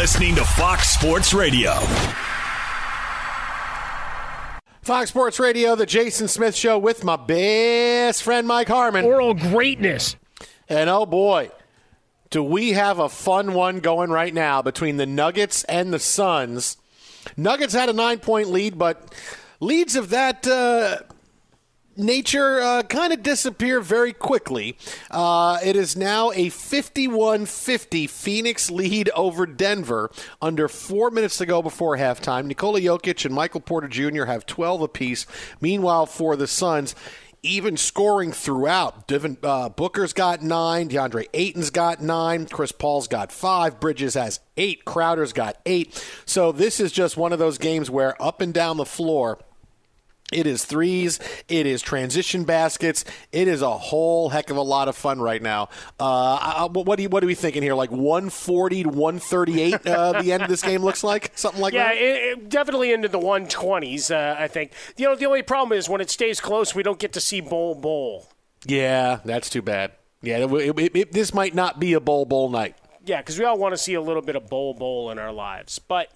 Listening 0.00 0.34
to 0.34 0.42
Fox 0.42 0.88
Sports 0.88 1.34
Radio. 1.34 1.74
Fox 4.80 5.10
Sports 5.10 5.38
Radio, 5.38 5.76
the 5.76 5.84
Jason 5.84 6.26
Smith 6.26 6.56
Show 6.56 6.78
with 6.78 7.04
my 7.04 7.16
best 7.16 8.22
friend 8.22 8.48
Mike 8.48 8.68
Harmon. 8.68 9.04
Oral 9.04 9.34
greatness. 9.34 10.16
And 10.70 10.88
oh 10.88 11.04
boy, 11.04 11.50
do 12.30 12.42
we 12.42 12.72
have 12.72 12.98
a 12.98 13.10
fun 13.10 13.52
one 13.52 13.80
going 13.80 14.08
right 14.08 14.32
now 14.32 14.62
between 14.62 14.96
the 14.96 15.04
Nuggets 15.04 15.64
and 15.64 15.92
the 15.92 15.98
Suns. 15.98 16.78
Nuggets 17.36 17.74
had 17.74 17.90
a 17.90 17.92
nine 17.92 18.20
point 18.20 18.48
lead, 18.48 18.78
but 18.78 19.14
leads 19.60 19.96
of 19.96 20.08
that. 20.08 20.46
Uh, 20.46 21.00
nature 21.96 22.60
uh, 22.60 22.82
kind 22.82 23.12
of 23.12 23.22
disappear 23.22 23.80
very 23.80 24.12
quickly. 24.12 24.76
Uh, 25.10 25.58
it 25.64 25.76
is 25.76 25.96
now 25.96 26.30
a 26.32 26.48
51 26.48 27.46
50 27.46 28.06
Phoenix 28.06 28.70
lead 28.70 29.10
over 29.10 29.46
Denver 29.46 30.10
under 30.40 30.68
four 30.68 31.10
minutes 31.10 31.38
to 31.38 31.46
go 31.46 31.62
before 31.62 31.96
halftime. 31.96 32.46
Nikola 32.46 32.80
Jokic 32.80 33.24
and 33.24 33.34
Michael 33.34 33.60
Porter 33.60 33.88
Jr. 33.88 34.24
have 34.24 34.46
12 34.46 34.82
apiece. 34.82 35.26
Meanwhile, 35.60 36.06
for 36.06 36.36
the 36.36 36.46
Suns, 36.46 36.94
even 37.42 37.76
scoring 37.76 38.32
throughout. 38.32 39.06
Devin, 39.06 39.38
uh, 39.42 39.70
Booker's 39.70 40.12
got 40.12 40.42
nine. 40.42 40.88
DeAndre 40.88 41.26
Ayton's 41.32 41.70
got 41.70 42.02
nine. 42.02 42.46
Chris 42.46 42.72
Paul's 42.72 43.08
got 43.08 43.32
five. 43.32 43.80
Bridges 43.80 44.14
has 44.14 44.40
eight. 44.56 44.84
Crowder's 44.84 45.32
got 45.32 45.56
eight. 45.64 46.04
So 46.26 46.52
this 46.52 46.80
is 46.80 46.92
just 46.92 47.16
one 47.16 47.32
of 47.32 47.38
those 47.38 47.58
games 47.58 47.90
where 47.90 48.20
up 48.22 48.40
and 48.40 48.52
down 48.52 48.76
the 48.76 48.84
floor– 48.84 49.38
it 50.32 50.46
is 50.46 50.64
threes. 50.64 51.18
It 51.48 51.66
is 51.66 51.82
transition 51.82 52.44
baskets. 52.44 53.04
It 53.32 53.48
is 53.48 53.62
a 53.62 53.76
whole 53.76 54.28
heck 54.28 54.50
of 54.50 54.56
a 54.56 54.62
lot 54.62 54.88
of 54.88 54.96
fun 54.96 55.20
right 55.20 55.42
now. 55.42 55.68
Uh, 55.98 56.68
what 56.68 56.96
do 56.96 57.02
you, 57.02 57.08
what 57.08 57.22
are 57.22 57.26
we 57.26 57.34
thinking 57.34 57.62
here? 57.62 57.74
Like 57.74 57.90
140 57.90 58.84
to 58.84 58.88
138. 58.88 59.86
Uh, 59.86 60.22
the 60.22 60.32
end 60.32 60.42
of 60.42 60.48
this 60.48 60.62
game 60.62 60.82
looks 60.82 61.02
like 61.02 61.32
something 61.34 61.60
like 61.60 61.74
yeah, 61.74 61.88
that. 61.88 61.96
Yeah, 61.96 62.02
it, 62.02 62.38
it 62.38 62.48
definitely 62.48 62.92
into 62.92 63.08
the 63.08 63.18
120s. 63.18 64.10
Uh, 64.10 64.40
I 64.40 64.48
think. 64.48 64.72
You 64.96 65.06
know, 65.06 65.16
the 65.16 65.26
only 65.26 65.42
problem 65.42 65.76
is 65.76 65.88
when 65.88 66.00
it 66.00 66.10
stays 66.10 66.40
close, 66.40 66.74
we 66.74 66.82
don't 66.82 66.98
get 66.98 67.12
to 67.14 67.20
see 67.20 67.40
Bol 67.40 67.74
Bol. 67.74 68.28
Yeah, 68.64 69.20
that's 69.24 69.50
too 69.50 69.62
bad. 69.62 69.92
Yeah, 70.22 70.46
it, 70.46 70.96
it, 70.96 71.12
this 71.12 71.32
might 71.32 71.54
not 71.54 71.80
be 71.80 71.94
a 71.94 72.00
Bol 72.00 72.26
Bol 72.26 72.50
night. 72.50 72.76
Yeah, 73.04 73.18
because 73.18 73.38
we 73.38 73.44
all 73.44 73.58
want 73.58 73.72
to 73.72 73.78
see 73.78 73.94
a 73.94 74.00
little 74.00 74.22
bit 74.22 74.36
of 74.36 74.48
Bol 74.48 74.74
Bol 74.74 75.10
in 75.10 75.18
our 75.18 75.32
lives, 75.32 75.78
but 75.78 76.12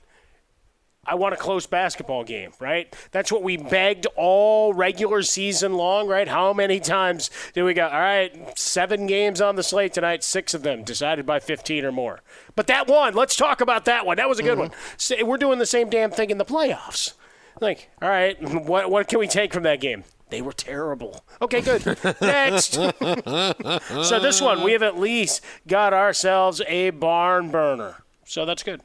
I 1.06 1.14
want 1.14 1.34
a 1.34 1.36
close 1.36 1.66
basketball 1.66 2.24
game, 2.24 2.52
right? 2.60 2.94
That's 3.10 3.30
what 3.30 3.42
we 3.42 3.56
begged 3.56 4.06
all 4.16 4.72
regular 4.72 5.22
season 5.22 5.74
long, 5.74 6.08
right? 6.08 6.28
How 6.28 6.52
many 6.52 6.80
times 6.80 7.30
did 7.52 7.62
we 7.64 7.74
go, 7.74 7.86
all 7.86 8.00
right, 8.00 8.58
seven 8.58 9.06
games 9.06 9.40
on 9.40 9.56
the 9.56 9.62
slate 9.62 9.92
tonight, 9.92 10.24
six 10.24 10.54
of 10.54 10.62
them 10.62 10.82
decided 10.84 11.26
by 11.26 11.40
15 11.40 11.84
or 11.84 11.92
more. 11.92 12.20
But 12.56 12.66
that 12.68 12.88
one, 12.88 13.14
let's 13.14 13.36
talk 13.36 13.60
about 13.60 13.84
that 13.84 14.06
one. 14.06 14.16
That 14.16 14.28
was 14.28 14.38
a 14.38 14.42
good 14.42 14.58
mm-hmm. 14.58 15.18
one. 15.18 15.28
We're 15.28 15.36
doing 15.36 15.58
the 15.58 15.66
same 15.66 15.90
damn 15.90 16.10
thing 16.10 16.30
in 16.30 16.38
the 16.38 16.44
playoffs. 16.44 17.14
Like, 17.60 17.90
all 18.02 18.08
right, 18.08 18.40
what, 18.66 18.90
what 18.90 19.08
can 19.08 19.18
we 19.18 19.26
take 19.26 19.52
from 19.52 19.62
that 19.64 19.80
game? 19.80 20.04
They 20.30 20.42
were 20.42 20.52
terrible. 20.52 21.24
Okay, 21.40 21.60
good. 21.60 21.84
Next. 22.20 22.72
so 22.72 24.18
this 24.20 24.40
one, 24.40 24.62
we 24.64 24.72
have 24.72 24.82
at 24.82 24.98
least 24.98 25.42
got 25.68 25.92
ourselves 25.92 26.60
a 26.66 26.90
barn 26.90 27.50
burner. 27.50 28.02
So 28.24 28.44
that's 28.44 28.62
good. 28.62 28.80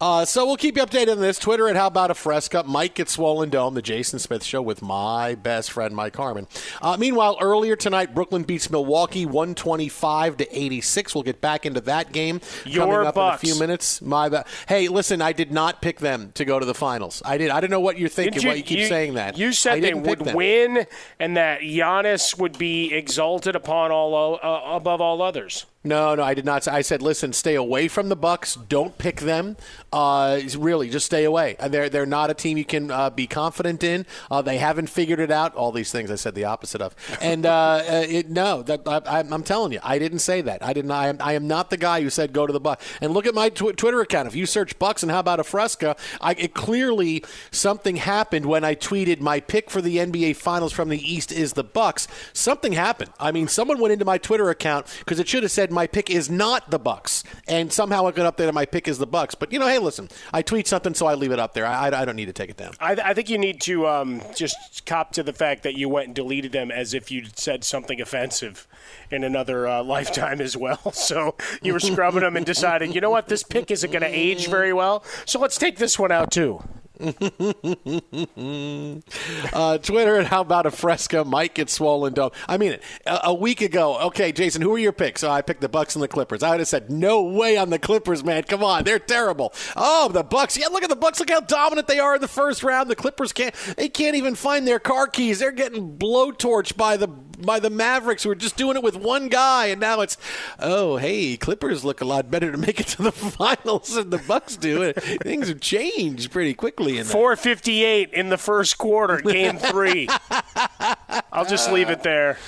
Uh, 0.00 0.24
so 0.24 0.46
we'll 0.46 0.56
keep 0.56 0.76
you 0.76 0.84
updated 0.84 1.12
on 1.12 1.20
this. 1.20 1.38
Twitter 1.38 1.68
at 1.68 1.76
How 1.76 1.86
About 1.86 2.10
a 2.10 2.14
Fresca. 2.14 2.62
Mike 2.66 2.98
at 3.00 3.08
Swollen 3.08 3.50
Dome, 3.50 3.74
the 3.74 3.82
Jason 3.82 4.18
Smith 4.18 4.42
Show 4.44 4.62
with 4.62 4.82
my 4.82 5.34
best 5.34 5.70
friend 5.72 5.94
Mike 5.94 6.16
Harmon. 6.16 6.46
Uh, 6.80 6.96
meanwhile, 6.98 7.36
earlier 7.40 7.76
tonight, 7.76 8.14
Brooklyn 8.14 8.42
beats 8.42 8.70
Milwaukee 8.70 9.26
125 9.26 10.36
to 10.38 10.58
86. 10.58 11.14
We'll 11.14 11.24
get 11.24 11.40
back 11.40 11.66
into 11.66 11.80
that 11.82 12.12
game 12.12 12.40
Your 12.64 12.86
coming 12.86 13.06
up 13.06 13.14
Bucks. 13.14 13.42
in 13.42 13.50
a 13.50 13.52
few 13.52 13.60
minutes. 13.60 14.00
My 14.02 14.28
ba- 14.28 14.44
hey, 14.68 14.88
listen, 14.88 15.20
I 15.22 15.32
did 15.32 15.52
not 15.52 15.82
pick 15.82 16.00
them 16.00 16.32
to 16.34 16.44
go 16.44 16.58
to 16.58 16.66
the 16.66 16.74
finals. 16.74 17.22
I 17.24 17.38
did. 17.38 17.50
I 17.50 17.60
don't 17.60 17.70
know 17.70 17.80
what 17.80 17.98
you're 17.98 18.08
thinking. 18.08 18.42
You, 18.42 18.48
why 18.48 18.54
you 18.54 18.62
keep 18.62 18.80
you, 18.80 18.86
saying 18.86 19.14
that? 19.14 19.36
You 19.38 19.52
said 19.52 19.82
they 19.82 19.94
would 19.94 20.34
win, 20.34 20.86
and 21.18 21.36
that 21.36 21.60
Giannis 21.60 22.38
would 22.38 22.58
be 22.58 22.92
exalted 22.92 23.56
upon 23.56 23.90
all 23.90 24.38
uh, 24.42 24.76
above 24.76 25.00
all 25.00 25.22
others. 25.22 25.66
No, 25.82 26.14
no, 26.14 26.22
I 26.22 26.34
did 26.34 26.44
not. 26.44 26.68
I 26.68 26.82
said, 26.82 27.00
listen, 27.00 27.32
stay 27.32 27.54
away 27.54 27.88
from 27.88 28.10
the 28.10 28.16
Bucks. 28.16 28.54
Don't 28.54 28.98
pick 28.98 29.20
them. 29.20 29.56
Uh, 29.92 30.40
really, 30.56 30.88
just 30.88 31.06
stay 31.06 31.24
away. 31.24 31.56
Uh, 31.58 31.66
They're 31.68 31.88
they're 31.88 32.06
not 32.06 32.30
a 32.30 32.34
team 32.34 32.56
you 32.56 32.64
can 32.64 32.90
uh, 32.92 33.10
be 33.10 33.26
confident 33.26 33.82
in. 33.82 34.06
Uh, 34.30 34.40
they 34.40 34.58
haven't 34.58 34.86
figured 34.88 35.18
it 35.18 35.32
out. 35.32 35.54
All 35.56 35.72
these 35.72 35.90
things 35.90 36.10
I 36.12 36.14
said 36.14 36.36
the 36.36 36.44
opposite 36.44 36.80
of. 36.80 36.94
And 37.20 37.44
uh, 37.44 37.50
uh, 37.88 38.06
it, 38.08 38.30
no, 38.30 38.62
that 38.62 38.82
I, 38.86 39.18
I'm 39.18 39.42
telling 39.42 39.72
you, 39.72 39.80
I 39.82 39.98
didn't 39.98 40.20
say 40.20 40.42
that. 40.42 40.62
I 40.64 40.72
didn't. 40.72 40.92
I 40.92 41.08
am, 41.08 41.16
I 41.20 41.32
am 41.32 41.48
not 41.48 41.70
the 41.70 41.76
guy 41.76 42.02
who 42.02 42.10
said 42.10 42.32
go 42.32 42.46
to 42.46 42.52
the 42.52 42.60
Bucks. 42.60 42.84
And 43.00 43.12
look 43.12 43.26
at 43.26 43.34
my 43.34 43.48
tw- 43.48 43.76
Twitter 43.76 44.00
account. 44.00 44.28
If 44.28 44.36
you 44.36 44.46
search 44.46 44.78
Bucks 44.78 45.02
and 45.02 45.10
how 45.10 45.18
about 45.18 45.40
a 45.40 45.44
Fresca, 45.44 45.96
I, 46.20 46.32
it 46.34 46.54
clearly 46.54 47.24
something 47.50 47.96
happened 47.96 48.46
when 48.46 48.62
I 48.62 48.76
tweeted 48.76 49.20
my 49.20 49.40
pick 49.40 49.70
for 49.70 49.82
the 49.82 49.96
NBA 49.96 50.36
Finals 50.36 50.72
from 50.72 50.88
the 50.88 51.00
East 51.12 51.32
is 51.32 51.54
the 51.54 51.64
Bucks. 51.64 52.06
Something 52.32 52.72
happened. 52.74 53.10
I 53.18 53.32
mean, 53.32 53.48
someone 53.48 53.80
went 53.80 53.92
into 53.92 54.04
my 54.04 54.18
Twitter 54.18 54.50
account 54.50 54.86
because 55.00 55.18
it 55.18 55.26
should 55.26 55.42
have 55.42 55.50
said 55.52 55.72
my 55.72 55.88
pick 55.88 56.10
is 56.10 56.30
not 56.30 56.70
the 56.70 56.78
Bucks, 56.78 57.24
and 57.48 57.72
somehow 57.72 58.06
it 58.06 58.14
got 58.14 58.26
up 58.26 58.36
there 58.36 58.52
my 58.52 58.66
pick 58.66 58.86
is 58.86 58.98
the 58.98 59.06
Bucks. 59.06 59.34
But 59.34 59.52
you 59.52 59.58
know, 59.58 59.66
hey, 59.66 59.79
listen, 59.80 60.08
I 60.32 60.42
tweet 60.42 60.66
something, 60.66 60.94
so 60.94 61.06
I 61.06 61.14
leave 61.14 61.32
it 61.32 61.38
up 61.38 61.54
there. 61.54 61.66
I, 61.66 61.88
I, 61.88 62.04
don't 62.04 62.16
need 62.16 62.26
to 62.26 62.32
take 62.32 62.50
it 62.50 62.56
down. 62.56 62.72
I, 62.80 62.92
I 62.92 63.14
think 63.14 63.28
you 63.28 63.38
need 63.38 63.60
to 63.62 63.86
um, 63.86 64.22
just 64.34 64.84
cop 64.86 65.12
to 65.12 65.22
the 65.22 65.32
fact 65.32 65.62
that 65.62 65.74
you 65.74 65.88
went 65.88 66.06
and 66.06 66.14
deleted 66.14 66.52
them 66.52 66.70
as 66.70 66.94
if 66.94 67.10
you 67.10 67.26
said 67.34 67.64
something 67.64 68.00
offensive 68.00 68.66
in 69.10 69.24
another 69.24 69.66
uh, 69.66 69.82
lifetime 69.96 70.40
as 70.40 70.56
well. 70.56 70.78
So 71.00 71.34
you 71.62 71.72
were 71.72 71.80
scrubbing 71.80 72.20
them 72.20 72.36
and 72.36 72.44
decided, 72.44 72.94
you 72.94 73.00
know 73.00 73.10
what, 73.10 73.26
this 73.26 73.42
pick 73.42 73.70
isn't 73.70 73.90
going 73.90 74.02
to 74.02 74.08
age 74.08 74.48
very 74.48 74.72
well. 74.72 75.02
So 75.24 75.40
let's 75.40 75.56
take 75.56 75.78
this 75.78 75.98
one 75.98 76.12
out 76.12 76.30
too. 76.30 76.62
uh, 79.52 79.78
Twitter 79.78 80.16
and 80.16 80.26
how 80.26 80.42
about 80.42 80.66
a 80.66 80.70
Fresca 80.70 81.24
might 81.24 81.54
get 81.54 81.70
swollen 81.70 82.12
dome. 82.12 82.30
I 82.46 82.58
mean 82.58 82.72
it. 82.72 82.82
A, 83.06 83.20
a 83.24 83.34
week 83.34 83.62
ago, 83.62 83.98
okay, 84.00 84.32
Jason, 84.32 84.60
who 84.60 84.74
are 84.74 84.78
your 84.78 84.92
picks? 84.92 85.24
Oh, 85.24 85.30
I 85.30 85.40
picked 85.40 85.62
the 85.62 85.68
Bucks 85.68 85.94
and 85.94 86.02
the 86.02 86.08
Clippers. 86.08 86.42
I 86.42 86.50
would 86.50 86.60
have 86.60 86.68
said 86.68 86.90
no 86.90 87.22
way 87.22 87.56
on 87.56 87.70
the 87.70 87.78
Clippers, 87.78 88.22
man. 88.22 88.42
Come 88.42 88.62
on, 88.62 88.84
they're 88.84 88.98
terrible. 88.98 89.54
Oh, 89.76 90.08
the 90.08 90.22
Bucks. 90.22 90.58
Yeah, 90.58 90.68
look 90.68 90.82
at 90.82 90.90
the 90.90 90.96
Bucks. 90.96 91.20
Look 91.20 91.30
how 91.30 91.40
dominant 91.40 91.88
they 91.88 91.98
are 91.98 92.16
in 92.16 92.20
the 92.20 92.28
first 92.28 92.62
round. 92.62 92.90
The 92.90 92.96
Clippers 92.96 93.32
can't. 93.32 93.54
They 93.76 93.88
can't 93.88 94.16
even 94.16 94.34
find 94.34 94.66
their 94.66 94.78
car 94.78 95.06
keys. 95.06 95.38
They're 95.38 95.52
getting 95.52 95.96
blowtorched 95.96 96.76
by 96.76 96.96
the 96.96 97.08
by 97.44 97.60
the 97.60 97.70
Mavericks 97.70 98.22
who 98.22 98.30
are 98.30 98.34
just 98.34 98.56
doing 98.56 98.76
it 98.76 98.82
with 98.82 98.96
one 98.96 99.28
guy, 99.28 99.66
and 99.66 99.80
now 99.80 100.00
it's 100.00 100.16
oh 100.58 100.96
hey, 100.96 101.36
Clippers 101.36 101.84
look 101.84 102.00
a 102.00 102.04
lot 102.04 102.30
better 102.30 102.50
to 102.52 102.58
make 102.58 102.80
it 102.80 102.86
to 102.88 103.02
the 103.02 103.12
finals 103.12 103.94
than 103.94 104.10
the 104.10 104.18
Bucks 104.18 104.56
do. 104.56 104.92
Things 104.92 105.48
have 105.48 105.60
changed 105.60 106.30
pretty 106.30 106.54
quickly 106.54 106.98
in 106.98 107.06
that. 107.06 107.12
458 107.12 108.12
in 108.12 108.28
the 108.28 108.38
first 108.38 108.78
quarter, 108.78 109.18
game 109.20 109.58
three. 109.58 110.08
I'll 111.32 111.46
just 111.46 111.70
leave 111.72 111.90
it 111.90 112.02
there. 112.02 112.38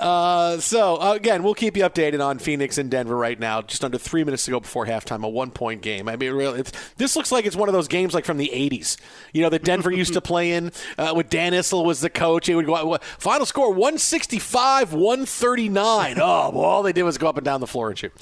Uh, 0.00 0.58
so 0.58 0.96
uh, 0.96 1.12
again, 1.12 1.42
we'll 1.42 1.54
keep 1.54 1.76
you 1.76 1.82
updated 1.84 2.24
on 2.24 2.38
Phoenix 2.38 2.78
and 2.78 2.90
Denver 2.90 3.16
right 3.16 3.38
now. 3.38 3.60
Just 3.60 3.84
under 3.84 3.98
three 3.98 4.24
minutes 4.24 4.46
to 4.46 4.50
go 4.50 4.60
before 4.60 4.86
halftime, 4.86 5.22
a 5.22 5.28
one-point 5.28 5.82
game. 5.82 6.08
I 6.08 6.16
mean, 6.16 6.32
really, 6.32 6.60
it's, 6.60 6.72
this 6.96 7.16
looks 7.16 7.30
like 7.30 7.44
it's 7.44 7.54
one 7.54 7.68
of 7.68 7.74
those 7.74 7.86
games 7.86 8.14
like 8.14 8.24
from 8.24 8.38
the 8.38 8.50
'80s. 8.52 8.96
You 9.32 9.42
know, 9.42 9.50
that 9.50 9.62
Denver 9.62 9.92
used 9.92 10.14
to 10.14 10.20
play 10.30 10.52
in 10.52 10.72
uh, 10.96 11.12
with 11.14 11.28
Dan 11.28 11.52
Issel 11.52 11.84
was 11.84 12.00
the 12.00 12.10
coach. 12.10 12.48
It 12.48 12.54
would 12.54 12.66
go 12.66 12.98
final 13.18 13.46
score 13.46 13.68
165, 13.70 14.92
139. 14.94 16.16
Oh, 16.30 16.50
well, 16.50 16.64
all 16.64 16.82
they 16.82 16.92
did 16.92 17.02
was 17.02 17.18
go 17.18 17.28
up 17.28 17.36
and 17.38 17.44
down 17.44 17.60
the 17.60 17.66
floor 17.66 17.88
and 17.88 17.98
shoot. 17.98 18.12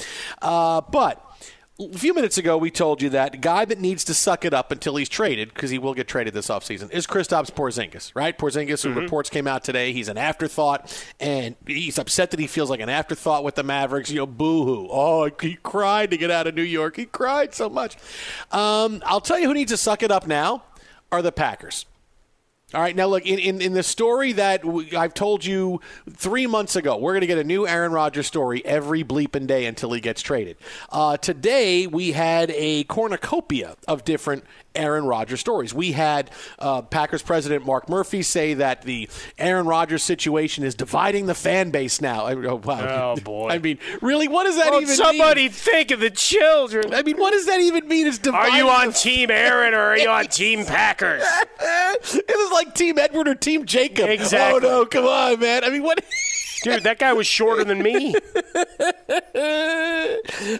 Uh, 0.41 0.81
but 0.81 1.28
a 1.81 1.97
few 1.97 2.13
minutes 2.13 2.39
ago, 2.39 2.59
we 2.59 2.71
told 2.71 3.01
you 3.01 3.09
that 3.11 3.41
guy 3.41 3.65
that 3.65 3.79
needs 3.79 4.03
to 4.05 4.15
suck 4.15 4.45
it 4.45 4.53
up 4.53 4.73
until 4.73 4.97
he's 4.97 5.09
traded, 5.09 5.55
because 5.55 5.71
he 5.71 5.79
will 5.79 5.95
get 5.95 6.09
traded 6.09 6.35
this 6.35 6.49
offseason, 6.49 6.91
is 6.91 7.07
Kristaps 7.07 7.53
Porzingis, 7.53 8.13
right? 8.15 8.37
Porzingis, 8.37 8.83
who 8.83 8.93
reports 8.93 9.31
came 9.31 9.47
out 9.47 9.63
today, 9.63 9.93
he's 9.93 10.09
an 10.09 10.19
afterthought, 10.19 10.93
and 11.21 11.55
he's 11.67 11.99
upset 11.99 12.33
that 12.33 12.41
he 12.41 12.47
feels 12.47 12.69
like 12.69 12.81
an 12.81 12.89
afterthought 12.89 13.45
with 13.45 13.55
the 13.55 13.63
Mavericks. 13.63 14.11
You 14.11 14.19
know, 14.19 14.27
boo-hoo. 14.27 14.89
Oh, 14.91 15.31
he 15.41 15.55
cried 15.63 16.11
to 16.11 16.17
get 16.17 16.31
out 16.31 16.47
of 16.47 16.55
New 16.55 16.63
York. 16.63 16.97
He 16.97 17.07
cried 17.07 17.55
so 17.55 17.69
much. 17.69 17.97
Um, 18.51 19.03
I'll 19.07 19.21
tell 19.21 19.39
you 19.39 19.47
who 19.47 19.55
needs 19.55 19.71
to 19.71 19.77
suck 19.77 20.03
it 20.03 20.11
up 20.11 20.27
now 20.27 20.65
are 21.13 21.23
the 21.23 21.33
Packers. 21.33 21.87
All 22.75 22.83
right, 22.83 22.95
now 22.95 23.07
look, 23.07 23.25
in, 23.25 23.39
in, 23.39 23.63
in 23.63 23.73
the 23.73 23.83
story 23.83 24.33
that 24.33 24.61
I've 24.95 25.15
told 25.15 25.43
you 25.43 25.81
three 26.11 26.47
months 26.47 26.77
ago, 26.77 26.99
we're 26.99 27.13
going 27.13 27.23
to 27.23 27.27
get 27.27 27.39
a 27.39 27.45
new 27.45 27.67
Aaron 27.67 27.93
Rodgers 27.93 28.27
story 28.27 28.63
every 28.63 29.03
bleeping 29.03 29.47
day 29.47 29.65
until 29.65 29.91
he 29.91 30.03
gets 30.03 30.21
traded. 30.21 30.59
Uh, 30.91 31.17
today, 31.17 31.87
we 31.87 32.13
had 32.13 32.51
a 32.51 32.85
cornucopia 32.85 33.75
of 33.87 34.05
different 34.05 34.45
Aaron 34.79 35.05
Rodgers 35.05 35.41
stories. 35.41 35.75
We 35.75 35.93
had 35.93 36.31
uh, 36.59 36.83
Packers 36.83 37.23
president 37.23 37.67
Mark 37.67 37.89
Murphy 37.89 38.23
say 38.23 38.55
that 38.55 38.83
the 38.83 39.09
Aaron 39.39 39.67
Rodgers 39.67 40.03
situation 40.03 40.65
is 40.65 40.75
dividing 40.75 41.27
the 41.27 41.35
fan 41.35 41.71
base 41.71 42.01
now. 42.01 42.25
I, 42.27 42.35
oh, 42.35 42.57
wow. 42.57 43.15
Oh, 43.17 43.21
boy. 43.23 43.49
I 43.51 43.59
mean, 43.59 43.79
really, 44.01 44.29
what 44.29 44.45
does 44.45 44.57
that 44.57 44.71
Well, 44.71 44.83
even 44.83 44.95
somebody 44.95 45.43
mean? 45.43 45.51
think 45.51 45.91
of 45.91 46.01
the 46.01 46.11
children. 46.11 46.95
I 46.95 47.03
mean, 47.03 47.17
what 47.17 47.33
does 47.33 47.47
that 47.47 47.61
even 47.61 47.87
mean? 47.89 48.07
Is 48.07 48.19
dividing? 48.19 48.55
Are 48.55 48.59
you 48.59 48.69
on 48.69 48.93
Team 48.93 49.31
Aaron 49.31 49.75
or 49.75 49.81
are 49.81 49.99
you 49.99 50.09
on 50.09 50.27
Team 50.27 50.65
Packers? 50.65 51.23
it 51.61 52.27
was 52.37 52.53
like 52.53 52.75
Team 52.75 52.99
Edward 52.99 53.29
or 53.29 53.35
Team 53.35 53.67
Jacob. 53.67 54.09
Exactly. 54.09 54.69
Oh 54.69 54.81
no, 54.81 54.87
come 54.87 55.05
on, 55.07 55.41
man. 55.41 55.65
I 55.65 55.71
mean, 55.71 55.83
what? 55.83 56.05
Dude, 56.63 56.83
that 56.85 56.99
guy 56.99 57.13
was 57.13 57.27
shorter 57.27 57.65
than 57.65 57.83
me. 57.83 58.15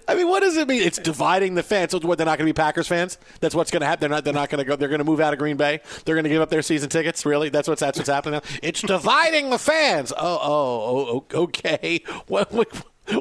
I 0.09 0.15
mean, 0.15 0.29
what 0.29 0.41
does 0.41 0.57
it 0.57 0.69
mean? 0.69 0.83
It's 0.83 0.99
dividing 0.99 1.55
the 1.55 1.63
fans. 1.63 1.93
So 1.93 2.01
what? 2.01 2.19
They're 2.19 2.27
not 2.27 2.39
going 2.39 2.47
to 2.47 2.53
be 2.53 2.57
Packers 2.57 2.89
fans. 2.89 3.19
That's 3.41 3.55
what's 3.55 3.71
going 3.71 3.81
to 3.81 3.87
happen. 3.87 4.01
They're 4.01 4.11
not. 4.11 4.25
They're 4.25 4.35
not 4.35 4.51
going 4.51 4.59
to 4.59 4.65
go. 4.65 4.77
They're 4.77 4.89
going 4.89 4.99
to 4.99 5.05
move 5.05 5.21
out 5.21 5.33
of 5.33 5.39
Green 5.39 5.57
Bay. 5.57 5.81
They're 6.05 6.15
going 6.15 6.25
to 6.25 6.31
give 6.31 6.43
up 6.43 6.51
their 6.51 6.63
season 6.63 6.89
tickets. 6.89 7.25
Really? 7.27 7.49
That's 7.49 7.69
what's 7.69 7.81
that's 7.81 7.99
what's 7.99 8.09
happening 8.11 8.41
now. 8.43 8.59
It's 8.63 8.83
dividing 8.83 9.51
the 9.51 9.59
fans. 9.59 10.13
Oh, 10.13 10.39
oh, 10.43 11.25
oh 11.33 11.43
okay. 11.43 12.03
What? 12.27 12.53
what 12.53 12.69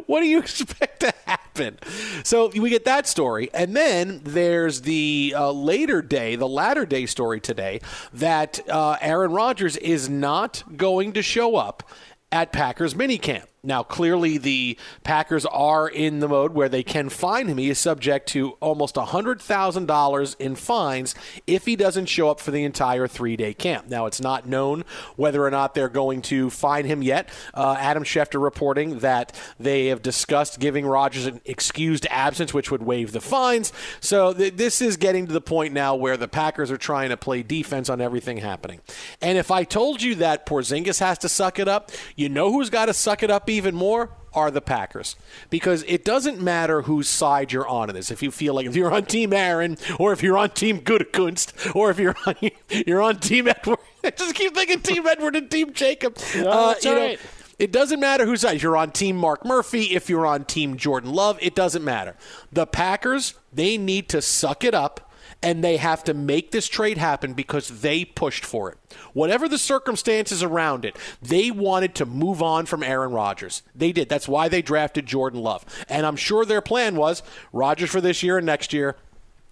what 0.06 0.22
do 0.22 0.28
you 0.28 0.40
expect 0.40 1.02
to 1.02 1.14
happen? 1.26 1.80
So 2.24 2.50
we 2.50 2.70
get 2.70 2.86
that 2.86 3.08
story, 3.08 3.50
and 3.54 3.76
then 3.76 4.22
there's 4.24 4.82
the 4.82 5.34
uh, 5.36 5.52
later 5.52 6.02
day, 6.02 6.36
the 6.36 6.48
latter 6.48 6.86
day 6.86 7.06
story 7.06 7.40
today 7.40 7.82
that 8.14 8.60
uh, 8.70 8.98
Aaron 9.02 9.32
Rodgers 9.32 9.78
is 9.78 10.10
not 10.10 10.64
going 10.76 11.14
to 11.14 11.22
show 11.22 11.56
up 11.56 11.90
at 12.32 12.52
Packers 12.52 12.94
minicamp. 12.94 13.46
Now, 13.68 13.84
clearly, 13.84 14.38
the 14.38 14.78
Packers 15.04 15.46
are 15.46 15.90
in 15.90 16.20
the 16.20 16.30
mode 16.30 16.54
where 16.54 16.70
they 16.70 16.84
can 16.84 17.10
fine 17.10 17.48
him. 17.48 17.58
He 17.58 17.70
is 17.70 17.78
subject 17.78 18.30
to 18.30 18.52
almost 18.62 18.96
$100,000 18.96 20.36
in 20.40 20.56
fines 20.56 21.16
if 21.46 21.66
he 21.66 21.76
doesn't 21.76 22.06
show 22.06 22.30
up 22.30 22.40
for 22.40 22.52
the 22.52 22.64
entire 22.64 23.08
three 23.08 23.36
day 23.36 23.54
camp. 23.54 23.90
Now, 23.90 24.06
it's 24.06 24.22
not 24.22 24.48
known 24.48 24.86
whether 25.18 25.44
or 25.44 25.52
not 25.52 25.76
they're 25.76 25.90
going 25.90 26.22
to 26.24 26.50
fine 26.50 26.86
him 26.86 27.04
yet. 27.04 27.30
Uh, 27.54 27.76
Adam 27.78 28.04
Schefter 28.04 28.42
reporting 28.42 29.00
that 29.00 29.38
they 29.60 29.88
have 29.88 30.02
discussed 30.02 30.60
giving 30.60 30.86
Rodgers 30.86 31.26
an 31.26 31.42
excused 31.44 32.08
absence, 32.10 32.54
which 32.54 32.72
would 32.72 32.84
waive 32.84 33.12
the 33.12 33.20
fines. 33.20 33.74
So, 34.00 34.34
th- 34.34 34.56
this 34.56 34.82
is 34.82 34.96
getting 34.96 35.28
to 35.28 35.34
the 35.34 35.42
point 35.42 35.74
now 35.74 35.94
where 35.94 36.16
the 36.16 36.30
Packers 36.30 36.72
are 36.72 36.78
trying 36.78 37.10
to 37.10 37.18
play 37.18 37.44
defense 37.44 37.90
on 37.90 38.00
everything 38.00 38.38
happening. 38.38 38.80
And 39.22 39.38
if 39.38 39.52
I 39.52 39.66
told 39.66 40.02
you 40.02 40.16
that 40.16 40.46
Porzingis 40.46 41.02
has 41.02 41.18
to 41.20 41.30
suck 41.30 41.60
it 41.60 41.68
up, 41.68 41.92
you 42.16 42.30
know 42.30 42.50
who's 42.50 42.70
got 42.70 42.86
to 42.86 42.94
suck 42.94 43.24
it 43.24 43.30
up 43.30 43.46
more? 43.66 44.12
Are 44.34 44.52
the 44.52 44.62
Packers. 44.62 45.16
Because 45.50 45.84
it 45.88 46.06
doesn't 46.06 46.40
matter 46.40 46.84
whose 46.84 47.08
side 47.08 47.52
you're 47.52 47.68
on 47.68 47.90
in 47.90 47.96
this. 47.96 48.12
If 48.12 48.22
you 48.22 48.30
feel 48.30 48.54
like 48.54 48.68
if 48.68 48.76
you're 48.76 48.94
on 48.94 49.06
Team 49.06 49.34
Aaron, 49.34 49.78
or 50.00 50.14
if 50.14 50.22
you're 50.22 50.38
on 50.38 50.52
Team 50.52 50.80
Gutekunst, 50.82 51.76
or 51.76 51.90
if 51.90 51.98
you're 51.98 52.16
on, 52.26 52.36
you're 52.70 53.02
on 53.02 53.20
Team 53.20 53.48
Edward. 53.48 53.80
I 54.04 54.10
just 54.18 54.36
keep 54.36 54.54
thinking 54.54 54.82
Team 54.82 55.08
Edward 55.08 55.36
and 55.36 55.50
Team 55.50 55.74
Jacob. 55.74 56.18
Uh, 56.36 56.68
that's 56.74 56.86
you 56.86 56.92
know, 56.92 57.02
right. 57.02 57.20
it 57.58 57.72
doesn't 57.72 58.00
matter 58.00 58.26
whose 58.26 58.42
side. 58.42 58.62
You're 58.62 58.78
on 58.78 58.92
Team 58.92 59.16
Mark 59.18 59.44
Murphy, 59.44 59.96
if 59.96 60.10
you're 60.10 60.26
on 60.26 60.46
Team 60.46 60.78
Jordan 60.78 61.12
Love, 61.12 61.40
it 61.42 61.56
doesn't 61.56 61.84
matter. 61.84 62.16
The 62.52 62.68
Packers, 62.68 63.34
they 63.52 63.78
need 63.78 64.08
to 64.10 64.22
suck 64.22 64.64
it 64.64 64.76
up 64.76 65.07
and 65.44 65.64
they 65.64 65.78
have 65.78 66.04
to 66.06 66.14
make 66.14 66.52
this 66.52 66.68
trade 66.68 66.98
happen 66.98 67.34
because 67.34 67.82
they 67.82 68.04
pushed 68.04 68.46
for 68.46 68.72
it. 68.72 68.78
Whatever 69.14 69.48
the 69.48 69.58
circumstances 69.58 70.42
around 70.42 70.86
it, 70.86 70.98
they 71.22 71.52
wanted 71.52 71.96
to 71.96 72.06
move 72.06 72.42
on 72.42 72.66
from 72.66 72.84
Aaron 72.84 73.12
Rodgers. 73.12 73.62
They 73.76 73.92
did. 73.92 74.10
That's 74.10 74.28
why 74.28 74.48
they 74.50 74.62
drafted 74.62 75.06
Jordan 75.06 75.42
Love. 75.42 75.66
And 75.90 76.06
I'm 76.06 76.16
sure 76.16 76.46
their 76.46 76.62
plan 76.62 76.96
was 76.96 77.24
Rodgers 77.54 77.90
for 77.90 78.02
this 78.02 78.24
year 78.24 78.38
and 78.38 78.46
next 78.46 78.74
year, 78.74 78.96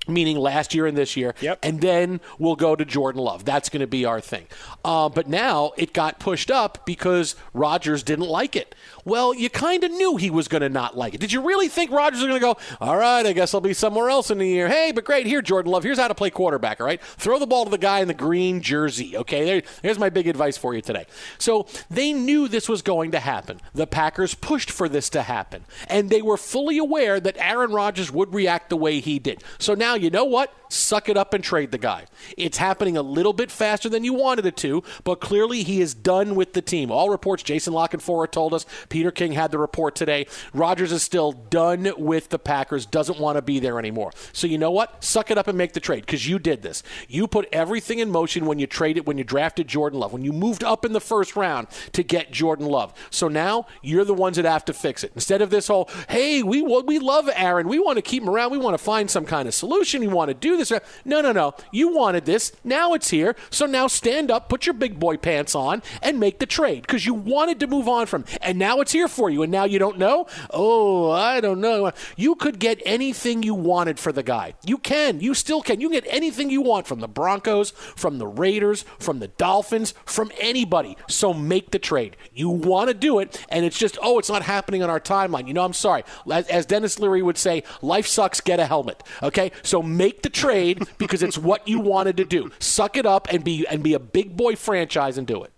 meaning 0.08 0.38
last 0.38 0.74
year 0.74 0.88
and 0.88 0.98
this 0.98 1.16
year. 1.16 1.36
Yep. 1.42 1.60
And 1.64 1.82
then 1.82 2.22
we'll 2.40 2.56
go 2.56 2.76
to 2.76 2.86
Jordan 2.86 3.22
Love. 3.22 3.46
That's 3.46 3.70
going 3.70 3.82
to 3.82 3.88
be 3.88 4.06
our 4.06 4.22
thing. 4.22 4.48
Uh, 4.84 5.10
but 5.10 5.28
now 5.28 5.72
it 5.78 5.94
got 5.94 6.20
pushed 6.20 6.50
up 6.50 6.86
because 6.86 7.36
Rodgers 7.54 8.04
didn't 8.04 8.28
like 8.28 8.56
it. 8.56 8.76
Well, 9.06 9.36
you 9.36 9.52
kind 9.52 9.84
of 9.84 9.92
knew 9.92 10.18
he 10.18 10.32
was 10.32 10.48
going 10.48 10.64
to 10.64 10.70
not 10.70 10.98
like 10.98 11.14
it. 11.14 11.20
Did 11.20 11.32
you 11.32 11.46
really 11.46 11.68
think 11.68 11.92
Rodgers 11.92 12.22
was 12.22 12.28
going 12.28 12.42
to 12.42 12.46
go, 12.46 12.58
all 12.82 12.98
right, 12.98 13.24
I 13.24 13.34
guess 13.34 13.54
I'll 13.54 13.62
be 13.62 13.74
somewhere 13.74 14.10
else 14.10 14.32
in 14.32 14.40
the 14.40 14.48
year. 14.48 14.68
Hey, 14.68 14.92
but 14.92 15.06
great. 15.06 15.28
Here, 15.28 15.44
Jordan 15.44 15.72
Love. 15.72 15.84
Here's 15.84 16.00
how 16.00 16.08
to 16.08 16.16
play 16.16 16.32
quarterback, 16.32 16.82
all 16.82 16.88
right? 16.88 17.02
Throw 17.02 17.38
the 17.38 17.46
ball 17.46 17.66
to 17.66 17.72
the 17.72 17.78
guy 17.78 18.00
in 18.00 18.08
the 18.08 18.16
green 18.16 18.62
jersey, 18.62 19.16
okay? 19.16 19.46
There, 19.46 19.62
there's 19.84 20.00
my 20.00 20.10
big 20.10 20.28
advice 20.28 20.58
for 20.58 20.74
you 20.74 20.82
today. 20.82 21.06
So 21.38 21.68
they 21.90 22.14
knew 22.14 22.48
this 22.48 22.68
was 22.68 22.82
going 22.82 23.12
to 23.12 23.20
happen. 23.20 23.62
The 23.74 23.86
Packers 23.86 24.34
pushed 24.34 24.72
for 24.72 24.90
this 24.90 25.10
to 25.12 25.22
happen. 25.22 25.66
And 25.88 26.10
they 26.10 26.24
were 26.24 26.38
fully 26.38 26.80
aware 26.80 27.20
that 27.20 27.38
Aaron 27.38 27.72
Rodgers 27.72 28.12
would 28.12 28.34
react 28.34 28.70
the 28.70 28.78
way 28.78 29.02
he 29.02 29.20
did. 29.20 29.44
So 29.60 29.76
now, 29.76 29.94
you 29.94 30.10
know 30.10 30.26
what? 30.26 30.52
Suck 30.70 31.10
it 31.10 31.16
up 31.16 31.34
and 31.36 31.44
trade 31.44 31.72
the 31.72 31.78
guy. 31.78 32.06
It's 32.38 32.58
happening 32.58 32.98
a 32.98 33.04
little 33.04 33.34
bit 33.34 33.52
faster 33.52 33.88
than 33.88 34.04
you 34.04 34.14
wanted 34.14 34.48
it 34.48 34.58
to, 34.58 34.84
but 35.04 35.22
clearly 35.22 35.62
he 35.62 35.80
is 35.80 35.94
done 35.94 36.34
with 36.34 36.54
the 36.54 36.62
team. 36.62 36.92
All 36.92 37.12
reports, 37.12 37.44
Jason 37.44 37.74
La 37.74 37.88
Canfora 37.88 38.30
told 38.30 38.54
us, 38.54 38.66
Peter 38.96 39.12
King 39.12 39.34
had 39.34 39.52
the 39.52 39.58
report 39.58 39.94
today. 39.94 40.26
Rodgers 40.54 40.94
is 40.94 41.04
still 41.04 41.34
done 41.34 41.92
with 41.98 42.30
the 42.30 42.40
Packers, 42.40 42.86
doesn't 42.86 43.20
want 43.20 43.36
to 43.36 43.42
be 43.42 43.60
there 43.60 43.78
anymore. 43.78 44.14
So 44.32 44.48
you 44.48 44.58
know 44.58 44.72
what? 44.72 45.04
Suck 45.04 45.30
it 45.30 45.38
up 45.38 45.50
and 45.50 45.58
make 45.58 45.74
the 45.74 45.82
trade 45.82 46.06
because 46.06 46.30
you 46.30 46.40
did 46.40 46.62
this. 46.62 46.82
You 47.10 47.28
put 47.28 47.50
everything 47.52 48.00
in 48.00 48.10
motion 48.10 48.46
when 48.46 48.58
you 48.58 48.68
traded, 48.68 49.06
when 49.06 49.18
you 49.18 49.26
drafted 49.26 49.68
Jordan 49.68 50.00
Love, 50.00 50.14
when 50.14 50.24
you 50.24 50.32
moved 50.32 50.64
up 50.64 50.86
in 50.86 50.94
the 50.94 51.02
first 51.02 51.36
round 51.36 51.68
to 51.92 52.04
get 52.04 52.32
Jordan 52.32 52.68
Love. 52.68 52.94
So 53.10 53.28
now 53.28 53.68
you're 53.82 54.06
the 54.06 54.14
ones 54.14 54.38
that 54.38 54.46
have 54.46 54.64
to 54.64 54.74
fix 54.74 55.04
it. 55.04 55.12
Instead 55.14 55.42
of 55.42 55.50
this 55.50 55.68
whole, 55.68 55.90
hey, 56.08 56.42
we 56.42 56.62
we 56.62 56.98
love 56.98 57.30
Aaron, 57.36 57.68
we 57.68 57.80
want 57.80 57.98
to 57.98 58.02
keep 58.02 58.24
him 58.24 58.30
around, 58.30 58.52
we 58.52 58.58
want 58.58 58.78
to 58.78 58.82
find 58.82 59.12
some 59.12 59.26
kind 59.26 59.46
of 59.46 59.54
solution, 59.54 60.00
we 60.00 60.08
want 60.08 60.30
to 60.30 60.34
do 60.34 60.56
this. 60.56 60.72
No, 61.04 61.20
no, 61.20 61.34
no. 61.34 61.54
You 61.70 61.94
wanted 61.94 62.24
this. 62.24 62.54
Now 62.64 62.94
it's 62.94 63.10
here. 63.10 63.36
So 63.50 63.66
now 63.66 63.88
stand 63.88 64.32
up, 64.32 64.48
put 64.48 64.66
your 64.66 64.74
big 64.74 65.02
boy 65.02 65.18
pants 65.18 65.54
on, 65.54 65.84
and 66.02 66.18
make 66.18 66.40
the 66.40 66.46
trade 66.46 66.84
because 66.84 67.06
you 67.06 67.14
wanted 67.14 67.60
to 67.60 67.68
move 67.68 67.90
on 67.90 68.06
from. 68.06 68.24
And 68.42 68.58
now 68.58 68.80
it's 68.80 68.85
here 68.92 69.08
for 69.08 69.30
you. 69.30 69.44
And 69.44 69.52
now 69.52 69.66
you 69.66 69.80
don't 69.80 69.98
know. 69.98 70.28
Oh, 70.52 71.12
I 71.12 71.42
don't 71.42 71.62
know. 71.62 71.92
You 72.16 72.36
could 72.36 72.60
get 72.60 72.82
anything 72.86 73.44
you 73.44 73.54
wanted 73.54 74.00
for 74.00 74.12
the 74.12 74.24
guy. 74.24 74.56
You 74.66 74.78
can. 74.78 75.20
You 75.20 75.34
still 75.34 75.62
can. 75.62 75.82
You 75.82 75.90
can 75.90 76.02
get 76.02 76.14
anything 76.14 76.50
you 76.50 76.62
want 76.62 76.88
from 76.88 77.00
the 77.00 77.08
Broncos, 77.08 77.72
from 77.72 78.18
the 78.18 78.28
Raiders, 78.28 78.84
from 79.00 79.20
the 79.20 79.28
Dolphins, 79.28 79.94
from 80.06 80.32
anybody. 80.40 80.98
So 81.08 81.34
make 81.34 81.72
the 81.72 81.80
trade. 81.80 82.18
You 82.34 82.50
want 82.50 82.90
to 82.90 82.94
do 82.94 83.20
it, 83.20 83.44
and 83.50 83.66
it's 83.66 83.78
just 83.78 83.98
oh, 84.02 84.20
it's 84.20 84.30
not 84.30 84.44
happening 84.44 84.84
on 84.84 84.90
our 84.90 85.00
timeline. 85.00 85.48
You 85.48 85.54
know, 85.54 85.64
I'm 85.64 85.74
sorry. 85.74 86.04
As, 86.32 86.48
as 86.48 86.66
Denis 86.66 87.00
Leary 87.00 87.22
would 87.22 87.38
say, 87.38 87.64
life 87.82 88.08
sucks. 88.08 88.42
Get 88.42 88.60
a 88.60 88.66
helmet. 88.66 89.02
Okay, 89.24 89.52
so 89.64 89.82
make 89.82 90.22
the 90.22 90.30
trade 90.30 90.84
because 90.98 91.24
it's 91.24 91.38
what 91.38 91.68
you 91.68 91.80
wanted 91.80 92.18
to 92.18 92.26
do. 92.26 92.52
Suck 92.60 92.98
it 92.98 93.06
up 93.06 93.28
and 93.32 93.44
be 93.44 93.66
and 93.68 93.84
be 93.84 93.94
a 93.94 94.00
big 94.00 94.36
boy 94.36 94.56
franchise 94.56 95.18
and 95.18 95.26
do 95.26 95.44
it. 95.44 95.52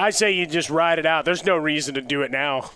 I 0.00 0.10
say 0.10 0.32
you 0.32 0.46
just 0.46 0.70
ride 0.70 0.98
it 0.98 1.06
out. 1.06 1.24
There's 1.24 1.44
no 1.44 1.56
reason 1.56 1.94
to 1.94 2.00
do 2.00 2.22
it 2.22 2.30
now. 2.30 2.70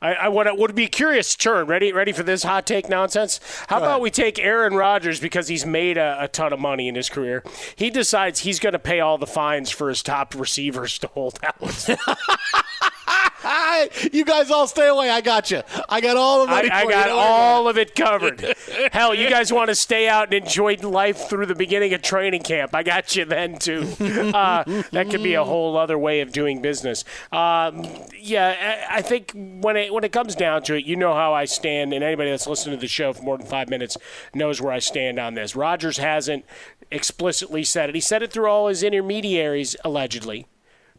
I, 0.00 0.14
I 0.14 0.28
would, 0.28 0.46
would 0.58 0.74
be 0.74 0.86
curious. 0.86 1.34
Turn 1.34 1.66
ready, 1.66 1.92
ready 1.92 2.12
for 2.12 2.22
this 2.22 2.42
hot 2.42 2.66
take 2.66 2.88
nonsense. 2.88 3.40
How 3.68 3.78
about 3.78 4.00
we 4.00 4.10
take 4.10 4.38
Aaron 4.38 4.74
Rodgers 4.74 5.18
because 5.18 5.48
he's 5.48 5.64
made 5.64 5.96
a, 5.96 6.18
a 6.20 6.28
ton 6.28 6.52
of 6.52 6.60
money 6.60 6.88
in 6.88 6.94
his 6.94 7.08
career. 7.08 7.42
He 7.76 7.90
decides 7.90 8.40
he's 8.40 8.58
going 8.58 8.74
to 8.74 8.78
pay 8.78 9.00
all 9.00 9.16
the 9.16 9.26
fines 9.26 9.70
for 9.70 9.88
his 9.88 10.02
top 10.02 10.34
receivers 10.34 10.98
to 10.98 11.06
hold 11.08 11.38
out. 11.42 11.88
you 14.12 14.24
guys 14.24 14.50
all 14.50 14.66
stay 14.66 14.88
away. 14.88 15.10
I 15.10 15.20
got 15.20 15.50
you. 15.50 15.62
I 15.88 16.00
got 16.00 16.16
all 16.16 16.44
the 16.44 16.50
money. 16.50 16.70
I, 16.70 16.82
I 16.82 16.90
got 16.90 17.10
all 17.10 17.68
of 17.68 17.76
it 17.78 17.94
covered. 17.94 18.40
Hell, 18.92 19.14
you 19.14 19.28
guys 19.28 19.52
want 19.52 19.68
to 19.68 19.74
stay 19.74 20.08
out 20.08 20.32
and 20.32 20.44
enjoy 20.44 20.76
life 20.76 21.28
through 21.28 21.46
the 21.46 21.54
beginning 21.54 21.94
of 21.94 22.02
training 22.02 22.42
camp? 22.42 22.74
I 22.74 22.82
got 22.82 23.14
you 23.16 23.24
then 23.24 23.58
too. 23.58 23.92
Uh, 24.34 24.64
that 24.90 25.10
could 25.10 25.22
be 25.22 25.34
a 25.34 25.44
whole 25.44 25.76
other 25.76 25.98
way 25.98 26.20
of 26.20 26.32
doing 26.32 26.60
business. 26.60 27.04
Um, 27.30 27.86
yeah, 28.18 28.84
I 28.88 29.02
think 29.02 29.32
when 29.32 29.76
it 29.76 29.92
when 29.92 30.02
it 30.02 30.12
comes 30.12 30.34
down 30.34 30.62
to 30.64 30.74
it, 30.74 30.84
you 30.84 30.96
know 30.96 31.14
how 31.14 31.32
I 31.32 31.44
stand, 31.44 31.92
and 31.92 32.02
anybody 32.02 32.30
that's 32.30 32.46
listened 32.46 32.74
to 32.74 32.80
the 32.80 32.88
show 32.88 33.12
for 33.12 33.22
more 33.22 33.38
than 33.38 33.46
five 33.46 33.68
minutes 33.68 33.96
knows 34.34 34.60
where 34.60 34.72
I 34.72 34.78
stand 34.78 35.18
on 35.18 35.34
this. 35.34 35.54
Rodgers 35.54 35.98
hasn't 35.98 36.44
explicitly 36.90 37.64
said 37.64 37.88
it. 37.88 37.94
He 37.94 38.00
said 38.00 38.22
it 38.22 38.32
through 38.32 38.46
all 38.46 38.68
his 38.68 38.82
intermediaries, 38.82 39.76
allegedly 39.84 40.46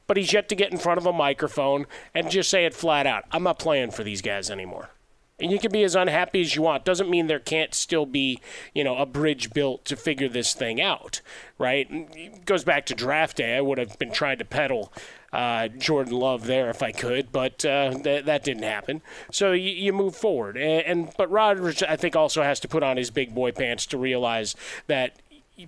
but 0.08 0.18
he's 0.18 0.34
yet 0.34 0.50
to 0.50 0.56
get 0.56 0.72
in 0.72 0.78
front 0.78 0.98
of 0.98 1.06
a 1.06 1.14
microphone 1.14 1.86
and 2.14 2.30
just 2.30 2.50
say 2.50 2.66
it 2.66 2.74
flat 2.74 3.08
out. 3.08 3.26
I'm 3.32 3.44
not 3.44 3.60
playing 3.60 3.92
for 3.92 4.04
these 4.04 4.22
guys 4.22 4.50
anymore. 4.50 4.90
And 5.38 5.52
you 5.52 5.60
can 5.60 5.72
be 5.72 5.84
as 5.84 5.96
unhappy 5.96 6.40
as 6.40 6.56
you 6.56 6.62
want. 6.62 6.86
Doesn't 6.86 7.10
mean 7.10 7.28
there 7.28 7.40
can't 7.40 7.74
still 7.74 8.06
be, 8.06 8.40
you 8.74 8.86
know, 8.86 8.96
a 8.96 9.06
bridge 9.06 9.52
built 9.52 9.84
to 9.86 9.98
figure 9.98 10.30
this 10.30 10.54
thing 10.54 10.80
out, 10.80 11.20
right? 11.58 11.88
It 11.92 12.46
goes 12.46 12.64
back 12.64 12.86
to 12.86 12.96
draft 12.96 13.38
day. 13.38 13.58
I 13.58 13.62
would 13.62 13.78
have 13.78 14.00
been 14.00 14.14
trying 14.14 14.38
to 14.38 14.46
peddle 14.46 14.94
uh, 15.34 15.68
Jordan 15.68 16.14
Love 16.14 16.46
there 16.46 16.70
if 16.70 16.82
I 16.82 16.94
could, 16.94 17.34
but 17.34 17.66
uh, 17.66 17.92
th- 17.92 18.24
that 18.24 18.46
didn't 18.46 18.64
happen. 18.64 19.02
So 19.30 19.52
you, 19.52 19.72
you 19.72 19.92
move 19.92 20.16
forward, 20.16 20.56
and, 20.56 20.86
and 20.86 21.14
but 21.18 21.30
Rodgers, 21.30 21.84
I 21.84 21.98
think, 21.98 22.16
also 22.16 22.42
has 22.42 22.62
to 22.62 22.70
put 22.70 22.84
on 22.84 22.96
his 22.96 23.12
big 23.12 23.36
boy 23.36 23.52
pants 23.52 23.86
to 23.88 23.98
realize 23.98 24.56
that 24.88 25.18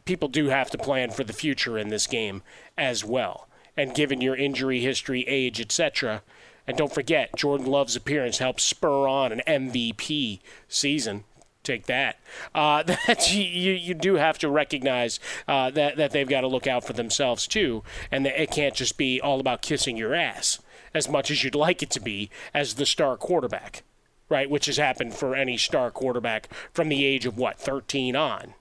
people 0.05 0.29
do 0.29 0.47
have 0.47 0.69
to 0.69 0.77
plan 0.77 1.11
for 1.11 1.25
the 1.25 1.33
future 1.33 1.77
in 1.77 1.89
this 1.89 2.07
game 2.07 2.41
as 2.77 3.03
well 3.03 3.46
and 3.77 3.95
given 3.95 4.19
your 4.19 4.35
injury 4.35 4.81
history, 4.81 5.23
age, 5.27 5.61
etc. 5.61 6.23
And 6.67 6.75
don't 6.75 6.93
forget, 6.93 7.35
Jordan 7.35 7.67
Love's 7.67 7.95
appearance 7.95 8.39
helped 8.39 8.59
spur 8.59 9.07
on 9.07 9.31
an 9.31 9.41
MVP 9.47 10.39
season. 10.67 11.23
Take 11.63 11.85
that. 11.85 12.17
Uh, 12.55 12.83
that 13.07 13.33
you, 13.33 13.73
you 13.73 13.93
do 13.93 14.15
have 14.15 14.37
to 14.39 14.49
recognize 14.49 15.19
uh, 15.47 15.69
that 15.71 15.97
that 15.97 16.11
they've 16.11 16.27
got 16.27 16.41
to 16.41 16.47
look 16.47 16.67
out 16.67 16.85
for 16.85 16.93
themselves 16.93 17.47
too, 17.47 17.83
and 18.11 18.25
that 18.25 18.41
it 18.41 18.51
can't 18.51 18.73
just 18.73 18.97
be 18.97 19.21
all 19.21 19.39
about 19.39 19.61
kissing 19.61 19.95
your 19.97 20.13
ass 20.13 20.59
as 20.93 21.09
much 21.09 21.29
as 21.29 21.43
you'd 21.43 21.55
like 21.55 21.83
it 21.83 21.89
to 21.91 21.99
be 21.99 22.29
as 22.53 22.75
the 22.75 22.85
star 22.85 23.17
quarterback, 23.17 23.83
right? 24.29 24.49
Which 24.49 24.65
has 24.65 24.77
happened 24.77 25.13
for 25.13 25.35
any 25.35 25.57
star 25.57 25.91
quarterback 25.91 26.49
from 26.73 26.89
the 26.89 27.05
age 27.05 27.25
of 27.25 27.37
what 27.37 27.59
13 27.59 28.15
on. 28.15 28.53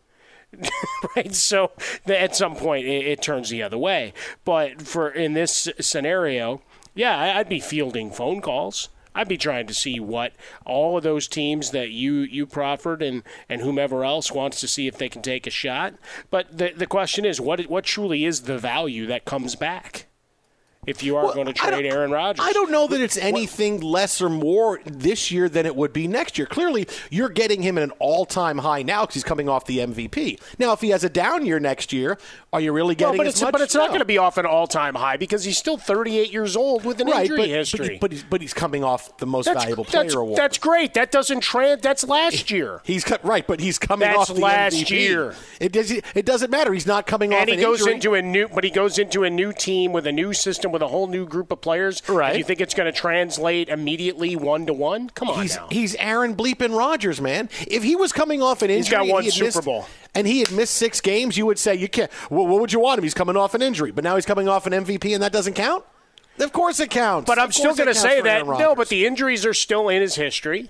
right? 1.17 1.35
So 1.35 1.73
at 2.07 2.37
some 2.37 2.57
point 2.57 2.87
it, 2.87 3.07
it, 3.07 3.23
turns 3.23 3.51
the 3.51 3.63
other 3.63 3.79
way. 3.79 4.13
But 4.45 4.83
for 4.83 5.09
in 5.09 5.35
this 5.35 5.69
scenario, 5.81 6.63
yeah, 6.95 7.37
I'd 7.37 7.49
be 7.49 7.61
fielding 7.61 8.11
phone 8.11 8.41
calls. 8.41 8.89
I'd 9.15 9.29
be 9.29 9.39
trying 9.39 9.67
to 9.67 9.75
see 9.75 9.99
what 9.99 10.35
all 10.67 10.99
of 10.99 11.03
those 11.03 11.27
teams 11.27 11.71
that 11.71 11.91
you 11.91 12.21
you 12.21 12.47
proffered 12.47 13.03
and, 13.03 13.23
and 13.49 13.63
whomever 13.63 14.05
else 14.05 14.31
wants 14.31 14.61
to 14.61 14.69
see 14.69 14.87
if 14.87 14.99
they 14.99 15.09
can 15.09 15.23
take 15.23 15.47
a 15.47 15.51
shot. 15.51 15.95
But 16.31 16.59
the 16.59 16.73
the 16.77 16.87
question 16.87 17.25
is, 17.25 17.41
what 17.41 17.63
what 17.63 17.85
truly 17.85 18.27
is 18.27 18.43
the 18.43 18.59
value 18.59 19.07
that 19.07 19.25
comes 19.25 19.57
back? 19.57 20.07
If 20.87 21.03
you 21.03 21.17
are 21.17 21.25
well, 21.25 21.35
going 21.35 21.47
to 21.47 21.53
trade 21.53 21.85
Aaron 21.87 22.11
Rodgers. 22.11 22.45
I 22.45 22.53
don't 22.53 22.71
know 22.71 22.87
that 22.87 23.01
it's 23.01 23.17
anything 23.17 23.81
less 23.81 24.23
or 24.23 24.29
more 24.29 24.81
this 24.85 25.31
year 25.31 25.49
than 25.49 25.67
it 25.67 25.75
would 25.75 25.93
be 25.93 26.07
next 26.07 26.39
year. 26.39 26.47
Clearly, 26.47 26.87
you're 27.11 27.29
getting 27.29 27.63
him 27.63 27.77
at 27.77 27.85
an 27.85 27.91
all-time 27.99 28.59
high 28.59 28.83
now 28.83 29.03
because 29.03 29.15
he's 29.15 29.25
coming 29.25 29.49
off 29.49 29.67
the 29.67 29.79
MVP. 29.79 30.41
Now, 30.59 30.73
if 30.73 30.81
he 30.81 30.91
has 30.91 31.05
a 31.05 31.09
down 31.09 31.45
year 31.45 31.59
next 31.59 31.93
year, 31.93 32.19
are 32.53 32.61
you 32.61 32.73
really 32.73 32.95
getting? 32.95 33.15
No, 33.15 33.19
but 33.19 33.27
it's 33.27 33.41
but 33.41 33.61
it's 33.61 33.75
no. 33.75 33.81
not 33.81 33.89
going 33.89 34.01
to 34.01 34.07
be 34.07 34.19
off 34.19 34.39
an 34.39 34.47
all-time 34.47 34.95
high 34.95 35.17
because 35.17 35.45
he's 35.45 35.59
still 35.59 35.77
38 35.77 36.33
years 36.33 36.57
old 36.57 36.85
with 36.85 37.01
an 37.01 37.09
right, 37.09 37.23
injury 37.23 37.39
but, 37.39 37.49
history. 37.49 37.99
But, 38.01 38.13
he's, 38.13 38.23
but 38.23 38.41
he's 38.41 38.55
coming 38.55 38.85
off 38.85 39.17
the 39.19 39.27
most 39.27 39.47
that's, 39.47 39.63
valuable 39.63 39.85
player 39.85 40.05
that's, 40.05 40.15
award. 40.15 40.39
That's 40.39 40.59
great. 40.59 40.95
That 40.95 41.11
doesn't 41.11 41.41
trans. 41.41 41.83
That's 41.83 42.05
last 42.05 42.51
year. 42.51 42.81
He's 42.85 43.05
cut 43.05 43.25
right, 43.25 43.47
but 43.47 43.61
he's 43.61 43.79
coming 43.79 44.09
that's 44.09 44.31
off 44.31 44.37
the 44.37 44.41
last 44.41 44.77
MVP. 44.77 44.91
year. 44.91 45.35
It 45.61 45.73
does. 45.73 45.91
It 45.91 46.25
doesn't 46.25 46.51
matter. 46.51 46.73
He's 46.73 46.87
not 46.87 47.07
coming 47.07 47.33
and 47.33 47.43
off. 47.43 47.49
And 47.49 47.59
he 47.59 47.65
goes 47.65 47.81
injury. 47.81 47.95
into 47.95 48.15
a 48.15 48.23
new, 48.23 48.49
but 48.49 48.65
he 48.65 48.71
goes 48.71 48.99
into 48.99 49.25
a 49.25 49.31
new 49.31 49.53
team 49.53 49.93
with 49.93 50.07
a 50.07 50.13
new 50.13 50.33
system 50.33 50.73
with 50.77 50.83
a 50.83 50.89
whole 50.89 51.07
new 51.07 51.25
group 51.25 51.51
of 51.51 51.63
players. 51.63 52.07
Right. 52.07 52.33
Do 52.33 52.39
you 52.39 52.45
think 52.45 52.61
it's 52.61 52.75
going 52.75 52.93
to 52.93 52.99
translate 52.99 53.71
immediately 53.71 54.37
one 54.37 54.67
to 54.67 54.75
one? 54.75 55.09
Come 55.09 55.31
on 55.31 55.41
he's, 55.41 55.57
now. 55.57 55.69
He's 55.71 55.95
Aaron 55.95 56.37
Bleepin 56.37 56.77
Rodgers, 56.77 57.19
man. 57.19 57.49
If 57.67 57.83
he 57.83 57.97
was 57.97 58.13
coming 58.13 58.43
off 58.43 58.61
an 58.61 58.69
injury, 58.69 58.77
he's 58.77 58.91
got 58.91 59.07
one 59.07 59.25
he 59.25 59.31
Super 59.31 59.45
missed, 59.47 59.65
Bowl, 59.65 59.87
and 60.15 60.27
he 60.27 60.41
had 60.41 60.53
missed 60.53 60.75
six 60.75 61.01
games, 61.01 61.39
you 61.39 61.47
would 61.47 61.59
say 61.59 61.75
you 61.75 61.89
can't. 61.89 62.11
Well, 62.29 62.47
what 62.47 62.61
would 62.61 62.75
you 62.75 62.81
want 62.81 62.99
him? 62.99 63.05
He's 63.05 63.15
coming 63.15 63.37
off 63.37 63.55
an 63.55 63.63
injury, 63.63 63.91
but 63.91 64.05
now 64.05 64.17
he's 64.17 64.27
coming 64.27 64.49
off 64.49 64.67
an 64.67 64.75
MVP, 64.75 65.15
and 65.15 65.23
that 65.23 65.33
doesn't 65.33 65.55
count. 65.55 65.83
Of 66.39 66.53
course 66.53 66.79
it 66.81 66.91
counts. 66.91 67.27
But 67.27 67.39
I'm 67.39 67.53
still 67.53 67.75
going 67.75 67.89
to 67.89 67.95
say 67.95 68.21
that 68.21 68.47
no. 68.47 68.75
But 68.75 68.91
the 68.91 69.07
injuries 69.07 69.47
are 69.47 69.55
still 69.55 69.89
in 69.89 70.03
his 70.03 70.17
history 70.17 70.69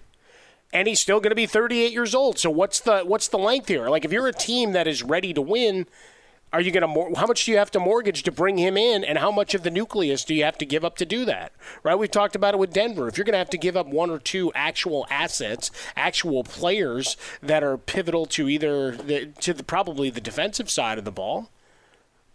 and 0.73 0.87
he's 0.87 1.01
still 1.01 1.19
going 1.19 1.31
to 1.31 1.37
be 1.37 1.47
38 1.47 1.93
years 1.93 2.15
old. 2.15 2.39
So 2.39 2.51
what's 2.51 2.79
the 2.79 3.01
what's 3.01 3.27
the 3.27 3.39
length 3.39 3.67
here? 3.67 3.89
Like 3.89 4.05
if 4.05 4.13
you're 4.13 4.29
a 4.29 4.33
team 4.33 4.73
that 4.73 4.87
is 4.87 5.03
ready 5.03 5.33
to 5.35 5.43
win, 5.43 5.87
are 6.53 6.61
you 6.61 6.71
going 6.71 6.83
to 6.83 6.89
mor- 6.89 7.13
how 7.17 7.27
much 7.27 7.45
do 7.45 7.51
you 7.51 7.59
have 7.59 7.71
to 7.73 7.81
mortgage 7.81 8.23
to 8.23 8.33
bring 8.33 8.57
him 8.57 8.77
in 8.77 9.05
and 9.05 9.19
how 9.19 9.31
much 9.31 9.55
of 9.55 9.63
the 9.63 9.71
nucleus 9.71 10.25
do 10.25 10.35
you 10.35 10.45
have 10.45 10.57
to 10.59 10.67
give 10.67 10.85
up 10.85 10.97
to 10.97 11.05
do 11.05 11.25
that? 11.25 11.53
Right? 11.83 11.99
We've 11.99 12.11
talked 12.11 12.37
about 12.37 12.55
it 12.55 12.59
with 12.59 12.73
Denver. 12.73 13.09
If 13.09 13.19
you're 13.19 13.25
going 13.25 13.35
to 13.35 13.39
have 13.39 13.51
to 13.51 13.59
give 13.59 13.77
up 13.77 13.87
one 13.87 14.11
or 14.11 14.19
two 14.19 14.53
actual 14.55 15.07
assets, 15.11 15.71
actual 15.97 16.45
players 16.45 17.17
that 17.43 17.63
are 17.63 17.77
pivotal 17.77 18.27
to 18.27 18.49
either 18.49 18.93
the, 18.93 19.27
to 19.41 19.53
the, 19.53 19.65
probably 19.65 20.09
the 20.09 20.21
defensive 20.21 20.71
side 20.71 20.99
of 20.99 21.05
the 21.05 21.13
ball, 21.13 21.51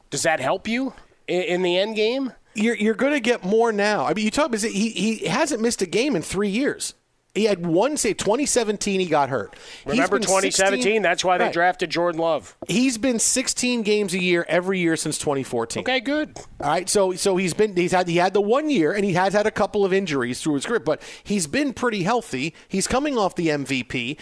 does 0.09 0.23
that 0.23 0.39
help 0.39 0.67
you 0.67 0.93
in, 1.27 1.41
in 1.43 1.61
the 1.61 1.77
end 1.77 1.95
game? 1.95 2.33
You're, 2.53 2.75
you're 2.75 2.95
going 2.95 3.13
to 3.13 3.21
get 3.21 3.45
more 3.45 3.71
now. 3.71 4.05
I 4.05 4.13
mean, 4.13 4.25
you 4.25 4.31
talk 4.31 4.47
about 4.47 4.61
he 4.61 4.89
he 4.89 5.25
hasn't 5.27 5.61
missed 5.61 5.81
a 5.81 5.85
game 5.85 6.17
in 6.17 6.21
three 6.21 6.49
years. 6.49 6.95
He 7.33 7.45
had 7.45 7.65
one 7.65 7.95
say 7.95 8.13
2017 8.13 8.99
he 8.99 9.05
got 9.05 9.29
hurt. 9.29 9.55
Remember 9.85 10.19
2017? 10.19 10.81
16, 10.81 11.01
that's 11.01 11.23
why 11.23 11.37
they 11.37 11.45
right. 11.45 11.53
drafted 11.53 11.89
Jordan 11.89 12.19
Love. 12.19 12.57
He's 12.67 12.97
been 12.97 13.19
16 13.19 13.83
games 13.83 14.13
a 14.13 14.21
year 14.21 14.45
every 14.49 14.79
year 14.79 14.97
since 14.97 15.17
2014. 15.17 15.81
Okay, 15.81 16.01
good. 16.01 16.37
All 16.59 16.69
right, 16.69 16.89
so 16.89 17.13
so 17.13 17.37
he's 17.37 17.53
been 17.53 17.75
he's 17.75 17.93
had 17.93 18.09
he 18.09 18.17
had 18.17 18.33
the 18.33 18.41
one 18.41 18.69
year 18.69 18.91
and 18.91 19.05
he 19.05 19.13
has 19.13 19.33
had 19.33 19.47
a 19.47 19.51
couple 19.51 19.85
of 19.85 19.93
injuries 19.93 20.41
through 20.41 20.55
his 20.55 20.65
career, 20.65 20.81
but 20.81 21.01
he's 21.23 21.47
been 21.47 21.73
pretty 21.73 22.03
healthy. 22.03 22.53
He's 22.67 22.87
coming 22.87 23.17
off 23.17 23.35
the 23.35 23.47
MVP. 23.47 24.17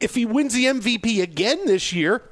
If 0.00 0.16
he 0.16 0.26
wins 0.26 0.54
the 0.54 0.64
MVP 0.64 1.22
again 1.22 1.64
this 1.64 1.92
year, 1.92 2.22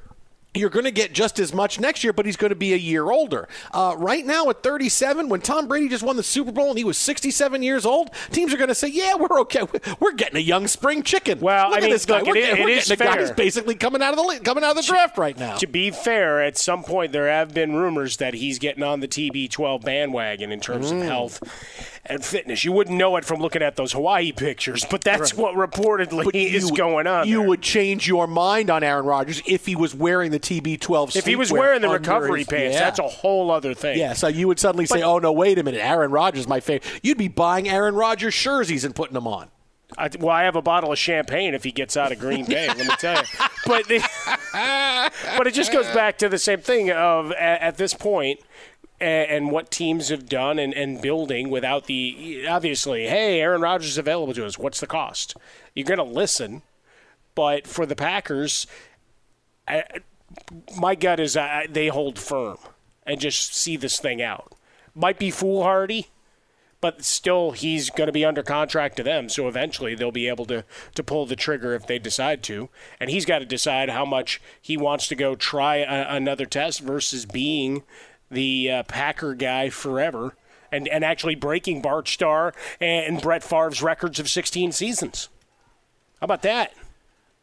you're 0.57 0.69
going 0.69 0.85
to 0.85 0.91
get 0.91 1.13
just 1.13 1.39
as 1.39 1.53
much 1.53 1.79
next 1.79 2.03
year, 2.03 2.13
but 2.13 2.25
he's 2.25 2.37
going 2.37 2.49
to 2.49 2.55
be 2.55 2.73
a 2.73 2.77
year 2.77 3.09
older. 3.09 3.47
Uh, 3.73 3.95
right 3.97 4.25
now, 4.25 4.49
at 4.49 4.63
37, 4.63 5.29
when 5.29 5.41
Tom 5.41 5.67
Brady 5.67 5.87
just 5.89 6.03
won 6.03 6.15
the 6.17 6.23
Super 6.23 6.51
Bowl 6.51 6.69
and 6.69 6.77
he 6.77 6.83
was 6.83 6.97
67 6.97 7.63
years 7.63 7.85
old, 7.85 8.09
teams 8.31 8.53
are 8.53 8.57
going 8.57 8.67
to 8.69 8.75
say, 8.75 8.87
"Yeah, 8.87 9.15
we're 9.15 9.39
okay. 9.41 9.61
We're 9.99 10.13
getting 10.13 10.37
a 10.37 10.41
young 10.41 10.67
spring 10.67 11.03
chicken." 11.03 11.39
Well, 11.39 11.69
look 11.69 11.75
I 11.75 11.77
at 11.77 11.83
mean, 11.83 11.91
this 11.91 12.05
guy. 12.05 12.19
look, 12.19 12.27
we're 12.27 12.35
it- 12.37 12.41
getting, 12.41 12.61
it 12.61 12.65
we're 12.65 12.69
is 12.77 12.87
getting 12.87 13.07
a 13.07 13.25
guy 13.27 13.33
basically 13.33 13.75
coming 13.75 14.01
out 14.01 14.17
of 14.17 14.25
the 14.25 14.39
coming 14.43 14.63
out 14.63 14.71
of 14.71 14.75
the 14.77 14.83
draft 14.83 15.17
right 15.17 15.37
now. 15.37 15.55
To 15.57 15.67
be 15.67 15.91
fair, 15.91 16.41
at 16.43 16.57
some 16.57 16.83
point 16.83 17.11
there 17.11 17.27
have 17.27 17.53
been 17.53 17.75
rumors 17.75 18.17
that 18.17 18.33
he's 18.33 18.59
getting 18.59 18.83
on 18.83 18.99
the 18.99 19.07
TB12 19.07 19.83
bandwagon 19.83 20.51
in 20.51 20.59
terms 20.59 20.91
Mm. 20.91 21.01
of 21.01 21.07
health 21.07 21.43
and 22.05 22.23
fitness. 22.23 22.63
You 22.63 22.71
wouldn't 22.71 22.97
know 22.97 23.15
it 23.17 23.25
from 23.25 23.39
looking 23.41 23.61
at 23.61 23.75
those 23.75 23.91
Hawaii 23.91 24.31
pictures, 24.31 24.85
but 24.89 25.01
that's 25.01 25.33
what 25.33 25.55
reportedly 25.55 26.33
is 26.33 26.71
going 26.71 27.07
on. 27.07 27.27
You 27.27 27.39
there. 27.39 27.47
would 27.49 27.61
change 27.61 28.07
your 28.07 28.27
mind 28.27 28.69
on 28.69 28.83
Aaron 28.83 29.05
Rodgers 29.05 29.41
if 29.45 29.65
he 29.65 29.75
was 29.75 29.93
wearing 29.95 30.31
the 30.31 30.39
TB12. 30.47 31.15
if 31.15 31.25
he 31.25 31.35
was 31.35 31.51
wearing 31.51 31.81
the 31.81 31.89
recovery 31.89 32.39
his- 32.39 32.47
pants, 32.47 32.73
Yeah. 32.75 32.79
that's 32.79 32.99
a 32.99 33.07
whole 33.07 33.51
other 33.51 33.73
thing. 33.73 33.97
Yeah, 33.99 34.13
so 34.13 34.27
you 34.27 34.47
would 34.47 34.59
suddenly 34.59 34.85
say, 34.85 35.01
"Oh 35.01 35.19
no, 35.19 35.31
wait 35.31 35.59
a 35.59 35.63
minute, 35.63 35.81
Aaron 35.81 36.11
Rodgers 36.11 36.41
is 36.41 36.47
my 36.47 36.59
favorite." 36.59 36.99
You'd 37.03 37.17
be 37.17 37.27
buying 37.27 37.67
Aaron 37.69 37.95
Rodgers 37.95 38.35
jerseys 38.35 38.83
and 38.83 38.95
putting 38.95 39.13
them 39.13 39.27
on. 39.27 39.49
I, 39.97 40.09
well, 40.19 40.29
I 40.35 40.43
have 40.43 40.55
a 40.57 40.61
bottle 40.61 40.91
of 40.91 40.97
champagne 40.99 41.53
if 41.53 41.63
he 41.63 41.71
gets 41.71 41.95
out 41.95 42.11
of 42.11 42.19
Green 42.19 42.45
Bay. 42.45 42.67
let 42.67 42.77
me 42.77 42.87
tell 42.99 43.15
you. 43.21 43.23
But 43.65 43.87
the, 43.87 43.99
but 45.37 45.47
it 45.47 45.53
just 45.53 45.71
goes 45.73 45.87
back 45.87 46.17
to 46.19 46.29
the 46.29 46.37
same 46.37 46.61
thing 46.61 46.89
of 46.91 47.31
at, 47.33 47.61
at 47.61 47.77
this 47.77 47.93
point 47.93 48.39
and, 48.99 49.29
and 49.29 49.51
what 49.51 49.71
teams 49.71 50.09
have 50.09 50.27
done 50.27 50.57
and, 50.59 50.73
and 50.73 51.01
building 51.01 51.49
without 51.49 51.85
the 51.85 52.45
obviously. 52.49 53.07
Hey, 53.07 53.39
Aaron 53.41 53.61
Rodgers 53.61 53.89
is 53.89 53.97
available 53.97 54.33
to 54.33 54.45
us. 54.45 54.57
What's 54.57 54.79
the 54.79 54.87
cost? 54.87 55.35
You're 55.75 55.85
going 55.85 55.97
to 55.97 56.03
listen, 56.03 56.61
but 57.35 57.67
for 57.67 57.85
the 57.85 57.95
Packers, 57.95 58.67
I, 59.67 59.83
my 60.77 60.95
gut 60.95 61.19
is 61.19 61.35
uh, 61.35 61.63
they 61.69 61.87
hold 61.87 62.19
firm 62.19 62.57
and 63.05 63.19
just 63.19 63.55
see 63.55 63.77
this 63.77 63.99
thing 63.99 64.21
out. 64.21 64.53
Might 64.95 65.19
be 65.19 65.31
foolhardy 65.31 66.07
but 66.79 67.03
still 67.03 67.51
he's 67.51 67.89
going 67.89 68.07
to 68.07 68.13
be 68.13 68.25
under 68.25 68.43
contract 68.43 68.97
to 68.97 69.03
them 69.03 69.29
so 69.29 69.47
eventually 69.47 69.95
they'll 69.95 70.11
be 70.11 70.27
able 70.27 70.45
to, 70.45 70.63
to 70.95 71.03
pull 71.03 71.25
the 71.25 71.35
trigger 71.35 71.73
if 71.73 71.87
they 71.87 71.99
decide 71.99 72.43
to. 72.43 72.69
And 72.99 73.09
he's 73.09 73.25
got 73.25 73.39
to 73.39 73.45
decide 73.45 73.89
how 73.89 74.05
much 74.05 74.41
he 74.61 74.77
wants 74.77 75.07
to 75.07 75.15
go 75.15 75.35
try 75.35 75.77
a, 75.77 76.15
another 76.15 76.45
test 76.45 76.81
versus 76.81 77.25
being 77.25 77.83
the 78.29 78.71
uh, 78.71 78.83
packer 78.83 79.33
guy 79.33 79.69
forever 79.69 80.35
and, 80.71 80.87
and 80.87 81.03
actually 81.03 81.35
breaking 81.35 81.81
bart 81.81 82.07
starr 82.07 82.53
and 82.79 83.21
brett 83.21 83.43
Favre's 83.43 83.81
records 83.81 84.19
of 84.19 84.29
16 84.29 84.71
seasons. 84.71 85.29
How 86.19 86.25
about 86.25 86.41
that 86.43 86.73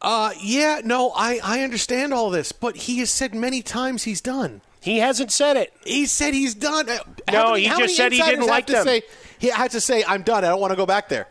Uh, 0.01 0.31
yeah, 0.41 0.81
no, 0.83 1.11
I, 1.15 1.39
I 1.43 1.61
understand 1.61 2.13
all 2.13 2.29
this, 2.29 2.51
but 2.51 2.75
he 2.75 2.99
has 2.99 3.09
said 3.09 3.33
many 3.33 3.61
times 3.61 4.03
he's 4.03 4.21
done. 4.21 4.61
he 4.81 4.99
hasn't 4.99 5.31
said 5.31 5.57
it 5.57 5.73
He 5.83 6.05
said 6.05 6.33
he's 6.33 6.53
done. 6.53 6.89
Uh, 6.89 6.97
No, 7.31 7.51
many- 7.51 7.63
he 7.63 7.69
just 7.69 7.95
said 7.95 8.11
he 8.11 8.21
didn't 8.21 8.45
like 8.45 8.67
them. 8.67 8.83
Say, 8.85 9.01
he 9.39 9.47
had 9.47 9.71
to 9.71 9.81
say, 9.81 10.03
"I'm 10.07 10.21
done. 10.21 10.43
I 10.43 10.49
don't 10.49 10.61
want 10.61 10.71
to 10.71 10.77
go 10.77 10.85
back 10.85 11.09
there. 11.09 11.27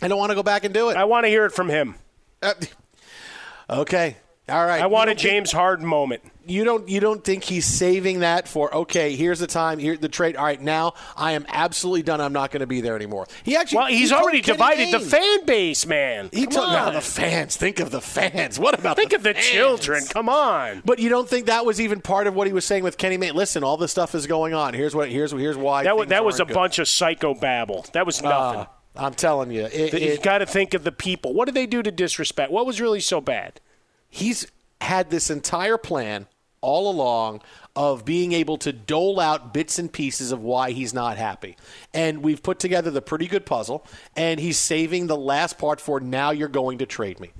I 0.00 0.08
don't 0.08 0.18
want 0.18 0.30
to 0.30 0.34
go 0.34 0.42
back 0.42 0.64
and 0.64 0.72
do 0.74 0.90
it." 0.90 0.96
i 0.96 1.04
want 1.04 1.24
to 1.24 1.28
hear 1.28 1.44
it 1.46 1.52
from 1.52 1.68
him 1.68 1.94
Uh, 2.42 2.54
okay, 3.70 4.16
all 4.52 4.64
right. 4.66 4.80
i 4.82 4.86
want 4.86 5.08
a 5.10 5.14
don't 5.14 5.20
think- 5.20 5.30
james 5.32 5.52
harden 5.52 5.86
moment 5.86 6.22
You 6.44 6.64
don't. 6.64 6.88
You 6.88 6.98
don't 6.98 7.22
think 7.22 7.44
he's 7.44 7.64
saving 7.64 8.18
that 8.20 8.48
for? 8.48 8.74
Okay, 8.74 9.14
here's 9.14 9.38
the 9.38 9.46
time. 9.46 9.78
Here 9.78 9.96
the 9.96 10.08
trade. 10.08 10.34
All 10.34 10.44
right, 10.44 10.60
now 10.60 10.94
I 11.16 11.32
am 11.38 11.46
absolutely 11.48 12.02
done. 12.02 12.20
I'm 12.20 12.32
not 12.32 12.50
going 12.50 12.62
to 12.62 12.66
be 12.66 12.80
there 12.80 12.96
anymore. 12.96 13.28
He 13.44 13.54
actually. 13.54 13.76
well 13.78 13.86
he's 13.86 14.10
told 14.10 14.22
already 14.24 14.40
divided 14.40 14.92
the 14.92 14.98
fan 14.98 15.44
base 15.46 15.86
man 15.86 16.30
He 16.32 16.46
Come 16.46 16.52
told 16.54 16.72
now 16.72 16.90
the 16.90 17.00
fans. 17.00 17.56
Think 17.56 17.78
of 17.78 17.92
the 17.92 18.00
fans. 18.00 18.58
What 18.58 18.76
about 18.76 18.96
Think 18.96 19.10
the 19.10 19.16
of 19.18 19.22
the 19.22 19.34
fans? 19.34 19.46
children. 19.46 20.02
Come 20.10 20.28
on. 20.28 20.82
But 20.84 20.98
you 20.98 21.08
don't 21.10 21.28
think 21.28 21.46
that 21.46 21.64
was 21.64 21.80
even 21.80 22.00
part 22.00 22.26
of 22.26 22.34
what 22.34 22.48
he 22.48 22.52
was 22.52 22.64
saying 22.64 22.82
with 22.82 22.98
Kenny 22.98 23.16
Mayne? 23.16 23.36
Listen, 23.36 23.62
all 23.62 23.76
this 23.76 23.92
stuff 23.92 24.12
is 24.16 24.26
going 24.26 24.52
on. 24.52 24.74
Here's 24.74 24.96
what. 24.96 25.08
Here's 25.10 25.30
here's 25.30 25.56
why. 25.56 25.84
That 25.84 25.96
was 25.96 26.08
that 26.08 26.24
was 26.24 26.40
a 26.40 26.44
good. 26.44 26.54
bunch 26.54 26.80
of 26.80 26.88
psycho 26.88 27.34
babble. 27.34 27.86
That 27.92 28.04
was 28.04 28.20
nothing. 28.20 28.62
Uh, 28.62 28.66
I'm 28.96 29.14
telling 29.14 29.52
you, 29.52 29.66
it, 29.66 29.92
you 29.92 29.98
it- 30.14 30.22
got 30.24 30.38
to 30.38 30.46
think 30.46 30.74
of 30.74 30.82
the 30.82 30.90
people. 30.92 31.34
What 31.34 31.44
did 31.46 31.54
they 31.54 31.66
do 31.66 31.84
to 31.84 31.92
disrespect? 31.92 32.50
What 32.50 32.66
was 32.66 32.80
really 32.80 32.98
so 33.00 33.20
bad? 33.20 33.60
He's 34.12 34.46
had 34.80 35.10
this 35.10 35.30
entire 35.30 35.78
plan 35.78 36.26
all 36.60 36.88
along 36.90 37.40
of 37.74 38.04
being 38.04 38.32
able 38.32 38.58
to 38.58 38.72
dole 38.72 39.18
out 39.18 39.54
bits 39.54 39.78
and 39.78 39.90
pieces 39.90 40.30
of 40.30 40.40
why 40.40 40.70
he's 40.70 40.92
not 40.92 41.16
happy. 41.16 41.56
And 41.94 42.22
we've 42.22 42.42
put 42.42 42.60
together 42.60 42.90
the 42.90 43.02
pretty 43.02 43.26
good 43.26 43.46
puzzle, 43.46 43.84
and 44.14 44.38
he's 44.38 44.58
saving 44.58 45.06
the 45.06 45.16
last 45.16 45.58
part 45.58 45.80
for 45.80 45.98
now 45.98 46.30
you're 46.30 46.48
going 46.48 46.78
to 46.78 46.86
trade 46.86 47.18
me. 47.18 47.32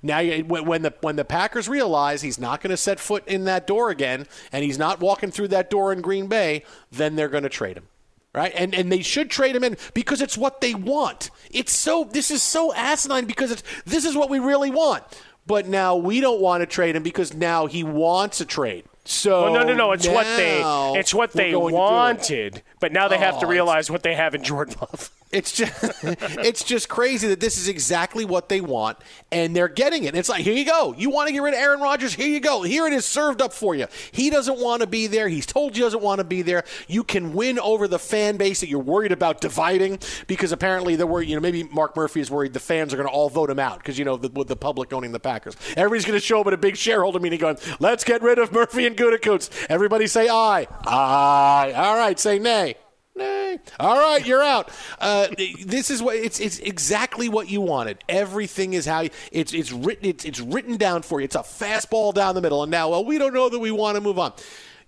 Now, 0.00 0.22
when 0.22 0.82
the 0.82 0.94
when 1.00 1.16
the 1.16 1.24
Packers 1.24 1.68
realize 1.68 2.22
he's 2.22 2.38
not 2.38 2.60
going 2.60 2.70
to 2.70 2.76
set 2.76 2.98
foot 2.98 3.26
in 3.26 3.44
that 3.44 3.66
door 3.66 3.90
again, 3.90 4.26
and 4.52 4.64
he's 4.64 4.78
not 4.78 5.00
walking 5.00 5.30
through 5.30 5.48
that 5.48 5.70
door 5.70 5.92
in 5.92 6.00
Green 6.00 6.28
Bay, 6.28 6.64
then 6.90 7.16
they're 7.16 7.28
going 7.28 7.44
to 7.44 7.48
trade 7.48 7.76
him 7.76 7.88
right? 8.34 8.52
And 8.54 8.74
and 8.74 8.90
they 8.90 9.02
should 9.02 9.30
trade 9.30 9.54
him 9.54 9.64
in 9.64 9.76
because 9.94 10.22
it's 10.22 10.38
what 10.38 10.60
they 10.60 10.74
want. 10.74 11.30
It's 11.50 11.72
so 11.72 12.08
this 12.10 12.30
is 12.30 12.42
so 12.42 12.72
asinine 12.74 13.26
because 13.26 13.50
it's 13.50 13.62
this 13.84 14.04
is 14.04 14.16
what 14.16 14.30
we 14.30 14.38
really 14.38 14.70
want. 14.70 15.04
But 15.46 15.66
now 15.66 15.96
we 15.96 16.20
don't 16.20 16.40
want 16.40 16.62
to 16.62 16.66
trade 16.66 16.94
him 16.96 17.02
because 17.02 17.34
now 17.34 17.66
he 17.66 17.82
wants 17.82 18.40
a 18.40 18.44
trade. 18.44 18.84
So 19.04 19.42
Well, 19.44 19.54
no, 19.54 19.62
no, 19.64 19.74
no. 19.74 19.92
It's 19.92 20.06
what 20.06 20.24
they 20.24 20.62
it's 20.98 21.12
what 21.12 21.32
they 21.32 21.50
it. 21.50 21.56
wanted, 21.60 22.62
but 22.78 22.92
now 22.92 23.08
they 23.08 23.18
have 23.18 23.40
to 23.40 23.46
Oh, 23.46 23.48
realize 23.48 23.90
what 23.90 24.02
they 24.04 24.14
have 24.14 24.34
in 24.34 24.44
Jordan 24.44 24.76
Love. 24.80 25.10
It's 25.32 25.50
just 25.50 25.72
it's 26.04 26.62
just 26.62 26.88
crazy 26.88 27.26
that 27.28 27.40
this 27.40 27.56
is 27.56 27.66
exactly 27.66 28.24
what 28.24 28.48
they 28.50 28.60
want 28.60 28.98
and 29.30 29.56
they're 29.56 29.68
getting 29.68 30.04
it. 30.04 30.14
It's 30.14 30.28
like 30.28 30.44
here 30.44 30.54
you 30.54 30.66
go. 30.66 30.94
You 30.96 31.08
want 31.10 31.28
to 31.28 31.32
get 31.32 31.42
rid 31.42 31.54
of 31.54 31.60
Aaron 31.60 31.80
Rodgers? 31.80 32.12
Here 32.12 32.28
you 32.28 32.38
go. 32.40 32.62
Here 32.62 32.86
it 32.86 32.92
is 32.92 33.06
served 33.06 33.40
up 33.40 33.52
for 33.52 33.74
you. 33.74 33.86
He 34.12 34.28
doesn't 34.28 34.60
want 34.60 34.82
to 34.82 34.86
be 34.86 35.06
there. 35.06 35.28
He's 35.28 35.46
told 35.46 35.76
you 35.76 35.84
doesn't 35.84 36.02
want 36.02 36.18
to 36.18 36.24
be 36.24 36.42
there. 36.42 36.64
You 36.86 37.02
can 37.02 37.32
win 37.32 37.58
over 37.58 37.88
the 37.88 37.98
fan 37.98 38.36
base 38.36 38.60
that 38.60 38.68
you're 38.68 38.78
worried 38.78 39.12
about 39.12 39.40
dividing 39.40 39.98
because 40.26 40.52
apparently 40.52 40.96
they're 40.96 41.06
worried. 41.06 41.28
You 41.30 41.36
know, 41.36 41.40
maybe 41.40 41.62
Mark 41.64 41.96
Murphy 41.96 42.20
is 42.20 42.30
worried 42.30 42.52
the 42.52 42.60
fans 42.60 42.92
are 42.92 42.96
going 42.96 43.08
to 43.08 43.14
all 43.14 43.30
vote 43.30 43.48
him 43.48 43.58
out 43.58 43.78
because 43.78 43.98
you 43.98 44.04
know 44.04 44.18
the, 44.18 44.28
with 44.28 44.48
the 44.48 44.56
public 44.56 44.92
owning 44.92 45.12
the 45.12 45.20
Packers, 45.20 45.56
everybody's 45.76 46.04
going 46.04 46.18
to 46.18 46.24
show 46.24 46.42
up 46.42 46.46
at 46.46 46.52
a 46.52 46.58
big 46.58 46.76
shareholder 46.76 47.20
meeting 47.20 47.40
going, 47.40 47.56
"Let's 47.80 48.04
get 48.04 48.22
rid 48.22 48.38
of 48.38 48.52
Murphy 48.52 48.86
and 48.86 48.96
Gutekunst." 48.96 49.66
Everybody 49.70 50.06
say 50.06 50.28
aye. 50.28 50.66
Aye. 50.84 51.72
All 51.74 51.96
right. 51.96 52.18
Say 52.18 52.38
nay. 52.38 52.76
Nay. 53.14 53.58
All 53.78 53.98
right, 53.98 54.24
you're 54.26 54.42
out. 54.42 54.70
Uh, 54.98 55.28
this 55.66 55.90
is 55.90 56.02
what 56.02 56.16
it's. 56.16 56.40
It's 56.40 56.58
exactly 56.58 57.28
what 57.28 57.50
you 57.50 57.60
wanted. 57.60 57.98
Everything 58.08 58.72
is 58.72 58.86
how 58.86 59.00
you, 59.00 59.10
it's. 59.30 59.52
It's 59.52 59.70
written. 59.70 60.06
It's, 60.06 60.24
it's 60.24 60.40
written 60.40 60.78
down 60.78 61.02
for 61.02 61.20
you. 61.20 61.24
It's 61.24 61.36
a 61.36 61.40
fastball 61.40 62.14
down 62.14 62.34
the 62.34 62.40
middle. 62.40 62.62
And 62.62 62.70
now, 62.70 62.90
well, 62.90 63.04
we 63.04 63.18
don't 63.18 63.34
know 63.34 63.48
that 63.50 63.58
we 63.58 63.70
want 63.70 63.96
to 63.96 64.00
move 64.00 64.18
on. 64.18 64.32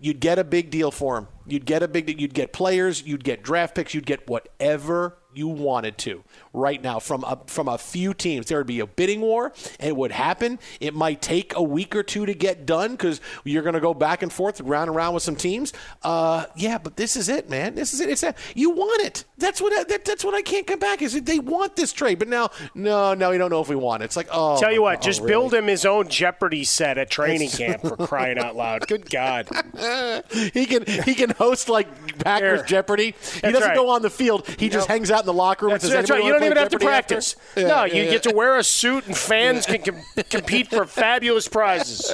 You'd 0.01 0.21
get 0.21 0.39
a 0.39 0.45
big 0.45 0.71
deal 0.71 0.91
for 0.91 1.19
him. 1.19 1.29
You'd 1.47 1.67
get 1.67 1.83
a 1.83 1.89
big. 1.89 2.19
You'd 2.19 2.35
get 2.35 2.53
players. 2.53 3.03
You'd 3.03 3.25
get 3.25 3.43
draft 3.43 3.75
picks. 3.75 3.93
You'd 3.93 4.07
get 4.07 4.27
whatever 4.29 5.19
you 5.35 5.49
wanted 5.49 5.99
to 5.99 6.25
right 6.55 6.83
now 6.83 6.99
from 6.99 7.25
a, 7.25 7.38
from 7.47 7.69
a 7.69 7.77
few 7.77 8.14
teams. 8.14 8.47
There 8.47 8.59
would 8.59 8.67
be 8.67 8.81
a 8.81 8.87
bidding 8.87 9.21
war, 9.21 9.53
and 9.79 9.88
it 9.88 9.97
would 9.97 10.12
happen. 10.12 10.59
It 10.81 10.95
might 10.95 11.21
take 11.21 11.55
a 11.55 11.62
week 11.62 11.95
or 11.95 12.03
two 12.03 12.25
to 12.25 12.35
get 12.35 12.64
done 12.64 12.93
because 12.93 13.21
you're 13.45 13.62
going 13.62 13.75
to 13.75 13.81
go 13.81 13.93
back 13.93 14.23
and 14.23 14.33
forth, 14.33 14.61
round 14.61 14.88
and 14.88 14.97
round 14.97 15.14
with 15.14 15.23
some 15.23 15.37
teams. 15.37 15.73
Uh, 16.03 16.47
yeah, 16.57 16.79
but 16.79 16.97
this 16.97 17.17
is 17.17 17.29
it, 17.29 17.51
man. 17.51 17.75
This 17.75 17.93
is 17.93 18.01
it. 18.01 18.09
It's 18.09 18.25
you 18.55 18.71
want 18.71 19.03
it. 19.03 19.25
That's 19.37 19.61
what 19.61 19.73
I, 19.73 19.85
that, 19.85 20.05
that's 20.05 20.25
what 20.25 20.35
I 20.35 20.43
can't 20.43 20.67
come 20.67 20.79
back 20.79 21.03
is 21.03 21.21
they 21.21 21.38
want 21.38 21.77
this 21.77 21.93
trade, 21.93 22.19
but 22.19 22.29
now 22.29 22.51
no, 22.75 23.14
no, 23.14 23.31
we 23.31 23.38
don't 23.38 23.51
know 23.51 23.61
if 23.61 23.69
we 23.69 23.77
want 23.77 24.03
it. 24.03 24.07
It's 24.07 24.17
like 24.17 24.29
oh, 24.31 24.59
Tell 24.61 24.73
you 24.73 24.83
what, 24.83 24.97
God, 24.97 25.03
just 25.03 25.21
really? 25.21 25.33
build 25.33 25.55
him 25.55 25.67
his 25.67 25.85
own 25.85 26.09
Jeopardy 26.09 26.64
set 26.64 26.99
at 26.99 27.11
training 27.11 27.51
camp 27.51 27.83
for 27.83 27.97
crying 27.97 28.38
out 28.38 28.57
loud. 28.57 28.87
Good 28.88 29.11
God. 29.11 29.49
he 30.31 30.67
can 30.67 30.85
he 30.87 31.14
can 31.14 31.31
host 31.31 31.69
like 31.69 32.19
Packers. 32.19 32.62
Jeopardy. 32.62 33.07
He 33.07 33.40
That's 33.40 33.55
doesn't 33.55 33.69
right. 33.69 33.77
go 33.77 33.90
on 33.90 34.03
the 34.03 34.11
field. 34.11 34.49
He 34.59 34.69
just 34.69 34.88
hangs 34.88 35.11
out 35.11 35.21
in 35.21 35.27
the 35.27 35.33
locker 35.33 35.67
room. 35.67 35.73
That's, 35.73 35.85
and 35.85 35.93
says, 35.93 36.09
that's 36.09 36.11
right. 36.11 36.25
You 36.25 36.33
don't 36.33 36.43
wanna 36.48 36.61
even 36.61 36.62
have 36.62 36.72
to 36.72 36.78
practice. 36.78 37.37
Yeah, 37.57 37.66
no, 37.66 37.85
yeah, 37.85 37.94
you 37.94 38.02
yeah. 38.04 38.11
get 38.11 38.22
to 38.24 38.35
wear 38.35 38.57
a 38.57 38.64
suit, 38.64 39.07
and 39.07 39.16
fans 39.16 39.66
can 39.66 39.83
com- 39.83 40.24
compete 40.30 40.68
for 40.68 40.87
fabulous 40.87 41.48
prizes. 41.48 42.11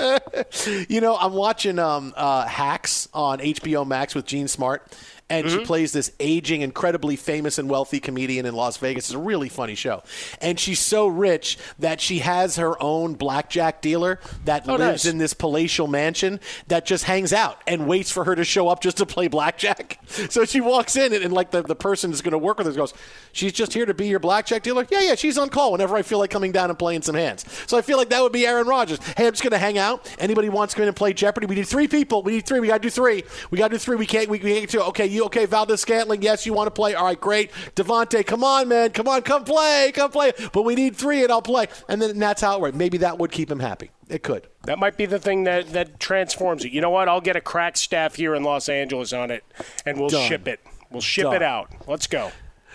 you 0.88 1.00
know, 1.00 1.16
I'm 1.16 1.32
watching 1.32 1.78
um, 1.78 2.14
uh, 2.16 2.46
Hacks 2.46 3.08
on 3.12 3.38
HBO 3.38 3.86
Max 3.86 4.14
with 4.14 4.26
Jean 4.26 4.48
Smart, 4.48 4.86
and 5.30 5.46
Mm-hmm. 5.46 5.58
she 5.60 5.64
plays 5.64 5.92
this 5.92 6.12
aging, 6.20 6.60
incredibly 6.60 7.16
famous 7.16 7.56
and 7.58 7.70
wealthy 7.70 8.00
comedian 8.00 8.44
in 8.44 8.54
Las 8.54 8.76
Vegas. 8.76 9.06
It's 9.06 9.14
a 9.14 9.18
really 9.18 9.48
funny 9.48 9.74
show, 9.74 10.02
and 10.42 10.60
she's 10.60 10.80
so 10.80 11.06
rich 11.06 11.56
that 11.78 12.00
she 12.00 12.18
has 12.18 12.56
her 12.56 12.80
own 12.82 13.14
blackjack 13.14 13.80
dealer 13.80 14.18
that 14.44 14.68
Oh, 14.68 14.72
lives 14.76 15.04
nice. 15.04 15.06
in 15.06 15.18
this 15.18 15.32
palatial 15.32 15.86
mansion 15.86 16.40
that 16.68 16.84
just 16.84 17.04
hangs 17.04 17.32
out 17.32 17.62
and 17.66 17.86
waits 17.86 18.10
for 18.10 18.24
her 18.24 18.34
to 18.34 18.44
show 18.44 18.68
up 18.68 18.80
just 18.82 18.98
to 18.98 19.06
play 19.06 19.28
blackjack. 19.28 19.98
So 20.28 20.44
she 20.44 20.60
walks 20.60 20.96
in, 20.96 21.12
and, 21.14 21.22
and 21.24 21.32
like 21.32 21.50
the, 21.52 21.62
the 21.62 21.76
person 21.76 22.10
who's 22.10 22.20
going 22.20 22.32
to 22.32 22.38
work 22.38 22.58
with 22.58 22.66
her 22.66 22.72
goes, 22.72 22.92
"She's 23.32 23.52
just 23.52 23.72
here 23.72 23.86
to 23.86 23.94
be 23.94 24.08
your 24.08 24.18
blackjack 24.18 24.62
dealer." 24.64 24.84
Yeah, 24.90 25.00
yeah, 25.00 25.14
she's 25.14 25.38
on 25.38 25.48
call 25.50 25.70
whenever 25.72 25.94
I 25.96 26.02
feel 26.02 26.18
like 26.18 26.30
coming 26.30 26.50
down 26.52 26.68
and 26.68 26.78
playing 26.78 27.02
some 27.02 27.14
hands. 27.14 27.44
So 27.68 27.78
I 27.78 27.82
feel 27.82 27.96
like 27.96 28.08
that 28.10 28.20
would 28.20 28.32
be 28.32 28.44
Aaron 28.46 28.66
Rodgers. 28.66 28.98
Hey, 29.16 29.26
I'm 29.26 29.32
just 29.32 29.42
going 29.42 29.52
to 29.52 29.58
hang 29.58 29.78
out. 29.78 30.12
Anybody 30.18 30.48
wants 30.48 30.74
to 30.74 30.76
come 30.78 30.82
in 30.82 30.88
and 30.88 30.96
play 30.96 31.12
Jeopardy? 31.12 31.46
We 31.46 31.54
need 31.54 31.68
three 31.68 31.86
people. 31.88 32.22
We 32.24 32.32
need 32.32 32.46
three. 32.46 32.58
We 32.60 32.66
got 32.66 32.78
to 32.78 32.82
do 32.82 32.90
three. 32.90 33.22
We 33.52 33.58
got 33.58 33.68
to 33.68 33.74
do 33.76 33.78
three. 33.78 33.96
We 33.96 34.06
can't. 34.06 34.28
We, 34.28 34.38
we 34.40 34.52
can't 34.58 34.68
do. 34.70 34.78
two. 34.78 34.84
Okay, 34.86 35.06
you 35.06 35.19
You 35.20 35.26
okay, 35.26 35.44
Valdes-Scantling? 35.44 36.22
Yes, 36.22 36.46
you 36.46 36.54
want 36.54 36.68
to 36.68 36.70
play? 36.70 36.94
All 36.94 37.04
right, 37.04 37.20
great. 37.20 37.50
Davante, 37.76 38.24
come 38.24 38.42
on, 38.42 38.68
man. 38.68 38.88
Come 38.88 39.06
on, 39.06 39.20
come 39.20 39.44
play. 39.44 39.92
Come 39.94 40.11
play. 40.11 40.33
But 40.54 40.62
we 40.62 40.74
need 40.74 40.96
three 40.96 41.22
and 41.22 41.30
I'll 41.30 41.42
play. 41.42 41.66
And 41.90 42.00
then 42.00 42.18
that's 42.18 42.40
how 42.40 42.56
it 42.56 42.62
works. 42.62 42.74
Maybe 42.74 42.96
that 42.98 43.18
would 43.18 43.30
keep 43.30 43.50
him 43.50 43.61
happy. 43.61 43.90
It 44.09 44.22
could. 44.22 44.46
That 44.64 44.78
might 44.78 44.96
be 44.96 45.04
the 45.04 45.18
thing 45.18 45.44
that, 45.44 45.74
that 45.74 46.00
transforms 46.00 46.64
it. 46.64 46.72
You 46.72 46.80
know 46.80 46.88
what? 46.88 47.06
I'll 47.06 47.20
get 47.20 47.37
a 47.37 47.40
crack 47.42 47.76
staff 47.76 48.14
here 48.14 48.35
in 48.35 48.44
Los 48.44 48.70
Angeles 48.70 49.12
on 49.12 49.30
it, 49.30 49.44
and 49.85 50.00
we'll 50.00 50.09
Done. 50.09 50.26
ship 50.26 50.48
it. 50.48 50.61
We'll 50.90 51.02
ship 51.02 51.24
Done. 51.24 51.37
it 51.37 51.42
out. 51.42 51.70
Let's 51.87 52.06
go. 52.06 52.33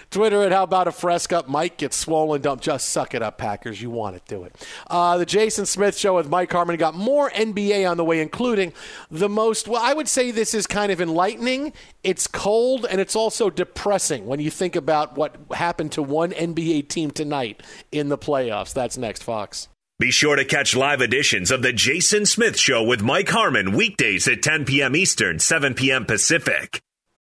Twitter 0.10 0.42
at 0.44 0.52
How 0.52 0.64
About 0.64 0.88
a 0.88 0.92
Fresca. 0.92 1.44
Mike 1.48 1.78
gets 1.78 1.96
swollen 1.96 2.42
dump. 2.42 2.62
Just 2.62 2.90
suck 2.90 3.14
it 3.14 3.22
up, 3.22 3.38
Packers. 3.38 3.82
You 3.82 3.90
want 3.90 4.16
it. 4.16 4.24
Do 4.28 4.44
it. 4.44 4.68
Uh, 4.90 5.18
the 5.18 5.26
Jason 5.26 5.66
Smith 5.66 5.98
Show 5.98 6.16
with 6.16 6.30
Mike 6.30 6.52
Harmon 6.52 6.78
got 6.78 6.94
more 6.94 7.30
NBA 7.32 7.90
on 7.90 7.98
the 7.98 8.04
way, 8.04 8.22
including 8.22 8.74
the 9.10 9.30
most, 9.30 9.68
well, 9.68 9.82
I 9.82 9.94
would 9.94 10.08
say 10.08 10.32
this 10.32 10.54
is 10.54 10.68
kind 10.68 10.92
of 10.92 11.02
enlightening. 11.02 11.74
It's 12.04 12.28
cold 12.28 12.86
and 12.90 13.02
it's 13.02 13.16
also 13.16 13.50
depressing 13.50 14.26
when 14.26 14.40
you 14.40 14.52
think 14.52 14.76
about 14.76 15.18
what 15.18 15.36
happened 15.54 15.92
to 15.94 16.02
one 16.02 16.32
NBA 16.32 16.90
team 16.90 17.12
tonight 17.12 17.62
in 17.92 18.10
the 18.10 18.18
playoffs. 18.18 18.74
That's 18.74 18.98
next, 18.98 19.24
Fox. 19.24 19.68
Be 19.98 20.12
sure 20.12 20.36
to 20.36 20.44
catch 20.44 20.76
live 20.76 21.00
editions 21.00 21.52
of 21.52 21.62
The 21.62 21.72
Jason 21.72 22.26
Smith 22.26 22.60
Show 22.60 22.84
with 22.84 23.02
Mike 23.02 23.30
Harmon 23.30 23.72
weekdays 23.72 24.28
at 24.28 24.44
10 24.44 24.66
p.m. 24.66 24.94
Eastern, 24.94 25.40
7 25.40 25.74
p.m. 25.74 26.06
Pacific. 26.06 26.82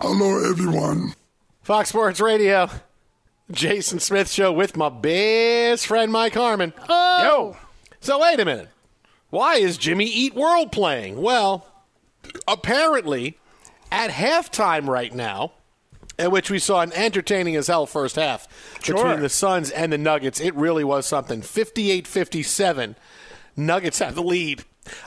Hello, 0.00 0.48
everyone. 0.50 1.14
Fox 1.62 1.88
Sports 1.88 2.20
Radio, 2.20 2.68
Jason 3.50 3.98
Smith 3.98 4.30
Show 4.30 4.52
with 4.52 4.76
my 4.76 4.88
best 4.88 5.86
friend 5.86 6.12
Mike 6.12 6.34
Harmon. 6.34 6.72
Yo! 6.88 7.56
So, 8.00 8.20
wait 8.20 8.38
a 8.38 8.44
minute. 8.44 8.68
Why 9.30 9.56
is 9.56 9.78
Jimmy 9.78 10.04
Eat 10.06 10.34
World 10.34 10.70
playing? 10.70 11.20
Well, 11.20 11.66
apparently, 12.46 13.38
at 13.90 14.10
halftime 14.10 14.86
right 14.86 15.12
now, 15.14 15.52
in 16.18 16.30
which 16.30 16.50
we 16.50 16.58
saw 16.58 16.82
an 16.82 16.92
entertaining 16.92 17.56
as 17.56 17.66
hell 17.66 17.86
first 17.86 18.16
half 18.16 18.46
Sure. 18.82 18.96
between 18.96 19.20
the 19.20 19.28
Suns 19.28 19.70
and 19.70 19.92
the 19.92 19.98
Nuggets, 19.98 20.40
it 20.40 20.54
really 20.54 20.84
was 20.84 21.06
something. 21.06 21.42
58 21.42 22.06
57. 22.06 22.96
Nuggets 23.56 23.98
have 23.98 24.14
the 24.14 24.22
lead. 24.22 24.62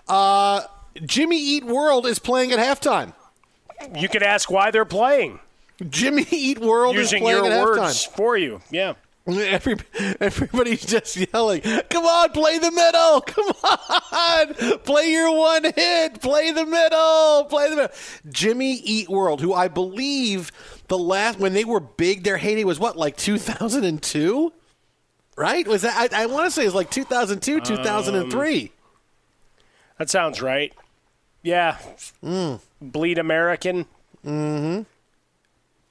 Uh, 0.08 0.62
Jimmy 1.06 1.40
Eat 1.40 1.64
World 1.64 2.06
is 2.06 2.20
playing 2.20 2.52
at 2.52 2.60
halftime. 2.60 3.14
You 3.96 4.10
could 4.10 4.24
ask 4.24 4.50
why 4.52 4.72
they're 4.72 4.86
playing. 4.86 5.40
Jimmy 5.90 6.26
Eat 6.32 6.60
World 6.60 6.96
Using 6.96 7.20
is 7.20 7.24
playing 7.24 7.44
your 7.44 7.54
at 7.54 7.64
words 7.64 7.80
halftime. 7.82 8.16
for 8.16 8.38
you. 8.38 8.62
Yeah. 8.70 8.94
Every, 9.28 9.76
everybody's 10.20 10.84
just 10.84 11.16
yelling, 11.16 11.62
"Come 11.62 12.06
on, 12.06 12.32
play 12.32 12.58
the 12.58 12.72
middle! 12.72 13.22
Come 13.22 13.52
on, 14.12 14.80
play 14.80 15.12
your 15.12 15.38
one 15.38 15.66
hit! 15.66 16.20
Play 16.20 16.52
the 16.52 16.66
middle! 16.66 17.46
Play 17.46 17.70
the 17.70 17.76
middle!" 17.76 17.96
Jimmy 18.30 18.74
Eat 18.74 19.08
World, 19.08 19.42
who 19.42 19.54
I 19.54 19.68
believe 19.68 20.52
the 20.88 20.98
last 20.98 21.38
when 21.38 21.54
they 21.54 21.64
were 21.64 21.80
big, 21.80 22.24
their 22.24 22.38
heyday 22.38 22.64
was 22.64 22.80
what, 22.80 22.98
like 22.98 23.18
2002, 23.18 24.52
right? 25.38 25.68
Was 25.68 25.84
that? 25.84 26.12
I, 26.12 26.24
I 26.24 26.26
want 26.26 26.46
to 26.46 26.52
say 26.52 26.64
it 26.64 26.66
was 26.66 26.76
like 26.76 26.90
2002, 26.90 27.58
um, 27.58 27.62
2003. 27.62 28.72
That 30.00 30.10
sounds 30.10 30.42
right. 30.42 30.74
Yeah. 31.44 31.78
Hmm. 32.22 32.56
Bleed 32.82 33.18
American. 33.18 33.86
Mm-hmm. 34.26 34.84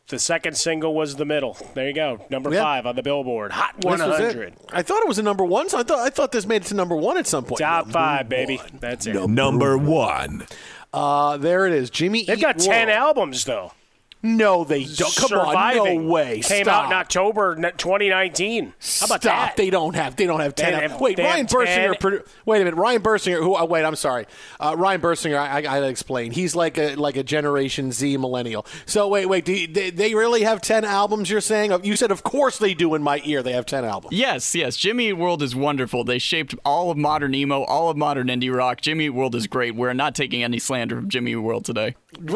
The 0.08 0.18
second 0.18 0.56
single 0.56 0.94
was 0.94 1.16
the 1.16 1.26
middle. 1.26 1.56
There 1.74 1.86
you 1.86 1.92
go. 1.94 2.24
Number 2.30 2.50
Yeah. 2.52 2.62
five 2.62 2.86
on 2.86 2.96
the 2.96 3.02
Billboard. 3.02 3.52
Hot 3.52 3.74
This 3.76 3.84
was 3.84 4.00
it. 4.00 4.04
100. 4.06 4.54
I 4.72 4.80
thought 4.82 5.02
it 5.02 5.08
was 5.08 5.18
a 5.18 5.22
number 5.22 5.44
one, 5.44 5.68
so 5.68 5.78
I 5.78 5.82
thought 5.82 5.98
I 5.98 6.08
thought 6.08 6.32
this 6.32 6.46
made 6.46 6.62
it 6.62 6.68
to 6.68 6.74
number 6.74 6.96
one 6.96 7.18
at 7.18 7.26
some 7.26 7.44
point. 7.44 7.58
Top 7.60 7.86
Number 7.86 7.92
five, 7.92 8.28
baby. 8.28 8.60
That's 8.80 9.06
it. 9.06 9.28
Number 9.28 9.76
one. 9.76 10.46
Uh, 10.94 11.36
there 11.36 11.66
it 11.66 11.74
is, 11.74 11.90
Jimmy. 11.90 12.24
They've 12.24 12.38
Eat 12.38 12.42
got 12.42 12.58
10 12.58 12.88
albums, 12.88 13.44
though. 13.44 13.72
No, 14.20 14.64
they 14.64 14.82
don't. 14.84 15.14
Come 15.14 15.28
Surviving. 15.28 15.80
on, 15.80 16.04
no 16.06 16.10
way. 16.12 16.40
Came 16.40 16.64
Stop. 16.64 16.84
out 16.84 16.90
in 16.90 16.92
October 16.98 17.54
2019. 17.54 18.64
How 18.64 18.70
about 18.70 18.74
Stop. 18.80 19.22
that? 19.22 19.56
They 19.56 19.70
don't 19.70 19.94
have. 19.94 20.16
They 20.16 20.26
don't 20.26 20.40
have 20.40 20.54
ten. 20.56 20.72
have- 20.74 21.00
wait, 21.00 21.18
Ryan 21.18 21.46
have 21.46 21.48
10. 21.48 21.94
Produ- 21.94 22.26
wait 22.44 22.60
a 22.60 22.64
minute. 22.64 22.76
Ryan 22.76 23.00
Bursinger. 23.00 23.38
Who? 23.42 23.56
Oh, 23.56 23.64
wait. 23.64 23.84
I'm 23.84 23.94
sorry. 23.94 24.26
Uh, 24.58 24.74
Ryan 24.76 25.00
Bersinger. 25.00 25.38
I, 25.38 25.58
I 25.58 25.62
gotta 25.62 25.86
explain. 25.88 26.32
He's 26.32 26.56
like 26.56 26.78
a 26.78 26.96
like 26.96 27.16
a 27.16 27.22
Generation 27.22 27.92
Z 27.92 28.16
millennial. 28.16 28.66
So 28.86 29.06
wait, 29.06 29.26
wait. 29.26 29.44
Do 29.44 29.52
you, 29.52 29.68
they, 29.68 29.90
they 29.90 30.14
really 30.14 30.42
have 30.42 30.60
ten 30.60 30.84
albums? 30.84 31.30
You're 31.30 31.40
saying? 31.40 31.72
You 31.84 31.94
said, 31.94 32.10
of 32.10 32.24
course 32.24 32.58
they 32.58 32.74
do. 32.74 32.94
In 32.94 33.02
my 33.02 33.20
ear, 33.24 33.42
they 33.42 33.52
have 33.52 33.66
ten 33.66 33.84
albums. 33.84 34.14
Yes, 34.14 34.54
yes. 34.54 34.76
Jimmy 34.76 35.08
Eat 35.10 35.12
World 35.12 35.42
is 35.42 35.54
wonderful. 35.54 36.02
They 36.02 36.18
shaped 36.18 36.54
all 36.64 36.90
of 36.90 36.96
modern 36.96 37.34
emo, 37.34 37.62
all 37.62 37.88
of 37.88 37.96
modern 37.96 38.26
indie 38.26 38.52
rock. 38.54 38.80
Jimmy 38.80 39.06
Eat 39.06 39.10
World 39.10 39.36
is 39.36 39.46
great. 39.46 39.76
We're 39.76 39.92
not 39.92 40.14
taking 40.16 40.42
any 40.42 40.58
slander 40.58 40.96
from 40.96 41.08
Jimmy 41.08 41.32
Eat 41.32 41.36
World 41.36 41.64
today. 41.64 41.94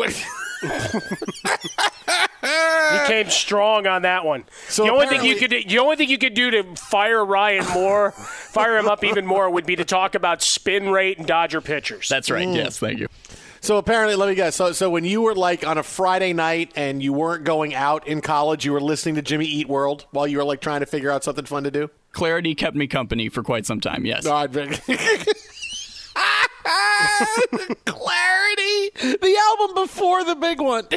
He 2.92 3.06
came 3.06 3.30
strong 3.30 3.86
on 3.86 4.02
that 4.02 4.24
one. 4.24 4.44
So 4.68 4.84
the 4.84 4.90
only 4.90 5.06
thing 5.06 5.24
you 5.24 5.36
could 5.36 5.50
the 5.50 5.78
only 5.78 5.96
thing 5.96 6.08
you 6.08 6.18
could 6.18 6.34
do 6.34 6.50
to 6.50 6.74
fire 6.76 7.24
Ryan 7.24 7.64
more, 7.72 8.10
fire 8.12 8.76
him 8.76 8.88
up 8.88 9.04
even 9.04 9.26
more, 9.26 9.48
would 9.48 9.66
be 9.66 9.76
to 9.76 9.84
talk 9.84 10.14
about 10.14 10.42
spin 10.42 10.90
rate 10.90 11.18
and 11.18 11.26
Dodger 11.26 11.60
pitchers. 11.60 12.08
That's 12.08 12.30
right. 12.30 12.46
Mm. 12.46 12.56
Yes, 12.56 12.78
thank 12.78 12.98
you. 12.98 13.08
So 13.60 13.76
apparently, 13.78 14.16
let 14.16 14.28
me 14.28 14.34
guess. 14.34 14.56
So, 14.56 14.72
so 14.72 14.90
when 14.90 15.04
you 15.04 15.22
were 15.22 15.36
like 15.36 15.64
on 15.64 15.78
a 15.78 15.84
Friday 15.84 16.32
night 16.32 16.72
and 16.74 17.00
you 17.00 17.12
weren't 17.12 17.44
going 17.44 17.74
out 17.74 18.08
in 18.08 18.20
college, 18.20 18.64
you 18.64 18.72
were 18.72 18.80
listening 18.80 19.14
to 19.14 19.22
Jimmy 19.22 19.46
Eat 19.46 19.68
World 19.68 20.06
while 20.10 20.26
you 20.26 20.38
were 20.38 20.44
like 20.44 20.60
trying 20.60 20.80
to 20.80 20.86
figure 20.86 21.12
out 21.12 21.22
something 21.22 21.44
fun 21.44 21.62
to 21.62 21.70
do. 21.70 21.88
Clarity 22.10 22.56
kept 22.56 22.76
me 22.76 22.88
company 22.88 23.28
for 23.28 23.44
quite 23.44 23.64
some 23.64 23.80
time. 23.80 24.04
Yes. 24.04 24.26
No, 27.52 27.58
Clarity, 27.86 29.16
the 29.20 29.36
album 29.50 29.74
before 29.74 30.24
the 30.24 30.34
big 30.34 30.60
one. 30.60 30.86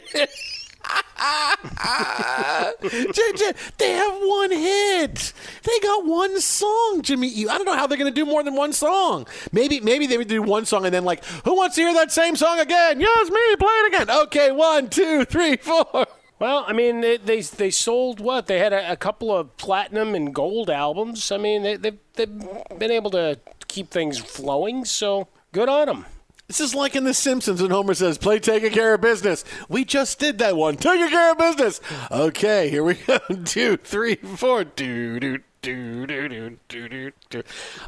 They 3.77 3.91
have 3.91 4.13
one 4.21 4.51
hit. 4.51 5.33
They 5.63 5.79
got 5.81 6.05
one 6.05 6.39
song, 6.39 7.01
Jimmy. 7.01 7.27
Eat- 7.27 7.49
I 7.49 7.57
don't 7.57 7.65
know 7.65 7.75
how 7.75 7.87
they're 7.87 7.97
going 7.97 8.13
to 8.13 8.15
do 8.15 8.25
more 8.25 8.43
than 8.43 8.55
one 8.55 8.73
song. 8.73 9.27
Maybe, 9.51 9.79
maybe 9.79 10.07
they 10.07 10.17
would 10.17 10.27
do 10.27 10.41
one 10.41 10.65
song 10.65 10.85
and 10.85 10.93
then 10.93 11.03
like, 11.03 11.23
who 11.43 11.55
wants 11.55 11.75
to 11.75 11.81
hear 11.81 11.93
that 11.93 12.11
same 12.11 12.35
song 12.35 12.59
again? 12.59 12.99
Yes, 12.99 13.29
me. 13.29 13.55
Play 13.57 13.67
it 13.69 13.93
again. 13.93 14.17
Okay, 14.23 14.51
one, 14.51 14.89
two, 14.89 15.25
three, 15.25 15.57
four. 15.57 16.05
Well, 16.39 16.65
I 16.67 16.73
mean, 16.73 17.01
they 17.01 17.17
they, 17.17 17.41
they 17.41 17.71
sold 17.71 18.19
what? 18.19 18.47
They 18.47 18.59
had 18.59 18.73
a, 18.73 18.91
a 18.91 18.97
couple 18.97 19.35
of 19.35 19.55
platinum 19.57 20.15
and 20.15 20.33
gold 20.35 20.69
albums. 20.69 21.31
I 21.31 21.37
mean, 21.37 21.63
they, 21.63 21.77
they've, 21.77 21.97
they've 22.15 22.39
been 22.77 22.91
able 22.91 23.11
to 23.11 23.39
keep 23.67 23.89
things 23.89 24.19
flowing, 24.19 24.83
so 24.85 25.27
good 25.55 25.69
on 25.69 25.87
them. 25.87 26.05
This 26.47 26.59
is 26.59 26.75
like 26.75 26.97
in 26.97 27.05
The 27.05 27.13
Simpsons 27.13 27.61
when 27.61 27.71
Homer 27.71 27.93
says, 27.93 28.17
play 28.17 28.39
taking 28.39 28.71
care 28.71 28.93
of 28.93 29.01
business. 29.01 29.45
We 29.69 29.85
just 29.85 30.19
did 30.19 30.37
that 30.39 30.57
one. 30.57 30.75
Taking 30.75 31.07
care 31.07 31.31
of 31.31 31.37
business. 31.37 31.79
Okay, 32.11 32.69
here 32.69 32.83
we 32.83 32.95
go. 32.95 33.17
Two, 33.45 33.77
three, 33.77 34.15
four. 34.15 34.65
Do, 34.65 35.17
do, 35.17 35.39
do, 35.61 36.05
do, 36.05 36.27
do, 36.27 36.57
do, 36.67 36.89
do, 36.89 37.11
do. 37.29 37.43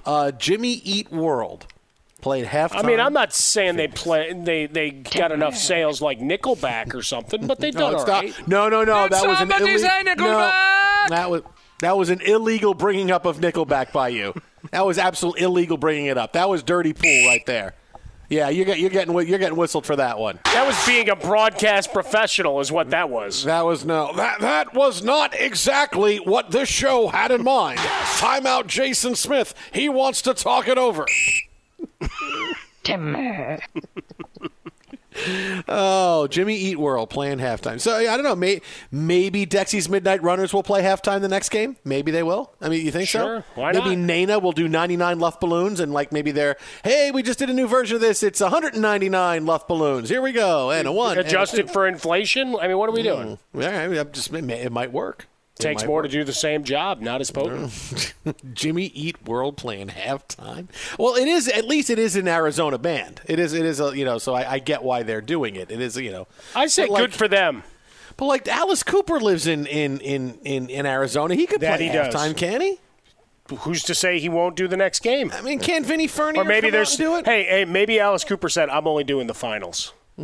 Uh, 0.06 0.32
Jimmy 0.32 0.76
Eat 0.76 1.12
World 1.12 1.68
played 2.22 2.46
halftime. 2.46 2.84
I 2.86 2.88
mean, 2.88 3.02
I'm 3.02 3.14
not 3.14 3.34
saying 3.34 3.76
they 3.76 3.90
play 3.90 4.34
they 4.34 4.66
they 4.66 4.92
got 4.92 5.32
enough 5.34 5.56
sales 5.56 6.02
like 6.02 6.20
Nickelback 6.20 6.96
or 6.96 7.04
something, 7.04 7.46
but 7.46 7.60
they 7.60 7.72
no, 7.72 7.80
done 7.80 7.94
it's 7.96 8.04
all 8.04 8.24
not. 8.24 8.48
No, 8.48 8.70
no, 8.70 8.84
no. 8.86 9.04
Did 9.04 9.12
that 9.12 9.28
was 9.28 9.40
an 9.42 9.50
somebody 9.50 9.64
illegal. 9.66 9.82
say 9.82 10.04
Nickelback? 10.06 11.10
that 11.10 11.30
was 11.30 11.44
that 11.80 11.98
was 11.98 12.10
an 12.10 12.22
illegal 12.22 12.74
bringing 12.74 13.12
up 13.12 13.26
of 13.26 13.38
Nickelback 13.38 13.92
by 13.92 14.10
you. 14.10 14.34
That 14.72 14.86
was 14.86 14.98
absolute 14.98 15.40
illegal 15.40 15.78
bringing 15.78 16.08
it 16.08 16.18
up. 16.18 16.34
That 16.34 16.50
was 16.50 16.64
dirty 16.64 16.94
pool 16.94 17.28
right 17.28 17.46
there. 17.46 17.76
Yeah, 18.30 18.50
you 18.50 18.66
get 18.66 18.80
you're 18.80 18.90
getting 18.90 19.14
you're 19.14 19.40
getting 19.40 19.58
whistled 19.58 19.86
for 19.86 19.96
that 19.96 20.20
one. 20.20 20.40
That 20.46 20.68
was 20.68 20.86
being 20.86 21.10
a 21.10 21.16
broadcast 21.16 21.94
professional, 21.94 22.60
is 22.60 22.70
what 22.72 22.90
that 22.90 23.10
was. 23.10 23.46
That 23.46 23.66
was 23.66 23.86
no. 23.86 24.12
That 24.16 24.42
that 24.42 24.74
was 24.74 25.02
not 25.02 25.34
exactly 25.34 26.18
what 26.18 26.52
this 26.52 26.68
show 26.68 27.08
had 27.08 27.32
in 27.32 27.44
mind. 27.44 27.80
Timeout, 27.80 28.68
Jason 28.68 29.16
Smith. 29.16 29.54
He 29.72 29.88
wants 29.88 30.22
to 30.24 30.34
talk 30.34 30.68
it 30.68 30.78
over. 30.78 31.06
Timmy. 32.84 33.60
Oh, 35.68 36.28
Jimmy 36.28 36.56
Eat 36.56 36.78
World 36.80 37.10
playing 37.10 37.40
halftime. 37.40 37.80
So 37.80 37.96
I 37.96 38.04
don't 38.06 38.24
know. 38.24 38.36
May, 38.36 38.62
maybe 38.92 39.46
Dexy's 39.46 39.90
Midnight 39.90 40.22
Runners 40.24 40.54
will 40.54 40.64
play 40.64 40.82
halftime 40.84 41.22
the 41.22 41.28
next 41.28 41.50
game. 41.50 41.78
Maybe 41.84 42.12
they 42.12 42.24
will. 42.24 42.54
I 42.62 42.70
mean, 42.70 42.86
you 42.86 42.92
think 42.92 43.10
Sure, 43.10 43.44
so? 43.56 43.62
why 43.62 43.72
maybe 43.72 43.96
not? 43.96 44.06
Nena 44.06 44.40
will 44.40 44.52
do 44.52 44.68
99 44.68 45.20
Luftballons 45.20 45.80
and 45.80 45.94
like 45.94 46.12
maybe 46.12 46.32
they're 46.32 46.58
hey, 46.84 47.12
we 47.12 47.24
just 47.24 47.40
did 47.40 47.50
a 47.50 47.54
new 47.54 47.68
version 47.68 47.96
of 47.96 48.02
this. 48.02 48.24
It's 48.24 48.40
199 48.42 49.46
Luftballons. 49.46 50.08
Here 50.08 50.22
we 50.22 50.32
go, 50.32 50.72
and 50.72 50.88
a 50.88 50.92
one. 50.92 51.18
Adjusted 51.18 51.70
for 51.70 51.88
inflation. 51.88 52.56
I 52.60 52.68
mean, 52.68 52.78
what 52.78 52.90
are 52.90 52.94
we 52.94 53.04
doing? 53.04 53.38
Mm. 53.56 53.62
Yeah, 53.62 53.82
I 53.82 53.88
mean, 53.88 54.08
just 54.12 54.34
it, 54.34 54.44
may- 54.44 54.62
it 54.62 54.72
might 54.72 54.92
work. 54.92 55.28
Takes 55.60 55.84
more 55.86 55.98
work. 55.98 56.06
to 56.06 56.12
do 56.12 56.24
the 56.24 56.34
same 56.34 56.64
job, 56.64 57.02
not 57.02 57.22
as 57.22 57.32
potent. 57.32 58.14
Jimmy 58.54 58.86
Eat 58.88 59.26
World 59.26 59.58
playing 59.58 59.88
halftime. 59.90 60.68
Well, 61.00 61.16
it 61.16 61.28
is 61.28 61.48
at 61.48 61.66
least 61.66 61.90
it 61.90 62.00
is 62.00 62.16
an 62.16 62.28
Arizona 62.28 62.78
band. 62.78 63.22
It 63.26 63.40
is 63.40 63.54
it 63.54 63.66
is 63.66 63.80
a 63.80 63.98
you 63.98 64.06
know 64.06 64.18
so 64.18 64.34
I, 64.34 64.54
I 64.54 64.60
get 64.60 64.84
why 64.84 65.04
they're 65.04 65.22
doing 65.22 65.56
it. 65.56 65.72
It 65.72 65.82
is 65.82 65.98
you 65.98 66.12
know 66.12 66.28
I 66.56 66.68
say 66.68 66.88
like- 66.88 67.02
good 67.02 67.14
for 67.14 67.28
them. 67.28 67.64
But 68.18 68.26
like 68.26 68.48
Alice 68.48 68.82
Cooper 68.84 69.20
lives 69.20 69.46
in 69.48 69.66
in 69.68 70.00
in 70.00 70.40
in, 70.44 70.70
in 70.70 70.86
Arizona. 70.86 71.36
He 71.36 71.46
could 71.46 71.62
That 71.62 71.78
play 71.78 71.88
he 71.88 71.94
does. 71.94 72.14
halftime, 72.16 72.36
can 72.36 72.62
he? 72.62 72.80
Who's 73.60 73.84
to 73.84 73.96
say 73.96 74.20
he 74.20 74.28
won't 74.28 74.56
do 74.58 74.68
the 74.68 74.76
next 74.76 75.00
game? 75.02 75.32
I 75.34 75.40
mean, 75.42 75.60
can 75.60 75.84
Vinny 75.86 76.08
Furnier 76.08 76.42
Or 76.42 76.44
maybe 76.46 76.70
there's 76.70 76.96
do 76.98 77.16
it? 77.16 77.26
hey 77.26 77.44
hey 77.46 77.64
maybe 77.66 78.00
Alice 78.00 78.24
Cooper 78.24 78.50
said 78.50 78.70
I'm 78.70 78.88
only 78.88 79.04
doing 79.04 79.28
the 79.28 79.34
finals. 79.34 79.94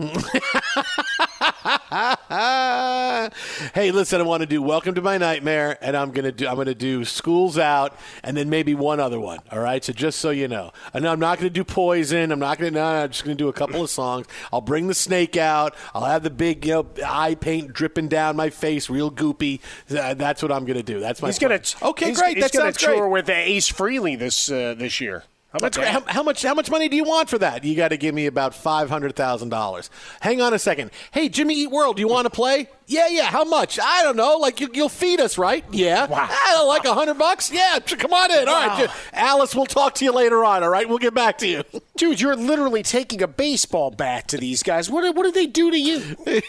hey, 3.76 3.92
listen, 3.92 4.20
I 4.20 4.24
want 4.24 4.42
to 4.42 4.48
do 4.48 4.60
Welcome 4.60 4.96
to 4.96 5.04
My 5.04 5.20
Nightmare, 5.20 5.78
and 5.82 5.96
I'm 5.96 6.10
gonna 6.10 6.32
do 6.32 6.48
I'm 6.48 6.56
gonna 6.56 6.74
do 6.74 7.06
Schools 7.06 7.60
Out, 7.60 7.96
and 8.24 8.36
then 8.36 8.50
maybe 8.50 8.74
one 8.74 9.00
other 9.00 9.20
one. 9.20 9.38
All 9.52 9.60
right, 9.60 9.84
so 9.84 9.94
just 9.94 10.18
so 10.18 10.32
you 10.32 10.48
know, 10.48 10.72
and 10.96 11.08
I'm 11.08 11.20
not 11.20 11.38
gonna 11.38 11.52
do 11.52 11.64
Poison. 11.64 12.32
I'm 12.32 12.40
not 12.40 12.58
gonna. 12.58 12.72
No, 12.72 12.82
no, 12.82 13.04
I'm 13.04 13.12
just 13.12 13.24
gonna 13.24 13.36
do 13.36 13.50
a 13.50 13.54
couple 13.54 13.84
of 13.84 13.90
songs. 13.92 14.26
I'll 14.52 14.62
bring 14.62 14.88
the 14.88 14.96
snake 14.96 15.38
out. 15.38 15.76
I'll 15.94 16.06
have 16.06 16.24
the 16.24 16.32
big 16.32 16.66
you 16.66 16.74
know 16.74 16.88
eye 17.06 17.36
paint 17.36 17.72
dripping 17.72 18.08
down 18.08 18.36
my 18.36 18.50
face, 18.50 18.90
real 18.90 19.12
goopy. 19.12 19.60
That's 19.90 20.42
what 20.42 20.52
I'm 20.52 20.66
gonna 20.66 20.82
do. 20.82 21.02
That's 21.02 21.22
my. 21.22 21.28
He's 21.28 21.38
gonna. 21.38 21.62
Okay, 21.84 22.08
he's, 22.08 22.20
great. 22.20 22.38
He's 22.38 22.46
that 22.46 22.52
gonna 22.52 22.74
sounds 22.74 22.84
great. 22.84 22.96
tour 22.96 23.08
with 23.10 23.30
Ace 23.30 23.72
Frehley 23.72 24.18
this 24.18 24.50
uh, 24.50 24.74
this 24.76 25.00
year. 25.00 25.24
How 25.54 25.60
that? 25.60 25.76
How, 25.78 26.02
how 26.08 26.24
much? 26.24 26.42
How 26.42 26.56
much 26.56 26.72
money 26.72 26.90
do 26.90 26.96
you 26.96 27.04
want 27.04 27.30
for 27.30 27.38
that? 27.38 27.64
You 27.64 27.76
got 27.76 27.90
to 27.90 27.98
give 27.98 28.16
me 28.16 28.26
about 28.26 28.56
five 28.56 28.90
hundred 28.90 29.16
thousand 29.16 29.50
dollars. 29.50 29.92
Hang 30.20 30.42
on 30.42 30.52
a 30.52 30.58
second. 30.58 30.90
Hey, 31.12 31.30
Jimmy 31.30 31.54
Eat 31.54 31.70
World, 31.70 31.98
do 31.98 32.00
you 32.02 32.08
want 32.08 32.26
to 32.26 32.32
play? 32.32 32.70
Yeah, 32.88 33.08
yeah. 33.08 33.26
How 33.26 33.44
much? 33.44 33.80
I 33.80 34.02
don't 34.02 34.18
know. 34.18 34.38
Like 34.38 34.60
you, 34.60 34.70
you'll 34.74 34.90
feed 34.90 35.20
us, 35.20 35.38
right? 35.38 35.64
Yeah. 35.72 36.08
Wow. 36.08 36.66
like 36.68 36.86
a 36.86 36.94
hundred 36.96 37.20
bucks? 37.20 37.52
Yeah. 37.52 37.78
Come 37.86 38.14
on 38.14 38.32
in. 38.32 38.48
All 38.48 38.68
right, 38.68 38.88
Wow. 38.88 38.94
Alice. 39.14 39.54
We'll 39.54 39.68
talk 39.68 39.94
to 39.96 40.06
you 40.06 40.12
later 40.12 40.44
on. 40.44 40.64
All 40.64 40.70
right. 40.70 40.90
We'll 40.90 40.98
get 40.98 41.14
back 41.14 41.38
to 41.40 41.48
you. 41.48 41.64
Dude, 41.98 42.20
you're 42.20 42.36
literally 42.36 42.82
taking 42.82 43.22
a 43.22 43.28
baseball 43.28 43.92
bat 43.92 44.28
to 44.30 44.38
these 44.38 44.64
guys. 44.64 44.90
What 44.90 45.16
what 45.16 45.22
did 45.24 45.36
they 45.36 45.46
do 45.46 45.70
to 45.70 45.80
you? 45.80 46.18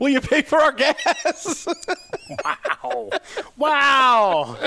Will 0.00 0.08
you 0.08 0.22
pay 0.22 0.40
for 0.40 0.60
our 0.60 0.72
gas? 0.72 1.68
wow. 2.44 3.10
Wow. 3.58 4.58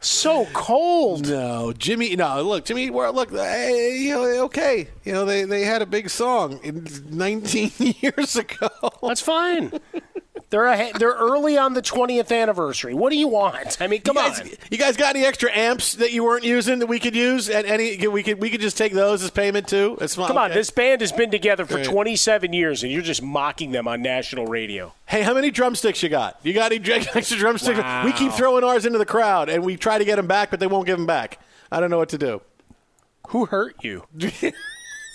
So 0.00 0.46
cold. 0.52 1.28
No, 1.28 1.72
Jimmy. 1.72 2.14
No, 2.16 2.42
look, 2.42 2.64
Jimmy. 2.64 2.90
World. 2.90 3.16
Look, 3.16 3.30
hey, 3.30 4.12
okay. 4.14 4.88
You 5.08 5.14
know, 5.14 5.24
they 5.24 5.44
they 5.44 5.62
had 5.62 5.80
a 5.80 5.86
big 5.86 6.10
song 6.10 6.60
19 6.62 7.72
years 8.02 8.36
ago. 8.36 8.68
That's 9.02 9.22
fine. 9.22 9.72
They're 10.50 10.66
ahead, 10.66 10.96
they're 10.98 11.14
early 11.14 11.56
on 11.56 11.72
the 11.72 11.80
20th 11.80 12.30
anniversary. 12.30 12.92
What 12.92 13.08
do 13.08 13.16
you 13.16 13.26
want? 13.26 13.78
I 13.80 13.86
mean, 13.86 14.02
come 14.02 14.18
you 14.18 14.22
guys, 14.22 14.40
on. 14.40 14.50
You 14.70 14.76
guys 14.76 14.98
got 14.98 15.16
any 15.16 15.24
extra 15.24 15.50
amps 15.50 15.94
that 15.94 16.12
you 16.12 16.24
weren't 16.24 16.44
using 16.44 16.80
that 16.80 16.88
we 16.88 16.98
could 17.00 17.16
use? 17.16 17.48
And 17.48 17.66
any 17.66 18.06
we 18.06 18.22
could 18.22 18.38
we 18.38 18.50
could 18.50 18.60
just 18.60 18.76
take 18.76 18.92
those 18.92 19.22
as 19.22 19.30
payment 19.30 19.66
too. 19.66 19.96
It's 20.02 20.14
fine. 20.14 20.26
Come 20.26 20.36
on, 20.36 20.50
Okay. 20.50 20.58
this 20.60 20.68
band 20.70 21.00
has 21.00 21.10
been 21.10 21.30
together 21.30 21.64
for 21.64 21.82
27 21.82 22.52
years, 22.52 22.82
and 22.82 22.92
you're 22.92 23.00
just 23.00 23.22
mocking 23.22 23.70
them 23.72 23.88
on 23.88 24.02
national 24.02 24.46
radio. 24.46 24.92
Hey, 25.06 25.22
how 25.22 25.32
many 25.32 25.50
drumsticks 25.50 26.02
you 26.02 26.10
got? 26.10 26.38
You 26.42 26.52
got 26.52 26.70
any 26.70 26.84
extra 27.14 27.38
drumsticks? 27.38 27.78
Wow. 27.78 28.04
We 28.04 28.12
keep 28.12 28.32
throwing 28.32 28.62
ours 28.62 28.84
into 28.84 28.98
the 28.98 29.06
crowd, 29.06 29.48
and 29.48 29.64
we 29.64 29.78
try 29.78 29.96
to 29.96 30.04
get 30.04 30.16
them 30.16 30.26
back, 30.26 30.50
but 30.50 30.60
they 30.60 30.66
won't 30.66 30.84
give 30.84 30.98
them 30.98 31.06
back. 31.06 31.40
I 31.72 31.80
don't 31.80 31.88
know 31.88 31.96
what 31.98 32.10
to 32.10 32.18
do. 32.18 32.42
Who 33.28 33.46
hurt 33.46 33.82
you? 33.82 34.04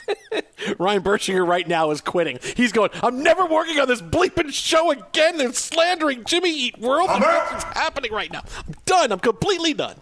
Ryan 0.80 1.04
Berchinger 1.04 1.48
right 1.48 1.68
now 1.68 1.92
is 1.92 2.02
quitting. 2.02 2.40
He's 2.56 2.72
going, 2.72 2.90
I'm 3.02 3.22
never 3.24 3.46
working 3.46 3.80
on 3.80 3.88
this 3.88 4.02
bleeping 4.02 4.52
show 4.54 4.92
again. 4.92 5.38
They're 5.38 5.54
slandering 5.54 6.24
Jimmy 6.26 6.52
Eat 6.52 6.80
World. 6.80 7.10
What's 7.10 7.64
happening 7.64 8.12
right 8.12 8.32
now? 8.32 8.44
I'm 8.68 8.76
done. 8.86 9.12
I'm 9.12 9.20
completely 9.20 9.74
done. 9.74 9.98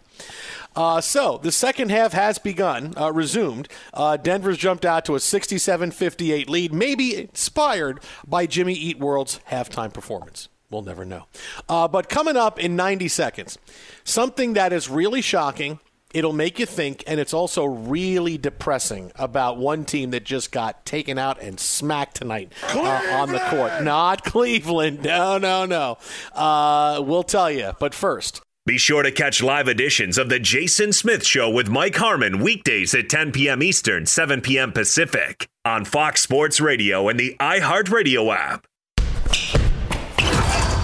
Uh, 0.76 1.02
so 1.02 1.38
the 1.44 1.52
second 1.52 1.92
half 1.92 2.14
has 2.14 2.38
begun, 2.38 2.94
uh, 2.98 3.12
resumed. 3.12 3.68
Uh, 3.94 4.16
Denver's 4.16 4.58
jumped 4.58 4.86
out 4.86 5.04
to 5.06 5.16
a 5.16 5.20
67-58 5.20 6.48
lead, 6.48 6.74
maybe 6.74 7.16
inspired 7.18 8.00
by 8.26 8.46
Jimmy 8.46 8.74
Eat 8.74 8.98
World's 8.98 9.40
halftime 9.50 9.94
performance. 9.94 10.48
We'll 10.70 10.82
never 10.82 11.04
know. 11.04 11.26
Uh, 11.68 11.90
but 11.90 12.08
coming 12.08 12.38
up 12.38 12.58
in 12.58 12.78
90 12.78 13.10
seconds, 13.10 13.58
something 14.06 14.54
that 14.54 14.72
is 14.72 14.90
really 14.90 15.22
shocking 15.22 15.80
It'll 16.14 16.34
make 16.34 16.60
you 16.60 16.66
think, 16.66 17.04
and 17.08 17.20
it's 17.20 17.34
also 17.34 17.64
really 17.66 18.38
depressing 18.38 19.12
about 19.16 19.58
one 19.58 19.86
team 19.86 20.12
that 20.12 20.26
just 20.26 20.52
got 20.52 20.86
taken 20.86 21.18
out 21.18 21.42
and 21.42 21.60
smacked 21.60 22.18
tonight 22.18 22.52
uh, 22.74 22.80
on 23.14 23.32
the 23.32 23.40
court. 23.40 23.82
Not 23.84 24.24
Cleveland. 24.24 25.00
No, 25.12 25.38
no, 25.38 25.66
no. 25.66 25.98
Uh, 26.34 27.02
we'll 27.06 27.24
tell 27.24 27.50
you. 27.52 27.72
But 27.80 27.94
first, 27.94 28.42
Be 28.66 28.78
sure 28.78 29.04
to 29.04 29.12
catch 29.12 29.42
live 29.42 29.68
editions 29.68 30.18
of 30.18 30.30
The 30.30 30.40
Jason 30.40 30.94
Smith 30.94 31.26
Show 31.26 31.50
with 31.50 31.70
Mike 31.70 31.96
Harmon 31.96 32.40
weekdays 32.42 32.94
at 32.94 33.10
10 33.10 33.32
p.m. 33.32 33.62
Eastern, 33.64 34.06
7 34.06 34.42
p.m. 34.42 34.72
Pacific 34.72 35.48
on 35.66 35.86
Fox 35.86 36.22
Sports 36.22 36.60
Radio 36.62 37.10
and 37.10 37.20
the 37.20 37.36
iHeartRadio 37.40 38.34
app. 38.36 38.66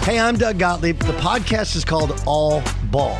Hey, 0.03 0.19
I'm 0.19 0.37
Doug 0.37 0.57
Gottlieb. 0.57 0.99
The 0.99 1.13
podcast 1.13 1.75
is 1.75 1.83
called 1.85 2.21
All 2.25 2.63
Ball. 2.85 3.19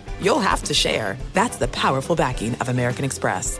you'll 0.21 0.39
have 0.39 0.63
to 0.63 0.73
share. 0.73 1.17
That's 1.33 1.57
the 1.57 1.67
powerful 1.69 2.15
backing 2.15 2.55
of 2.55 2.69
American 2.69 3.05
Express. 3.05 3.59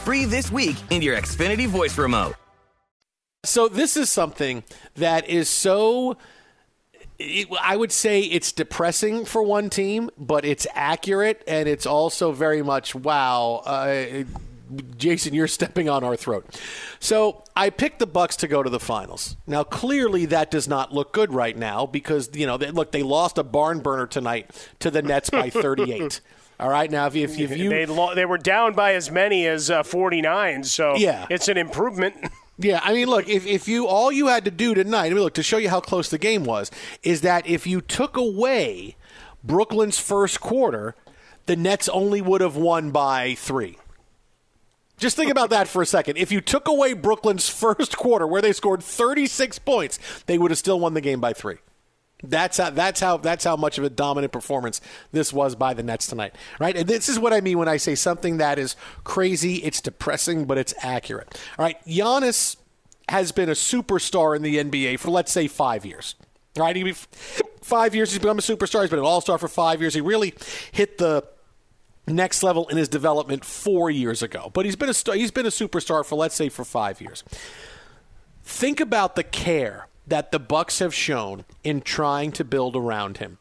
free 0.00 0.24
this 0.24 0.50
week 0.50 0.76
in 0.90 1.02
your 1.02 1.16
Xfinity 1.16 1.66
voice 1.66 1.96
remote. 1.98 2.34
So 3.44 3.68
this 3.68 3.96
is 3.96 4.10
something 4.10 4.64
that 4.96 5.28
is 5.28 5.48
so. 5.48 6.16
It, 7.18 7.48
I 7.60 7.76
would 7.76 7.92
say 7.92 8.22
it's 8.22 8.50
depressing 8.50 9.26
for 9.26 9.42
one 9.42 9.68
team, 9.68 10.08
but 10.16 10.44
it's 10.46 10.66
accurate 10.74 11.42
and 11.46 11.68
it's 11.68 11.84
also 11.86 12.32
very 12.32 12.62
much 12.62 12.94
wow. 12.94 13.62
Uh, 13.64 14.24
Jason, 14.96 15.34
you're 15.34 15.48
stepping 15.48 15.88
on 15.88 16.04
our 16.04 16.16
throat. 16.16 16.58
So 16.98 17.44
I 17.56 17.70
picked 17.70 17.98
the 17.98 18.06
Bucks 18.06 18.36
to 18.36 18.48
go 18.48 18.62
to 18.62 18.70
the 18.70 18.80
finals. 18.80 19.36
Now, 19.46 19.64
clearly, 19.64 20.26
that 20.26 20.50
does 20.50 20.68
not 20.68 20.94
look 20.94 21.12
good 21.12 21.32
right 21.32 21.56
now 21.56 21.86
because 21.86 22.30
you 22.34 22.46
know, 22.46 22.56
they, 22.56 22.70
look, 22.70 22.92
they 22.92 23.02
lost 23.02 23.36
a 23.36 23.42
barn 23.42 23.80
burner 23.80 24.06
tonight 24.06 24.50
to 24.78 24.90
the 24.90 25.02
Nets 25.02 25.28
by 25.28 25.50
38. 25.50 26.20
All 26.60 26.68
right, 26.68 26.90
now 26.90 27.06
if 27.06 27.16
you, 27.16 27.24
if 27.24 27.38
you, 27.38 27.44
if 27.50 27.56
you 27.56 27.70
they, 27.70 27.86
lo- 27.86 28.14
they 28.14 28.26
were 28.26 28.38
down 28.38 28.74
by 28.74 28.94
as 28.94 29.10
many 29.10 29.46
as 29.46 29.70
uh, 29.70 29.82
49, 29.82 30.62
so 30.64 30.94
Yeah. 30.96 31.26
it's 31.30 31.48
an 31.48 31.56
improvement. 31.56 32.16
Yeah, 32.62 32.80
I 32.84 32.92
mean, 32.92 33.08
look, 33.08 33.26
if, 33.26 33.46
if 33.46 33.68
you 33.68 33.86
all 33.86 34.12
you 34.12 34.26
had 34.26 34.44
to 34.44 34.50
do 34.50 34.74
tonight, 34.74 35.06
I 35.06 35.08
mean, 35.14 35.20
look, 35.20 35.32
to 35.32 35.42
show 35.42 35.56
you 35.56 35.70
how 35.70 35.80
close 35.80 36.10
the 36.10 36.18
game 36.18 36.44
was, 36.44 36.70
is 37.02 37.22
that 37.22 37.46
if 37.46 37.66
you 37.66 37.80
took 37.80 38.18
away 38.18 38.96
Brooklyn's 39.42 39.98
first 39.98 40.42
quarter, 40.42 40.94
the 41.46 41.56
Nets 41.56 41.88
only 41.88 42.20
would 42.20 42.42
have 42.42 42.56
won 42.56 42.90
by 42.90 43.34
three. 43.34 43.78
Just 44.98 45.16
think 45.16 45.30
about 45.30 45.48
that 45.48 45.68
for 45.68 45.80
a 45.80 45.86
second. 45.86 46.18
If 46.18 46.30
you 46.30 46.42
took 46.42 46.68
away 46.68 46.92
Brooklyn's 46.92 47.48
first 47.64 47.96
quarter, 47.96 48.26
where 48.26 48.42
they 48.42 48.52
scored 48.52 48.82
36 48.82 49.58
points, 49.60 49.98
they 50.26 50.36
would 50.36 50.50
have 50.50 50.58
still 50.58 50.78
won 50.78 50.92
the 50.92 51.00
game 51.00 51.18
by 51.18 51.32
three. 51.32 51.56
That's 52.22 52.58
how 52.58 52.70
that's 52.70 53.00
how 53.00 53.16
that's 53.16 53.44
how 53.44 53.56
much 53.56 53.78
of 53.78 53.84
a 53.84 53.90
dominant 53.90 54.32
performance 54.32 54.80
this 55.12 55.32
was 55.32 55.54
by 55.54 55.74
the 55.74 55.82
Nets 55.82 56.06
tonight, 56.06 56.34
right? 56.58 56.76
And 56.76 56.86
this 56.86 57.08
is 57.08 57.18
what 57.18 57.32
I 57.32 57.40
mean 57.40 57.58
when 57.58 57.68
I 57.68 57.76
say 57.76 57.94
something 57.94 58.36
that 58.38 58.58
is 58.58 58.76
crazy. 59.04 59.56
It's 59.56 59.80
depressing, 59.80 60.44
but 60.44 60.58
it's 60.58 60.74
accurate. 60.82 61.40
All 61.58 61.64
right, 61.64 61.82
Giannis 61.86 62.56
has 63.08 63.32
been 63.32 63.48
a 63.48 63.52
superstar 63.52 64.36
in 64.36 64.42
the 64.42 64.56
NBA 64.56 64.98
for 64.98 65.10
let's 65.10 65.32
say 65.32 65.48
five 65.48 65.84
years. 65.84 66.14
Right, 66.56 66.74
he 66.74 66.92
five 67.62 67.94
years 67.94 68.10
he's 68.10 68.18
become 68.18 68.38
a 68.38 68.42
superstar. 68.42 68.82
He's 68.82 68.90
been 68.90 68.98
an 68.98 69.04
All 69.04 69.20
Star 69.20 69.38
for 69.38 69.48
five 69.48 69.80
years. 69.80 69.94
He 69.94 70.00
really 70.00 70.34
hit 70.72 70.98
the 70.98 71.24
next 72.06 72.42
level 72.42 72.68
in 72.68 72.76
his 72.76 72.88
development 72.88 73.44
four 73.44 73.90
years 73.90 74.22
ago. 74.22 74.50
But 74.52 74.64
he's 74.64 74.76
been 74.76 74.90
a 74.90 75.14
he's 75.14 75.30
been 75.30 75.46
a 75.46 75.50
superstar 75.50 76.04
for 76.04 76.16
let's 76.16 76.34
say 76.34 76.48
for 76.48 76.64
five 76.64 77.00
years. 77.00 77.24
Think 78.42 78.80
about 78.80 79.16
the 79.16 79.22
care 79.22 79.86
that 80.10 80.32
the 80.32 80.38
Bucks 80.38 80.80
have 80.80 80.94
shown 80.94 81.44
in 81.64 81.80
trying 81.80 82.32
to 82.32 82.44
build 82.44 82.76
around 82.76 83.18
him. 83.18 83.38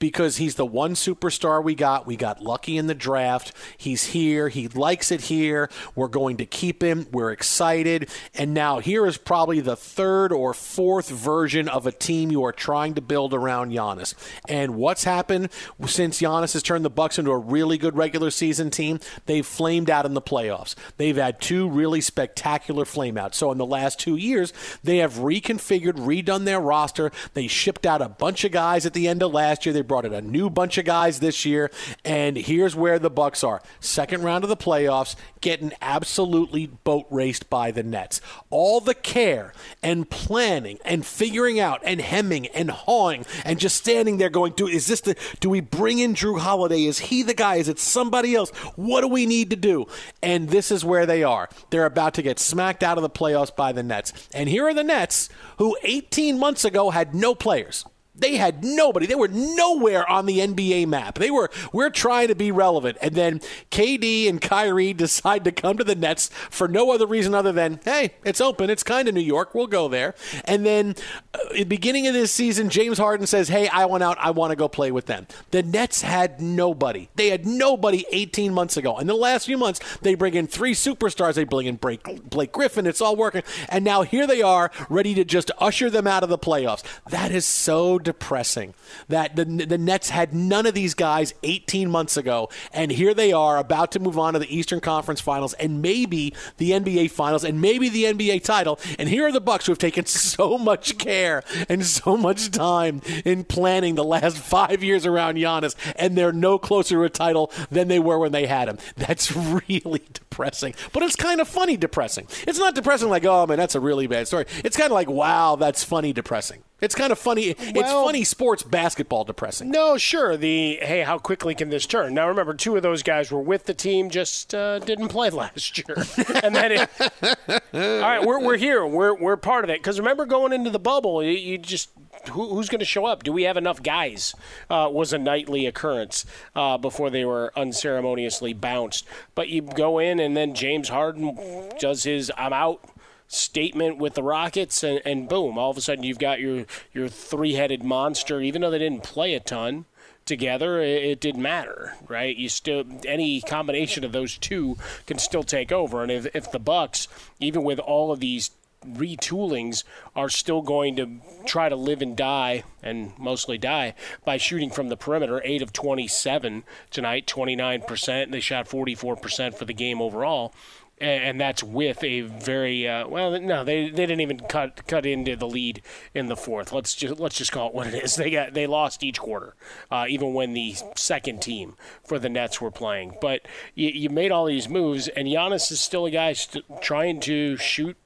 Because 0.00 0.38
he's 0.38 0.56
the 0.56 0.66
one 0.66 0.94
superstar 0.94 1.62
we 1.62 1.76
got. 1.76 2.06
We 2.06 2.16
got 2.16 2.42
lucky 2.42 2.76
in 2.76 2.88
the 2.88 2.94
draft. 2.94 3.52
He's 3.76 4.06
here. 4.06 4.48
He 4.48 4.66
likes 4.66 5.12
it 5.12 5.20
here. 5.20 5.70
We're 5.94 6.08
going 6.08 6.38
to 6.38 6.46
keep 6.46 6.82
him. 6.82 7.06
We're 7.12 7.30
excited. 7.30 8.08
And 8.34 8.52
now 8.52 8.80
here 8.80 9.06
is 9.06 9.18
probably 9.18 9.60
the 9.60 9.76
third 9.76 10.32
or 10.32 10.54
fourth 10.54 11.10
version 11.10 11.68
of 11.68 11.86
a 11.86 11.92
team 11.92 12.32
you 12.32 12.42
are 12.44 12.52
trying 12.52 12.94
to 12.94 13.00
build 13.00 13.34
around 13.34 13.70
Giannis. 13.72 14.14
And 14.48 14.74
what's 14.74 15.04
happened 15.04 15.50
since 15.86 16.20
Giannis 16.20 16.54
has 16.54 16.62
turned 16.62 16.84
the 16.84 16.90
Bucks 16.90 17.18
into 17.18 17.30
a 17.30 17.38
really 17.38 17.78
good 17.78 17.96
regular 17.96 18.30
season 18.30 18.70
team? 18.70 18.98
They've 19.26 19.46
flamed 19.46 19.90
out 19.90 20.06
in 20.06 20.14
the 20.14 20.22
playoffs. 20.22 20.74
They've 20.96 21.16
had 21.16 21.40
two 21.40 21.68
really 21.68 22.00
spectacular 22.00 22.86
flameouts. 22.86 23.34
So 23.34 23.52
in 23.52 23.58
the 23.58 23.66
last 23.66 24.00
two 24.00 24.16
years, 24.16 24.54
they 24.82 24.96
have 24.98 25.14
reconfigured, 25.14 25.98
redone 25.98 26.46
their 26.46 26.60
roster. 26.60 27.12
They 27.34 27.46
shipped 27.46 27.84
out 27.84 28.00
a 28.00 28.08
bunch 28.08 28.44
of 28.44 28.52
guys 28.52 28.86
at 28.86 28.94
the 28.94 29.06
end 29.06 29.22
of 29.22 29.32
last 29.32 29.66
year. 29.66 29.74
They 29.74 29.82
brought 29.90 30.04
in 30.04 30.14
a 30.14 30.20
new 30.20 30.48
bunch 30.48 30.78
of 30.78 30.84
guys 30.84 31.18
this 31.18 31.44
year. 31.44 31.68
And 32.04 32.36
here's 32.36 32.76
where 32.76 33.00
the 33.00 33.10
Bucks 33.10 33.42
are. 33.42 33.60
Second 33.80 34.22
round 34.22 34.44
of 34.44 34.48
the 34.48 34.56
playoffs, 34.56 35.16
getting 35.40 35.72
absolutely 35.82 36.68
boat 36.68 37.08
raced 37.10 37.50
by 37.50 37.72
the 37.72 37.82
Nets. 37.82 38.20
All 38.50 38.80
the 38.80 38.94
care 38.94 39.52
and 39.82 40.08
planning 40.08 40.78
and 40.84 41.04
figuring 41.04 41.58
out 41.58 41.80
and 41.84 42.00
hemming 42.00 42.46
and 42.46 42.70
hawing 42.70 43.26
and 43.44 43.58
just 43.58 43.74
standing 43.74 44.18
there 44.18 44.30
going, 44.30 44.52
do 44.52 44.68
is 44.68 44.86
this 44.86 45.00
the 45.00 45.16
do 45.40 45.50
we 45.50 45.60
bring 45.60 45.98
in 45.98 46.14
Jrue 46.14 46.38
Holiday? 46.38 46.84
Is 46.84 47.00
he 47.00 47.24
the 47.24 47.34
guy? 47.34 47.56
Is 47.56 47.68
it 47.68 47.80
somebody 47.80 48.36
else? 48.36 48.50
What 48.76 49.00
do 49.00 49.08
we 49.08 49.26
need 49.26 49.50
to 49.50 49.56
do? 49.56 49.88
And 50.22 50.50
this 50.50 50.70
is 50.70 50.84
where 50.84 51.04
they 51.04 51.24
are. 51.24 51.48
They're 51.70 51.84
about 51.84 52.14
to 52.14 52.22
get 52.22 52.38
smacked 52.38 52.84
out 52.84 52.96
of 52.96 53.02
the 53.02 53.10
playoffs 53.10 53.54
by 53.56 53.72
the 53.72 53.82
Nets. 53.82 54.12
And 54.32 54.48
here 54.48 54.68
are 54.68 54.74
the 54.74 54.84
Nets 54.84 55.30
who 55.58 55.76
18 55.82 56.38
months 56.38 56.64
ago 56.64 56.90
had 56.90 57.12
no 57.12 57.34
players. 57.34 57.84
They 58.14 58.36
had 58.36 58.64
nobody. 58.64 59.06
They 59.06 59.14
were 59.14 59.28
nowhere 59.28 60.08
on 60.08 60.26
the 60.26 60.38
NBA 60.40 60.86
map. 60.88 61.18
They 61.18 61.30
were 61.30 61.50
we're 61.72 61.90
trying 61.90 62.28
to 62.28 62.34
be 62.34 62.50
relevant. 62.50 62.98
And 63.00 63.14
then 63.14 63.40
KD 63.70 64.28
and 64.28 64.40
Kyrie 64.40 64.92
decide 64.92 65.44
to 65.44 65.52
come 65.52 65.78
to 65.78 65.84
the 65.84 65.94
Nets 65.94 66.28
for 66.50 66.66
no 66.66 66.90
other 66.90 67.06
reason 67.06 67.34
other 67.34 67.52
than, 67.52 67.80
hey, 67.84 68.14
it's 68.24 68.40
open. 68.40 68.68
It's 68.68 68.82
kind 68.82 69.08
of 69.08 69.14
New 69.14 69.20
York. 69.20 69.54
We'll 69.54 69.68
go 69.68 69.88
there. 69.88 70.14
And 70.44 70.66
then 70.66 70.96
uh, 71.34 71.64
beginning 71.64 72.06
of 72.08 72.14
this 72.14 72.32
season, 72.32 72.68
James 72.68 72.98
Harden 72.98 73.26
says, 73.26 73.48
hey, 73.48 73.68
I 73.68 73.84
want 73.84 74.02
out. 74.02 74.18
I 74.18 74.30
want 74.30 74.50
to 74.50 74.56
go 74.56 74.68
play 74.68 74.90
with 74.90 75.06
them. 75.06 75.26
The 75.52 75.62
Nets 75.62 76.02
had 76.02 76.40
nobody. 76.40 77.08
They 77.14 77.28
had 77.28 77.46
nobody 77.46 78.04
18 78.10 78.52
months 78.52 78.76
ago. 78.76 78.98
In 78.98 79.06
the 79.06 79.14
last 79.14 79.46
few 79.46 79.56
months, 79.56 79.80
they 80.02 80.14
bring 80.14 80.34
in 80.34 80.46
three 80.48 80.74
superstars. 80.74 81.34
They 81.34 81.44
bring 81.44 81.66
in 81.66 81.76
Blake 81.76 82.52
Griffin. 82.52 82.86
It's 82.86 83.00
all 83.00 83.14
working. 83.14 83.42
And 83.68 83.84
now 83.84 84.02
here 84.02 84.26
they 84.26 84.42
are, 84.42 84.70
ready 84.88 85.14
to 85.14 85.24
just 85.24 85.50
usher 85.58 85.90
them 85.90 86.06
out 86.06 86.22
of 86.22 86.28
the 86.28 86.38
playoffs. 86.38 86.82
That 87.08 87.30
is 87.30 87.46
so 87.46 87.99
depressing 88.00 88.74
that 89.08 89.36
the, 89.36 89.44
the 89.44 89.78
Nets 89.78 90.10
had 90.10 90.34
none 90.34 90.66
of 90.66 90.74
these 90.74 90.94
guys 90.94 91.34
18 91.42 91.90
months 91.90 92.16
ago, 92.16 92.48
and 92.72 92.90
here 92.90 93.14
they 93.14 93.32
are 93.32 93.58
about 93.58 93.92
to 93.92 94.00
move 94.00 94.18
on 94.18 94.32
to 94.32 94.38
the 94.38 94.54
Eastern 94.54 94.80
Conference 94.80 95.20
Finals 95.20 95.54
and 95.54 95.82
maybe 95.82 96.34
the 96.56 96.70
NBA 96.72 97.10
Finals 97.10 97.44
and 97.44 97.60
maybe 97.60 97.88
the 97.88 98.04
NBA 98.04 98.42
title. 98.42 98.78
And 98.98 99.08
here 99.08 99.26
are 99.26 99.32
the 99.32 99.40
Bucks 99.40 99.66
who 99.66 99.72
have 99.72 99.78
taken 99.78 100.04
so 100.06 100.58
much 100.58 100.98
care 100.98 101.42
and 101.68 101.84
so 101.84 102.16
much 102.16 102.50
time 102.50 103.02
in 103.24 103.44
planning 103.44 103.94
the 103.94 104.04
last 104.04 104.38
five 104.38 104.82
years 104.82 105.06
around 105.06 105.36
Giannis, 105.36 105.74
and 105.96 106.16
they're 106.16 106.32
no 106.32 106.58
closer 106.58 106.96
to 106.96 107.04
a 107.04 107.10
title 107.10 107.52
than 107.70 107.88
they 107.88 107.98
were 107.98 108.18
when 108.18 108.32
they 108.32 108.46
had 108.46 108.68
him. 108.68 108.78
That's 108.96 109.34
really 109.70 110.02
depressing, 110.12 110.74
but 110.92 111.02
it's 111.02 111.16
kind 111.16 111.40
of 111.40 111.48
funny 111.48 111.76
depressing. 111.76 112.26
It's 112.46 112.58
not 112.58 112.74
depressing 112.74 113.08
like, 113.08 113.24
oh 113.24 113.46
man, 113.46 113.58
that's 113.58 113.74
a 113.74 113.80
really 113.80 114.06
bad 114.06 114.26
story. 114.26 114.46
It's 114.64 114.76
kind 114.76 114.86
of 114.86 114.94
like, 114.94 115.08
wow, 115.08 115.56
that's 115.56 115.84
funny 115.84 116.12
depressing. 116.12 116.62
It's 116.80 116.94
kind 116.94 117.12
of 117.12 117.18
funny. 117.18 117.54
it's 117.58 117.92
funny 117.92 118.24
sports 118.24 118.62
basketball 118.62 119.24
depressing. 119.24 119.70
No, 119.70 119.98
sure. 119.98 120.36
The 120.36 120.78
hey, 120.82 121.02
how 121.02 121.18
quickly 121.18 121.54
can 121.54 121.70
this 121.70 121.86
turn? 121.86 122.14
Now 122.14 122.28
remember, 122.28 122.54
two 122.54 122.76
of 122.76 122.82
those 122.82 123.02
guys 123.02 123.30
were 123.30 123.40
with 123.40 123.64
the 123.64 123.74
team, 123.74 124.10
just 124.10 124.54
uh, 124.54 124.78
didn't 124.78 125.08
play 125.08 125.30
last 125.30 125.76
year, 125.78 125.96
and 126.42 126.54
then 126.54 126.72
it, 126.72 126.90
all 127.74 128.00
right, 128.00 128.24
we're 128.24 128.40
we're 128.44 128.56
here, 128.56 128.86
we're 128.86 129.14
we're 129.14 129.36
part 129.36 129.64
of 129.64 129.70
it. 129.70 129.80
Because 129.80 129.98
remember, 129.98 130.26
going 130.26 130.52
into 130.52 130.70
the 130.70 130.78
bubble, 130.78 131.22
you, 131.22 131.32
you 131.32 131.58
just 131.58 131.90
who, 132.30 132.54
who's 132.54 132.68
going 132.68 132.80
to 132.80 132.84
show 132.84 133.06
up? 133.06 133.22
Do 133.22 133.32
we 133.32 133.44
have 133.44 133.56
enough 133.56 133.82
guys? 133.82 134.34
Uh, 134.68 134.88
was 134.90 135.12
a 135.12 135.18
nightly 135.18 135.66
occurrence 135.66 136.24
uh, 136.54 136.78
before 136.78 137.10
they 137.10 137.24
were 137.24 137.52
unceremoniously 137.56 138.52
bounced. 138.52 139.06
But 139.34 139.48
you 139.48 139.62
go 139.62 139.98
in, 139.98 140.20
and 140.20 140.36
then 140.36 140.54
James 140.54 140.88
Harden 140.88 141.38
does 141.78 142.04
his 142.04 142.30
"I'm 142.36 142.52
out." 142.52 142.84
Statement 143.30 143.96
with 143.96 144.14
the 144.14 144.22
Rockets, 144.22 144.82
and, 144.82 145.00
and 145.04 145.28
boom, 145.28 145.56
all 145.56 145.70
of 145.70 145.78
a 145.78 145.80
sudden 145.80 146.04
you've 146.04 146.18
got 146.18 146.40
your 146.40 146.66
your 146.92 147.08
three 147.08 147.54
headed 147.54 147.82
monster. 147.82 148.40
Even 148.40 148.60
though 148.60 148.70
they 148.70 148.78
didn't 148.78 149.04
play 149.04 149.34
a 149.34 149.40
ton 149.40 149.86
together, 150.26 150.80
it, 150.80 151.04
it 151.04 151.20
didn't 151.20 151.42
matter, 151.42 151.94
right? 152.08 152.36
You 152.36 152.48
still 152.48 152.84
any 153.06 153.40
combination 153.40 154.04
of 154.04 154.12
those 154.12 154.36
two 154.36 154.76
can 155.06 155.18
still 155.18 155.44
take 155.44 155.72
over, 155.72 156.02
and 156.02 156.10
if 156.10 156.26
if 156.34 156.50
the 156.50 156.58
Bucks, 156.58 157.08
even 157.38 157.62
with 157.62 157.78
all 157.78 158.12
of 158.12 158.20
these 158.20 158.50
retoolings 158.86 159.84
are 160.16 160.30
still 160.30 160.62
going 160.62 160.96
to 160.96 161.20
try 161.44 161.68
to 161.68 161.76
live 161.76 162.00
and 162.00 162.16
die 162.16 162.64
and 162.82 163.12
mostly 163.18 163.58
die 163.58 163.94
by 164.24 164.38
shooting 164.38 164.70
from 164.70 164.88
the 164.88 164.96
perimeter 164.96 165.42
8 165.44 165.60
of 165.60 165.70
27 165.70 166.64
tonight 166.90 167.26
29% 167.26 168.30
they 168.30 168.40
shot 168.40 168.66
44% 168.66 169.54
for 169.54 169.66
the 169.66 169.74
game 169.74 170.00
overall 170.00 170.54
and, 171.00 171.40
that's 171.40 171.62
with 171.62 172.02
a 172.04 172.22
very 172.22 172.86
uh, 172.86 173.08
well. 173.08 173.38
No, 173.40 173.64
they, 173.64 173.88
they 173.88 174.06
didn't 174.06 174.20
even 174.20 174.40
cut 174.40 174.86
cut 174.86 175.06
into 175.06 175.36
the 175.36 175.46
lead 175.46 175.82
in 176.14 176.26
the 176.26 176.36
fourth. 176.36 176.72
Let's 176.72 176.94
just 176.94 177.18
let's 177.18 177.36
just 177.36 177.52
call 177.52 177.68
it 177.68 177.74
what 177.74 177.86
it 177.86 177.94
is. 177.94 178.16
They 178.16 178.30
got 178.30 178.54
they 178.54 178.66
lost 178.66 179.02
each 179.02 179.18
quarter, 179.18 179.54
uh, 179.90 180.06
even 180.08 180.34
when 180.34 180.52
the 180.52 180.76
second 180.96 181.40
team 181.40 181.76
for 182.04 182.18
the 182.18 182.28
Nets 182.28 182.60
were 182.60 182.70
playing. 182.70 183.16
But 183.20 183.46
you, 183.74 183.88
you 183.88 184.10
made 184.10 184.30
all 184.30 184.44
these 184.44 184.68
moves, 184.68 185.08
and 185.08 185.26
Giannis 185.26 185.72
is 185.72 185.80
still 185.80 186.06
a 186.06 186.10
guy 186.10 186.34
st- 186.34 186.64
trying 186.82 187.20
to 187.20 187.56
shoot 187.56 187.96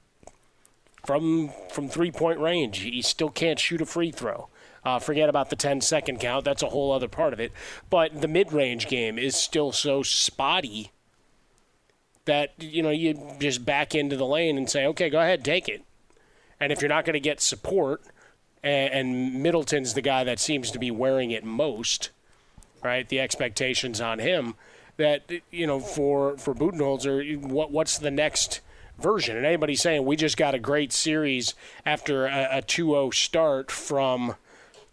from 1.05 1.51
from 1.69 1.89
three 1.89 2.11
point 2.11 2.39
range. 2.39 2.79
He 2.79 3.01
still 3.01 3.29
can't 3.29 3.59
shoot 3.59 3.81
a 3.81 3.85
free 3.85 4.11
throw. 4.11 4.49
Uh, 4.85 4.99
forget 4.99 5.29
about 5.29 5.49
the 5.49 5.55
10 5.55 5.81
second 5.81 6.19
count. 6.19 6.45
That's 6.45 6.61
a 6.61 6.69
whole 6.69 6.91
other 6.91 7.07
part 7.07 7.33
of 7.33 7.39
it. 7.39 7.51
But 7.89 8.21
the 8.21 8.27
mid 8.27 8.53
range 8.53 8.87
game 8.87 9.17
is 9.17 9.35
still 9.35 9.71
so 9.71 10.03
spotty 10.03 10.91
that 12.25 12.53
you 12.59 12.83
know 12.83 12.89
you 12.89 13.35
just 13.39 13.65
back 13.65 13.95
into 13.95 14.17
the 14.17 14.25
lane 14.25 14.57
and 14.57 14.69
say, 14.69 14.85
okay, 14.87 15.09
go 15.09 15.19
ahead, 15.19 15.43
take 15.45 15.69
it. 15.69 15.83
And 16.59 16.71
if 16.71 16.81
you're 16.81 16.89
not 16.89 17.05
going 17.05 17.13
to 17.13 17.19
get 17.19 17.41
support, 17.41 18.01
and, 18.63 18.93
and 18.93 19.43
Middleton's 19.43 19.93
the 19.93 20.01
guy 20.01 20.23
that 20.23 20.39
seems 20.39 20.71
to 20.71 20.79
be 20.79 20.91
wearing 20.91 21.31
it 21.31 21.43
most, 21.43 22.09
right? 22.83 23.07
The 23.07 23.19
expectations 23.19 24.01
on 24.01 24.19
him 24.19 24.55
that 24.97 25.29
you 25.51 25.67
know 25.67 25.79
for 25.79 26.37
for 26.37 26.53
Budenholzer, 26.53 27.37
what 27.41 27.71
what's 27.71 27.97
the 27.97 28.11
next 28.11 28.61
version? 28.97 29.37
And 29.37 29.45
anybody 29.45 29.75
saying 29.75 30.05
we 30.05 30.15
just 30.15 30.37
got 30.37 30.55
a 30.55 30.59
great 30.59 30.91
series 30.91 31.53
after 31.85 32.25
a, 32.25 32.59
a 32.59 32.61
2-0 32.61 33.13
start 33.13 33.69
from 33.69 34.35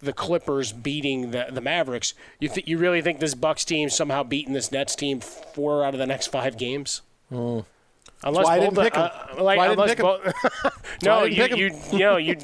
the 0.00 0.12
Clippers 0.12 0.72
beating 0.72 1.30
the, 1.30 1.46
the 1.50 1.60
Mavericks. 1.60 2.12
You 2.40 2.48
th- 2.48 2.66
you 2.66 2.76
really 2.76 3.00
think 3.00 3.20
this 3.20 3.36
Bucks 3.36 3.64
team 3.64 3.88
somehow 3.88 4.24
beating 4.24 4.52
this 4.52 4.72
Nets 4.72 4.96
team 4.96 5.20
four 5.20 5.84
out 5.84 5.94
of 5.94 6.00
the 6.00 6.06
next 6.06 6.26
five 6.26 6.58
games? 6.58 7.02
Unless 8.24 8.44
why 8.46 8.54
I 8.56 8.58
didn't 8.60 8.74
both- 8.74 8.84
pick 8.84 8.96
'em. 8.96 9.02
uh, 9.02 9.42
like, 9.42 9.58
Why 9.58 9.64
I 9.64 9.68
didn't 9.74 9.80
unless 9.80 9.94
both- 9.96 10.72
no, 11.02 11.24
you, 11.24 11.44
you, 11.56 11.80
you 11.92 11.98
know, 11.98 12.16
you 12.18 12.36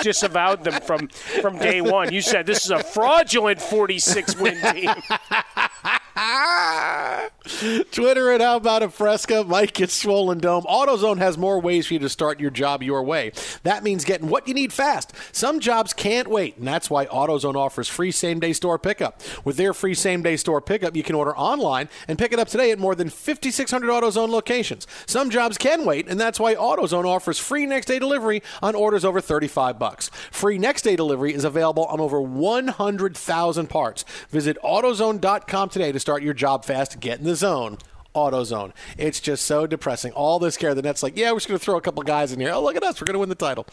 disavowed 0.00 0.62
them 0.62 0.80
from, 0.82 1.08
from 1.08 1.58
day 1.58 1.80
one. 1.80 2.12
You 2.12 2.20
said 2.22 2.46
this 2.46 2.64
is 2.64 2.70
a 2.70 2.82
fraudulent 2.82 3.60
46 3.60 4.36
win 4.36 4.60
team. 4.72 4.90
Twitter 7.92 8.32
at 8.32 8.40
How 8.40 8.56
About 8.56 8.82
a 8.82 8.88
Fresca. 8.88 9.44
Mike 9.44 9.74
gets 9.74 9.92
swollen 9.94 10.38
dome. 10.38 10.64
AutoZone 10.64 11.18
has 11.18 11.38
more 11.38 11.60
ways 11.60 11.86
for 11.86 11.94
you 11.94 12.00
to 12.00 12.08
start 12.08 12.40
your 12.40 12.50
job 12.50 12.82
your 12.82 13.02
way. 13.02 13.32
That 13.62 13.84
means 13.84 14.04
getting 14.04 14.28
what 14.28 14.48
you 14.48 14.54
need 14.54 14.72
fast. 14.72 15.12
Some 15.30 15.60
jobs 15.60 15.92
can't 15.92 16.28
wait, 16.28 16.56
and 16.56 16.66
that's 16.66 16.90
why 16.90 17.06
AutoZone 17.06 17.54
offers 17.54 17.88
free 17.88 18.10
same 18.10 18.40
day 18.40 18.52
store 18.52 18.78
pickup. 18.78 19.20
With 19.44 19.56
their 19.56 19.72
free 19.72 19.94
same 19.94 20.22
day 20.22 20.36
store 20.36 20.60
pickup, 20.60 20.96
you 20.96 21.02
can 21.02 21.14
order 21.14 21.36
online 21.36 21.88
and 22.08 22.18
pick 22.18 22.32
it 22.32 22.38
up 22.38 22.48
today 22.48 22.72
at 22.72 22.78
more 22.78 22.94
than 22.94 23.10
5,600 23.10 23.88
AutoZone 23.88 24.30
locations. 24.30 24.86
Some 25.06 25.30
jobs 25.30 25.58
can 25.58 25.84
wait, 25.84 26.08
and 26.08 26.18
that's 26.18 26.40
why 26.40 26.54
AutoZone 26.54 27.04
offers 27.04 27.38
free 27.38 27.66
next 27.66 27.86
day 27.86 27.98
delivery 27.98 28.42
on 28.62 28.74
orders 28.74 29.04
over 29.04 29.20
35 29.20 29.78
bucks. 29.78 30.10
Free 30.32 30.58
next 30.58 30.82
day 30.82 30.96
delivery 30.96 31.34
is 31.34 31.44
available 31.44 31.84
on 31.84 32.00
over 32.00 32.20
100,000 32.20 33.66
parts. 33.68 34.04
Visit 34.30 34.56
AutoZone.com 34.64 35.68
today 35.68 35.92
to 35.92 36.00
start 36.00 36.23
your 36.24 36.34
job 36.34 36.64
fast. 36.64 37.00
Get 37.00 37.18
in 37.18 37.24
the 37.24 37.36
zone. 37.36 37.78
AutoZone. 38.14 38.72
It's 38.96 39.18
just 39.18 39.44
so 39.44 39.66
depressing. 39.66 40.12
All 40.12 40.38
this 40.38 40.56
care. 40.56 40.72
The 40.74 40.82
Nets 40.82 41.02
like, 41.02 41.16
yeah, 41.16 41.32
we're 41.32 41.38
just 41.38 41.48
going 41.48 41.58
to 41.58 41.64
throw 41.64 41.76
a 41.76 41.80
couple 41.80 42.04
guys 42.04 42.32
in 42.32 42.38
here. 42.38 42.52
Oh, 42.52 42.62
look 42.62 42.76
at 42.76 42.84
us. 42.84 43.00
We're 43.00 43.06
going 43.06 43.14
to 43.14 43.18
win 43.18 43.28
the 43.28 43.34
title. 43.34 43.66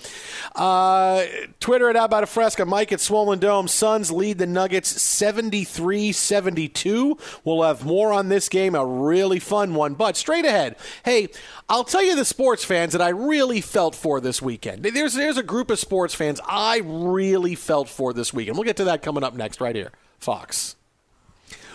Uh, 0.55 1.25
Twitter 1.59 1.89
at 1.89 1.95
How 1.95 2.05
About 2.05 2.23
a 2.23 2.25
Fresca. 2.25 2.65
Mike 2.65 2.91
at 2.91 2.99
Swollen 2.99 3.37
Dome. 3.37 3.67
Suns 3.67 4.11
lead 4.11 4.39
the 4.39 4.47
Nuggets 4.47 4.91
73-72. 4.93 7.19
We'll 7.43 7.61
have 7.61 7.85
more 7.85 8.11
on 8.11 8.29
this 8.29 8.49
game. 8.49 8.73
A 8.73 8.83
really 8.85 9.39
fun 9.39 9.75
one. 9.75 9.93
But 9.93 10.17
straight 10.17 10.45
ahead, 10.45 10.75
hey, 11.05 11.27
I'll 11.69 11.83
tell 11.83 12.03
you 12.03 12.15
the 12.15 12.25
sports 12.25 12.65
fans 12.65 12.93
that 12.93 13.01
I 13.01 13.09
really 13.09 13.61
felt 13.61 13.93
for 13.93 14.19
this 14.19 14.41
weekend. 14.41 14.81
There's, 14.81 15.13
there's 15.13 15.37
a 15.37 15.43
group 15.43 15.69
of 15.69 15.77
sports 15.77 16.15
fans 16.15 16.41
I 16.47 16.81
really 16.83 17.53
felt 17.53 17.89
for 17.89 18.11
this 18.11 18.33
weekend. 18.33 18.57
We'll 18.57 18.65
get 18.65 18.77
to 18.77 18.85
that 18.85 19.03
coming 19.03 19.23
up 19.23 19.35
next 19.35 19.61
right 19.61 19.75
here. 19.75 19.91
Fox. 20.17 20.77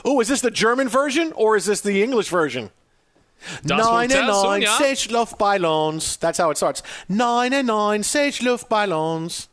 Oh, 0.06 0.20
is 0.20 0.28
this 0.28 0.40
the 0.40 0.52
German 0.52 0.88
version 0.88 1.32
or 1.34 1.56
is 1.56 1.66
this 1.66 1.80
the 1.80 2.02
English 2.02 2.28
version? 2.28 2.70
Das 3.64 3.84
Nine 3.84 4.12
and 4.12 4.26
Hotel, 4.26 4.42
nine, 4.44 4.62
ja. 4.62 4.78
sech 4.78 5.08
Luftballons. 5.08 6.18
That's 6.18 6.38
how 6.38 6.50
it 6.50 6.56
starts. 6.56 6.82
Nine 7.08 7.52
and 7.52 7.66
nine, 7.66 8.04
sech 8.04 8.34
Luftballons. 8.34 9.48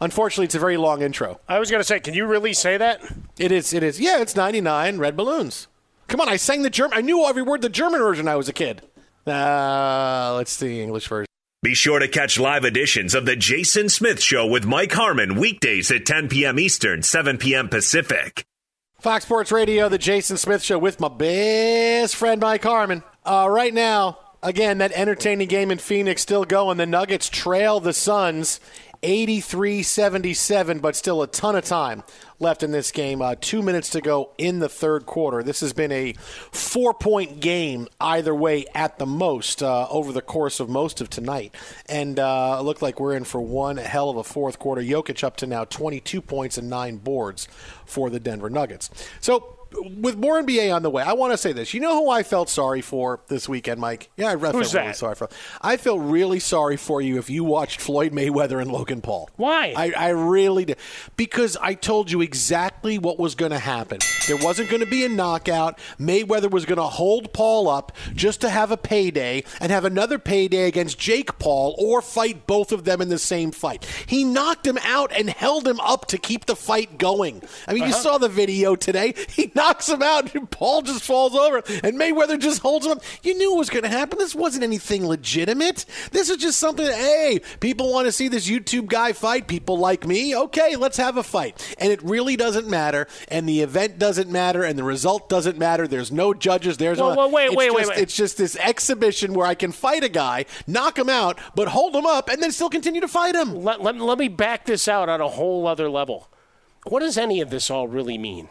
Unfortunately, 0.00 0.44
it's 0.44 0.54
a 0.54 0.58
very 0.58 0.76
long 0.76 1.02
intro. 1.02 1.40
I 1.48 1.58
was 1.58 1.70
going 1.70 1.80
to 1.80 1.84
say, 1.84 2.00
can 2.00 2.14
you 2.14 2.26
really 2.26 2.52
say 2.52 2.76
that? 2.76 3.00
It 3.38 3.52
is. 3.52 3.72
It 3.72 3.82
is. 3.82 3.98
Yeah, 3.98 4.20
it's 4.20 4.36
99 4.36 4.98
red 4.98 5.16
balloons. 5.16 5.68
Come 6.08 6.20
on, 6.20 6.28
I 6.28 6.36
sang 6.36 6.62
the 6.62 6.70
German. 6.70 6.98
I 6.98 7.00
knew 7.00 7.24
every 7.24 7.42
word 7.42 7.62
the 7.62 7.68
German 7.68 8.00
version. 8.00 8.26
when 8.26 8.32
I 8.32 8.36
was 8.36 8.48
a 8.48 8.52
kid. 8.52 8.82
Uh, 9.26 10.34
let's 10.36 10.52
see 10.52 10.68
the 10.68 10.82
English 10.82 11.08
version. 11.08 11.26
Be 11.62 11.74
sure 11.74 11.98
to 11.98 12.08
catch 12.08 12.38
live 12.38 12.64
editions 12.64 13.14
of 13.14 13.24
The 13.24 13.34
Jason 13.34 13.88
Smith 13.88 14.20
Show 14.20 14.46
with 14.46 14.66
Mike 14.66 14.92
Harmon 14.92 15.36
weekdays 15.36 15.90
at 15.90 16.06
10 16.06 16.28
p.m. 16.28 16.58
Eastern, 16.58 17.02
7 17.02 17.38
p.m. 17.38 17.68
Pacific. 17.68 18.44
Fox 19.06 19.24
Sports 19.24 19.52
Radio, 19.52 19.88
the 19.88 19.98
Jason 19.98 20.36
Smith 20.36 20.64
Show 20.64 20.80
with 20.80 20.98
my 20.98 21.06
best 21.06 22.16
friend 22.16 22.40
Mike 22.40 22.64
Harmon. 22.64 23.04
Uh, 23.24 23.46
right 23.48 23.72
now, 23.72 24.18
again, 24.42 24.78
that 24.78 24.90
entertaining 24.90 25.46
game 25.46 25.70
in 25.70 25.78
Phoenix 25.78 26.22
still 26.22 26.44
going. 26.44 26.76
The 26.76 26.86
Nuggets 26.86 27.28
trail 27.28 27.78
the 27.78 27.92
Suns 27.92 28.58
83 29.04 29.84
77, 29.84 30.80
but 30.80 30.96
still 30.96 31.22
a 31.22 31.28
ton 31.28 31.54
of 31.54 31.64
time 31.64 32.02
left 32.38 32.62
in 32.62 32.70
this 32.70 32.92
game. 32.92 33.22
Uh, 33.22 33.34
two 33.40 33.62
minutes 33.62 33.90
to 33.90 34.00
go 34.00 34.30
in 34.38 34.58
the 34.58 34.68
third 34.68 35.06
quarter. 35.06 35.42
This 35.42 35.60
has 35.60 35.72
been 35.72 35.92
a 35.92 36.12
four 36.52 36.94
point 36.94 37.40
game 37.40 37.88
either 38.00 38.34
way 38.34 38.66
at 38.74 38.98
the 38.98 39.06
most 39.06 39.62
uh, 39.62 39.88
over 39.88 40.12
the 40.12 40.22
course 40.22 40.60
of 40.60 40.68
most 40.68 41.00
of 41.00 41.10
tonight. 41.10 41.54
And 41.88 42.18
uh, 42.18 42.58
it 42.60 42.62
looked 42.62 42.82
like 42.82 43.00
we're 43.00 43.16
in 43.16 43.24
for 43.24 43.40
one 43.40 43.76
hell 43.76 44.10
of 44.10 44.16
a 44.16 44.24
fourth 44.24 44.58
quarter. 44.58 44.82
Jokic 44.82 45.24
up 45.24 45.36
to 45.38 45.46
now 45.46 45.64
22 45.64 46.20
points 46.20 46.58
and 46.58 46.68
nine 46.68 46.96
boards 46.96 47.48
for 47.84 48.10
the 48.10 48.20
Denver 48.20 48.50
Nuggets. 48.50 48.90
So, 49.20 49.55
with 49.98 50.16
more 50.16 50.40
NBA 50.42 50.74
on 50.74 50.82
the 50.82 50.90
way, 50.90 51.02
I 51.02 51.12
want 51.14 51.32
to 51.32 51.36
say 51.38 51.52
this. 51.52 51.74
You 51.74 51.80
know 51.80 51.94
who 52.04 52.10
I 52.10 52.22
felt 52.22 52.48
sorry 52.48 52.80
for 52.80 53.20
this 53.28 53.48
weekend, 53.48 53.80
Mike? 53.80 54.10
Yeah, 54.16 54.28
I 54.28 54.36
felt 54.36 54.54
really 54.54 54.92
sorry 54.94 55.14
for. 55.14 55.28
I 55.60 55.76
feel 55.76 55.98
really 55.98 56.38
sorry 56.40 56.76
for 56.76 57.00
you 57.00 57.18
if 57.18 57.28
you 57.28 57.44
watched 57.44 57.80
Floyd 57.80 58.12
Mayweather 58.12 58.60
and 58.60 58.70
Logan 58.70 59.00
Paul. 59.00 59.28
Why? 59.36 59.74
I, 59.76 59.92
I 59.96 60.08
really 60.10 60.64
did. 60.66 60.78
Because 61.16 61.56
I 61.60 61.74
told 61.74 62.10
you 62.10 62.20
exactly 62.20 62.98
what 62.98 63.18
was 63.18 63.34
going 63.34 63.50
to 63.52 63.58
happen. 63.58 63.98
There 64.28 64.36
wasn't 64.36 64.70
going 64.70 64.82
to 64.84 64.90
be 64.90 65.04
a 65.04 65.08
knockout. 65.08 65.78
Mayweather 65.98 66.50
was 66.50 66.64
going 66.64 66.76
to 66.78 66.82
hold 66.84 67.32
Paul 67.32 67.68
up 67.68 67.92
just 68.14 68.40
to 68.42 68.48
have 68.50 68.70
a 68.70 68.76
payday 68.76 69.42
and 69.60 69.70
have 69.72 69.84
another 69.84 70.18
payday 70.18 70.66
against 70.68 70.98
Jake 70.98 71.38
Paul 71.38 71.74
or 71.78 72.00
fight 72.02 72.46
both 72.46 72.72
of 72.72 72.84
them 72.84 73.00
in 73.00 73.08
the 73.08 73.18
same 73.18 73.50
fight. 73.50 73.84
He 74.06 74.24
knocked 74.24 74.66
him 74.66 74.78
out 74.84 75.12
and 75.12 75.28
held 75.28 75.66
him 75.66 75.80
up 75.80 76.06
to 76.06 76.18
keep 76.18 76.46
the 76.46 76.56
fight 76.56 76.98
going. 76.98 77.42
I 77.66 77.72
mean, 77.74 77.82
you 77.84 77.90
Uh-huh. 77.90 78.02
saw 78.02 78.18
the 78.18 78.28
video 78.28 78.74
today. 78.76 79.14
He 79.28 79.50
knocks 79.56 79.88
him 79.88 80.02
out 80.02 80.34
and 80.34 80.48
Paul 80.50 80.82
just 80.82 81.02
falls 81.02 81.34
over 81.34 81.56
and 81.82 81.98
Mayweather 81.98 82.38
just 82.38 82.60
holds 82.62 82.86
him 82.86 82.92
up. 82.92 83.02
You 83.22 83.36
knew 83.36 83.54
it 83.54 83.58
was 83.58 83.70
going 83.70 83.82
to 83.82 83.88
happen. 83.88 84.18
This 84.18 84.34
wasn't 84.34 84.62
anything 84.62 85.06
legitimate. 85.06 85.84
This 86.12 86.30
is 86.30 86.36
just 86.36 86.58
something 86.58 86.86
that, 86.86 86.94
hey, 86.94 87.40
people 87.60 87.92
want 87.92 88.06
to 88.06 88.12
see 88.12 88.28
this 88.28 88.48
YouTube 88.48 88.86
guy 88.86 89.12
fight. 89.12 89.48
People 89.48 89.78
like 89.78 90.06
me. 90.06 90.36
Okay, 90.36 90.76
let's 90.76 90.98
have 90.98 91.16
a 91.16 91.22
fight. 91.22 91.74
And 91.78 91.90
it 91.90 92.02
really 92.02 92.36
doesn't 92.36 92.68
matter. 92.68 93.08
And 93.28 93.48
the 93.48 93.60
event 93.60 93.98
doesn't 93.98 94.30
matter. 94.30 94.62
And 94.62 94.78
the 94.78 94.84
result 94.84 95.28
doesn't 95.28 95.58
matter. 95.58 95.88
There's 95.88 96.12
no 96.12 96.34
judges. 96.34 96.76
There's 96.76 96.98
Well, 96.98 97.10
no. 97.10 97.16
well, 97.16 97.30
wait, 97.30 97.46
it's 97.46 97.56
wait, 97.56 97.70
wait, 97.72 97.80
just- 97.80 97.90
wait. 97.90 97.98
It's 97.98 98.16
just 98.16 98.36
this 98.38 98.56
exhibition 98.56 99.32
where 99.34 99.46
I 99.46 99.54
can 99.54 99.72
fight 99.72 100.04
a 100.04 100.08
guy, 100.08 100.44
knock 100.66 100.98
him 100.98 101.08
out, 101.08 101.38
but 101.54 101.68
hold 101.68 101.96
him 101.96 102.06
up, 102.06 102.28
and 102.28 102.42
then 102.42 102.52
still 102.52 102.68
continue 102.70 103.00
to 103.00 103.08
fight 103.08 103.34
him. 103.34 103.54
Let, 103.64 103.82
let, 103.82 103.96
let 103.96 104.18
me 104.18 104.28
back 104.28 104.66
this 104.66 104.86
out 104.86 105.08
on 105.08 105.20
a 105.20 105.28
whole 105.28 105.66
other 105.66 105.88
level. 105.88 106.28
What 106.84 107.00
does 107.00 107.16
any 107.18 107.40
of 107.40 107.50
this 107.50 107.70
all 107.70 107.88
really 107.88 108.18
mean? 108.18 108.48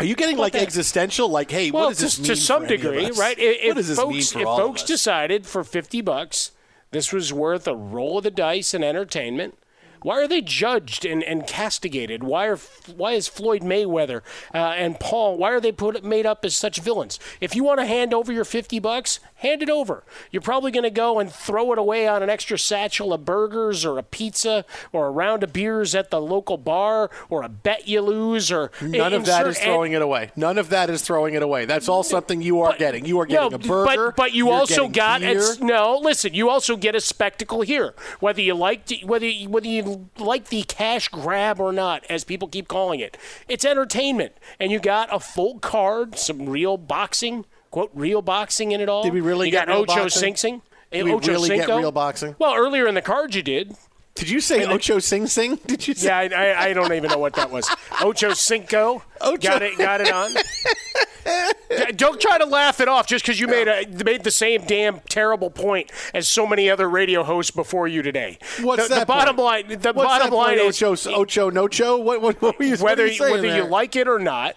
Are 0.00 0.04
you 0.04 0.14
getting 0.14 0.38
like 0.38 0.54
existential? 0.54 1.28
Like, 1.28 1.50
hey, 1.50 1.70
well, 1.70 1.84
what 1.84 1.88
does 1.90 1.98
this 1.98 2.14
to, 2.14 2.22
mean 2.22 2.28
to 2.30 2.36
some 2.36 2.62
for 2.62 2.66
any 2.66 2.74
of 2.76 2.80
degree, 2.80 3.10
right? 3.18 3.38
If, 3.38 3.68
what 3.68 3.76
does 3.76 3.88
this 3.88 3.98
folks, 3.98 4.14
mean 4.14 4.22
for 4.22 4.40
if 4.40 4.46
all 4.46 4.58
of 4.58 4.66
folks 4.66 4.82
us? 4.82 4.88
decided 4.88 5.46
for 5.46 5.62
fifty 5.62 6.00
bucks 6.00 6.52
this 6.90 7.12
was 7.12 7.32
worth 7.32 7.68
a 7.68 7.76
roll 7.76 8.18
of 8.18 8.24
the 8.24 8.30
dice 8.30 8.72
and 8.72 8.82
entertainment, 8.82 9.58
why 10.02 10.18
are 10.20 10.28
they 10.28 10.40
judged 10.40 11.04
and, 11.04 11.22
and 11.22 11.46
castigated? 11.46 12.22
Why 12.22 12.46
are 12.46 12.58
why 12.96 13.12
is 13.12 13.28
Floyd 13.28 13.62
Mayweather 13.62 14.22
uh, 14.54 14.58
and 14.76 14.98
Paul? 14.98 15.36
Why 15.36 15.50
are 15.50 15.60
they 15.60 15.72
put 15.72 16.02
made 16.04 16.26
up 16.26 16.44
as 16.44 16.56
such 16.56 16.80
villains? 16.80 17.18
If 17.40 17.54
you 17.54 17.64
want 17.64 17.80
to 17.80 17.86
hand 17.86 18.14
over 18.14 18.32
your 18.32 18.44
fifty 18.44 18.78
bucks, 18.78 19.20
hand 19.36 19.62
it 19.62 19.70
over. 19.70 20.04
You're 20.30 20.42
probably 20.42 20.70
going 20.70 20.84
to 20.84 20.90
go 20.90 21.18
and 21.18 21.30
throw 21.30 21.72
it 21.72 21.78
away 21.78 22.06
on 22.06 22.22
an 22.22 22.30
extra 22.30 22.58
satchel 22.58 23.12
of 23.12 23.24
burgers 23.24 23.84
or 23.84 23.98
a 23.98 24.02
pizza 24.02 24.64
or 24.92 25.06
a 25.06 25.10
round 25.10 25.42
of 25.42 25.52
beers 25.52 25.94
at 25.94 26.10
the 26.10 26.20
local 26.20 26.56
bar 26.56 27.10
or 27.28 27.42
a 27.42 27.48
bet 27.48 27.88
you 27.88 28.00
lose 28.00 28.50
or 28.50 28.70
None 28.80 29.12
of 29.12 29.26
that 29.26 29.46
is 29.46 29.58
throwing 29.58 29.92
it 29.92 30.02
away. 30.02 30.30
None 30.36 30.58
of 30.58 30.70
that 30.70 30.90
is 30.90 31.02
throwing 31.02 31.34
it 31.34 31.42
away. 31.42 31.64
That's 31.64 31.88
all 31.88 32.02
something 32.02 32.42
you 32.42 32.60
are 32.60 32.76
getting. 32.76 33.04
You 33.04 33.20
are 33.20 33.26
getting 33.26 33.50
no, 33.50 33.56
a 33.56 33.58
burger. 33.58 34.06
But, 34.08 34.16
but 34.16 34.32
you 34.32 34.50
also 34.50 34.88
got 34.88 35.22
no. 35.60 35.98
Listen, 36.02 36.34
you 36.34 36.48
also 36.48 36.76
get 36.76 36.94
a 36.94 37.00
spectacle 37.00 37.62
here. 37.62 37.94
Whether 38.20 38.42
you 38.42 38.54
like 38.54 38.88
whether 39.04 39.30
whether 39.30 39.66
you 39.66 39.89
like 40.18 40.48
the 40.48 40.62
cash 40.62 41.08
grab 41.08 41.60
or 41.60 41.72
not, 41.72 42.04
as 42.08 42.24
people 42.24 42.48
keep 42.48 42.68
calling 42.68 43.00
it, 43.00 43.16
it's 43.48 43.64
entertainment, 43.64 44.32
and 44.58 44.70
you 44.72 44.78
got 44.78 45.08
a 45.14 45.20
full 45.20 45.58
card, 45.58 46.18
some 46.18 46.48
real 46.48 46.76
boxing, 46.76 47.44
quote 47.70 47.90
real 47.94 48.22
boxing 48.22 48.72
in 48.72 48.80
it 48.80 48.88
all. 48.88 49.02
Did 49.02 49.14
we 49.14 49.20
really 49.20 49.48
You 49.48 49.52
get 49.52 49.66
got 49.66 49.76
Ocho 49.76 49.86
boxing? 49.86 50.20
Sing 50.20 50.36
Sing. 50.36 50.62
Did 50.90 51.04
we 51.04 51.12
Ocho 51.12 51.32
really 51.32 51.48
get 51.50 51.68
real 51.68 51.92
boxing? 51.92 52.34
Well, 52.38 52.54
earlier 52.56 52.86
in 52.86 52.94
the 52.94 53.02
card 53.02 53.34
you 53.34 53.42
did. 53.42 53.76
Did 54.14 54.28
you 54.28 54.40
say 54.40 54.62
And 54.62 54.72
Ocho 54.72 54.98
Sing 54.98 55.26
Sing? 55.26 55.56
Did 55.66 55.86
you 55.86 55.94
say? 55.94 56.08
Yeah, 56.08 56.36
I, 56.36 56.44
I, 56.44 56.64
I 56.68 56.72
don't 56.72 56.92
even 56.92 57.10
know 57.10 57.18
what 57.18 57.34
that 57.34 57.50
was. 57.50 57.68
Ocho 58.02 58.32
Cinco. 58.34 59.02
Ocho- 59.20 59.36
Got 59.38 59.62
it. 59.62 59.78
Got 59.78 60.00
it 60.00 60.12
on. 60.12 60.32
Don't 61.96 62.20
try 62.20 62.38
to 62.38 62.46
laugh 62.46 62.80
it 62.80 62.88
off 62.88 63.06
just 63.06 63.24
because 63.24 63.38
you 63.38 63.46
made 63.46 63.68
a 63.68 63.86
made 64.04 64.24
the 64.24 64.30
same 64.30 64.64
damn 64.64 65.00
terrible 65.00 65.50
point 65.50 65.92
as 66.12 66.28
so 66.28 66.46
many 66.46 66.68
other 66.68 66.88
radio 66.88 67.22
hosts 67.22 67.50
before 67.50 67.86
you 67.86 68.02
today. 68.02 68.38
What's 68.60 68.88
the, 68.88 68.94
that 68.94 69.00
the 69.00 69.06
bottom 69.06 69.36
point? 69.36 69.68
line? 69.68 69.80
The 69.80 69.92
What's 69.92 70.08
bottom 70.08 70.34
line 70.34 70.58
is 70.58 70.82
Ocho 70.82 71.12
Ocho 71.14 71.50
Nocho. 71.50 72.02
What 72.02 72.20
what, 72.22 72.42
what 72.42 72.58
were 72.58 72.64
you? 72.64 72.76
whether 72.78 73.06
you 73.06 73.22
whether 73.22 73.54
you 73.54 73.64
like 73.64 73.96
it 73.96 74.08
or 74.08 74.18
not. 74.18 74.56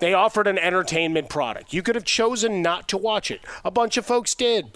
They 0.00 0.12
offered 0.12 0.46
an 0.46 0.58
entertainment 0.58 1.28
product. 1.28 1.72
You 1.72 1.82
could 1.82 1.94
have 1.94 2.04
chosen 2.04 2.60
not 2.62 2.88
to 2.88 2.96
watch 2.98 3.30
it. 3.30 3.40
A 3.64 3.70
bunch 3.70 3.96
of 3.96 4.04
folks 4.04 4.34
did. 4.34 4.66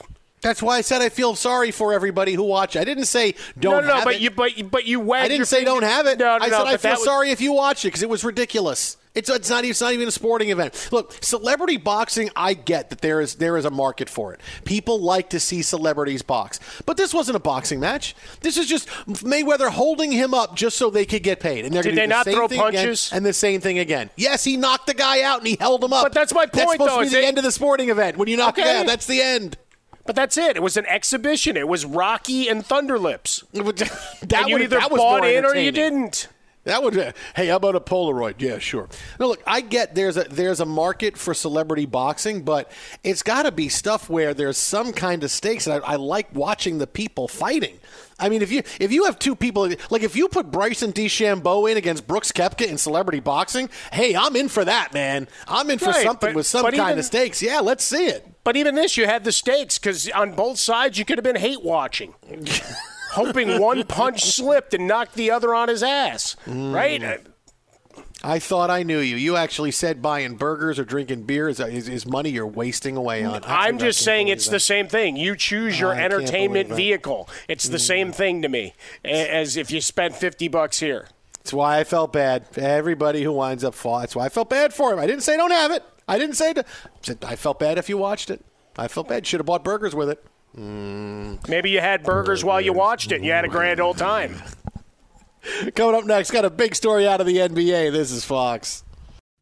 That's 0.41 0.62
why 0.62 0.76
I 0.78 0.80
said 0.82 1.03
I 1.03 1.09
feel 1.09 1.34
sorry 1.34 1.70
for 1.70 1.93
everybody 1.93 2.34
who 2.34 2.43
watch. 2.45 2.76
I 2.76 2.84
didn't 2.84 3.07
say 3.07 3.34
don't 3.59 3.72
have 3.74 3.84
it. 3.84 3.86
no, 3.86 3.93
no, 3.95 3.99
no, 3.99 4.05
but 4.05 4.14
it. 4.14 4.20
you, 4.20 4.30
but 4.30 4.70
but 4.70 4.84
you 4.86 5.01
wagged 5.01 5.24
I 5.24 5.28
didn't 5.28 5.47
say 5.47 5.59
finger- 5.59 5.70
don't 5.72 5.82
have 5.82 6.07
it. 6.07 6.18
No, 6.18 6.39
no, 6.39 6.45
I 6.45 6.49
no, 6.49 6.59
said 6.59 6.66
I 6.66 6.76
feel 6.76 6.91
was- 6.93 7.05
sorry 7.05 7.30
if 7.30 7.41
you 7.41 7.53
watch 7.53 7.84
it 7.84 7.89
because 7.89 8.03
it 8.03 8.09
was 8.09 8.22
ridiculous. 8.24 8.97
It's 9.14 9.28
it's 9.28 9.51
not 9.51 9.64
even 9.64 9.70
it's 9.70 9.80
not 9.80 9.93
even 9.95 10.07
a 10.07 10.12
sporting 10.12 10.51
event. 10.51 10.91
Look, 10.93 11.12
celebrity 11.24 11.76
boxing, 11.76 12.30
I 12.36 12.55
get 12.55 12.91
that 12.91 13.01
there 13.01 13.20
is 13.20 13.34
there 13.36 13.57
is 13.57 13.64
a 13.64 13.70
market 13.70 14.09
for 14.09 14.32
it. 14.32 14.41
People 14.64 15.01
like 15.01 15.30
to 15.30 15.41
see 15.41 15.61
celebrities 15.62 16.22
box, 16.22 16.61
but 16.86 16.97
this 16.97 17.12
wasn't 17.12 17.34
a 17.34 17.41
boxing 17.41 17.80
match. 17.80 18.14
This 18.43 18.57
is 18.57 18.66
just 18.68 18.86
Mayweather 19.09 19.70
holding 19.70 20.12
him 20.12 20.34
up 20.34 20.55
just 20.55 20.76
so 20.76 20.89
they 20.89 21.05
could 21.05 21.24
get 21.24 21.41
paid. 21.41 21.64
And 21.64 21.74
they're 21.74 21.82
Did 21.82 21.93
they 21.97 22.03
do 22.03 22.03
the 22.03 22.07
not 22.07 22.26
throw 22.26 22.47
punches? 22.47 23.11
and 23.12 23.26
the 23.26 23.32
same 23.32 23.61
thing 23.61 23.80
again. 23.80 24.11
Yes, 24.14 24.45
he 24.45 24.57
knocked 24.57 24.86
the 24.86 24.95
guy 24.95 25.22
out 25.22 25.39
and 25.39 25.49
he 25.49 25.57
held 25.59 25.82
him 25.82 25.93
up. 25.93 26.05
But 26.05 26.12
that's 26.12 26.32
my 26.32 26.47
point. 26.47 26.53
That's 26.53 26.72
supposed 26.72 26.91
though, 26.93 26.99
to 27.01 27.05
be 27.07 27.09
the 27.09 27.22
it- 27.22 27.24
end 27.24 27.39
of 27.39 27.45
the 27.45 27.51
sporting 27.53 27.89
event. 27.91 28.18
When 28.18 28.28
you 28.28 28.36
knock 28.36 28.55
the 28.55 28.62
guy 28.62 28.76
out, 28.78 28.86
that's 28.86 29.07
the 29.07 29.20
end. 29.20 29.57
But 30.09 30.16
that's 30.16 30.38
it. 30.38 30.56
It 30.56 30.62
was 30.62 30.78
an 30.78 30.86
exhibition. 30.86 31.54
It 31.59 31.68
was 31.68 31.84
Rocky 31.84 32.48
and 32.48 32.64
Thunderlips. 32.64 33.44
that 33.52 34.40
and 34.40 34.48
you 34.48 34.54
would- 34.54 34.62
either 34.62 34.78
that 34.78 34.90
was 34.90 34.98
bought 34.98 35.26
in 35.26 35.44
or 35.44 35.54
you 35.54 35.70
didn't. 35.70 36.28
That 36.64 36.82
would. 36.82 36.98
uh, 36.98 37.12
Hey, 37.36 37.46
how 37.48 37.56
about 37.56 37.76
a 37.76 37.80
Polaroid? 37.80 38.36
Yeah, 38.38 38.59
sure. 38.59 38.88
No, 39.20 39.28
look, 39.28 39.42
I 39.46 39.61
get 39.61 39.94
there's 39.94 40.16
a 40.16 40.24
there's 40.24 40.61
a 40.61 40.64
market 40.66 41.16
for 41.18 41.34
celebrity 41.34 41.84
boxing, 41.86 42.42
but 42.42 42.70
it's 43.04 43.22
got 43.22 43.42
to 43.42 43.52
be 43.52 43.68
stuff 43.68 44.09
where 44.11 44.32
there's 44.34 44.56
some 44.56 44.92
kind 44.94 45.22
of 45.24 45.30
stakes, 45.30 45.66
and 45.66 45.82
I, 45.82 45.92
I 45.92 45.96
like 45.96 46.34
watching 46.34 46.78
the 46.78 46.86
people 46.86 47.28
fighting. 47.28 47.78
I 48.18 48.28
mean, 48.30 48.40
if 48.42 48.50
you 48.50 48.62
if 48.80 48.90
you 48.92 49.04
have 49.04 49.18
two 49.18 49.36
people, 49.36 49.70
like 49.90 50.02
if 50.02 50.16
you 50.16 50.28
put 50.28 50.50
Bryson 50.50 50.92
DeChambeau 50.94 51.70
in 51.70 51.76
against 51.76 52.06
Brooks 52.06 52.32
Koepka 52.32 52.66
in 52.66 52.76
celebrity 52.78 53.20
boxing, 53.20 53.68
hey, 53.92 54.16
I'm 54.16 54.36
in 54.36 54.48
for 54.48 54.64
that, 54.64 54.92
man. 54.94 55.28
I'm 55.46 55.68
in 55.70 55.78
for 55.78 55.86
Right, 55.90 56.02
something 56.02 56.30
but- 56.30 56.36
with 56.36 56.46
some 56.46 56.64
kind 56.64 56.74
even- 56.76 56.98
of 56.98 57.04
stakes. 57.04 57.42
Yeah, 57.42 57.61
let's 57.61 57.84
see 57.84 58.06
it. 58.06 58.26
But 58.49 58.57
even 58.57 58.76
this, 58.76 58.96
you 58.96 59.05
had 59.05 59.24
the 59.24 59.32
stakes 59.32 59.78
because 59.78 60.09
on 60.09 60.32
both 60.32 60.59
sides 60.59 60.99
you 60.99 61.05
could 61.05 61.18
have 61.18 61.22
been 61.22 61.36
hate 61.36 61.62
watching, 61.62 62.14
hoping 63.11 63.61
one 63.61 63.84
punch 63.84 64.24
slipped 64.24 64.72
and 64.72 64.88
knocked 64.88 65.16
the 65.16 65.30
other 65.30 65.55
on 65.55 65.68
his 65.68 65.82
ass. 65.82 66.34
Mm. 66.46 66.72
Right? 66.72 67.20
I 68.24 68.38
thought 68.38 68.70
I 68.70 68.84
knew 68.84 69.01
you. 69.01 69.16
You 69.16 69.36
actually 69.36 69.70
said 69.70 70.01
buying 70.01 70.36
burgers 70.36 70.78
or 70.78 70.86
drinking 70.86 71.24
beer 71.24 71.51
is, 71.51 71.61
is, 71.61 71.90
is 71.90 72.07
money 72.07 72.30
you're 72.30 72.46
wasting 72.46 72.96
away 72.96 73.22
on. 73.22 73.44
I- 73.44 73.66
I'm 73.66 73.76
just 73.76 74.01
saying 74.01 74.28
it's 74.28 74.46
that. 74.46 74.53
the 74.53 74.61
same 74.61 74.88
thing. 74.88 75.18
You 75.18 75.36
choose 75.36 75.78
your 75.78 75.94
I 75.94 76.05
entertainment 76.05 76.70
vehicle. 76.70 77.28
It's 77.49 77.68
the 77.68 77.78
same 77.78 78.12
thing 78.12 78.40
to 78.40 78.49
me 78.49 78.72
as 79.05 79.59
if 79.59 79.70
you 79.70 79.82
spent 79.82 80.16
50 80.16 80.49
bucks 80.49 80.80
here. 80.80 81.09
That's 81.34 81.53
why 81.53 81.80
I 81.80 81.84
felt 81.84 82.14
bad. 82.14 82.46
Everybody 82.57 83.22
who 83.24 83.32
winds 83.32 83.62
up 83.62 83.74
fall. 83.74 84.01
That's 84.01 84.16
why 84.16 84.24
I 84.24 84.30
felt 84.30 84.49
bad 84.49 84.72
for 84.72 84.90
him. 84.94 84.99
I 84.99 85.07
didn't 85.07 85.22
say 85.22 85.36
don't 85.36 85.51
have 85.51 85.70
it. 85.70 85.84
I 86.09 86.18
didn't 86.18 86.36
say 86.36 86.54
to, 86.54 86.64
I 87.22 87.36
felt 87.36 87.59
bad 87.59 87.78
if 87.78 87.88
you 87.88 87.98
watched 87.98 88.30
it. 88.30 88.44
I 88.76 88.88
felt 88.88 89.09
bad. 89.09 89.26
Should 89.26 89.40
have 89.40 89.46
bought 89.46 89.62
burgers 89.62 89.94
with 89.94 90.09
it. 90.09 90.24
Mm. 90.56 91.46
Maybe 91.48 91.70
you 91.70 91.80
had 91.80 92.02
burgers 92.02 92.44
while 92.44 92.61
you 92.61 92.72
watched 92.72 93.12
it 93.12 93.16
and 93.16 93.24
you 93.24 93.32
had 93.32 93.44
a 93.44 93.48
grand 93.48 93.80
old 93.80 93.98
time. 93.98 94.40
Coming 95.74 95.94
up 95.94 96.04
next, 96.04 96.30
got 96.30 96.44
a 96.44 96.50
big 96.50 96.74
story 96.74 97.06
out 97.06 97.20
of 97.20 97.26
the 97.26 97.36
NBA. 97.36 97.92
This 97.92 98.11
is 98.11 98.24
Fox. 98.24 98.84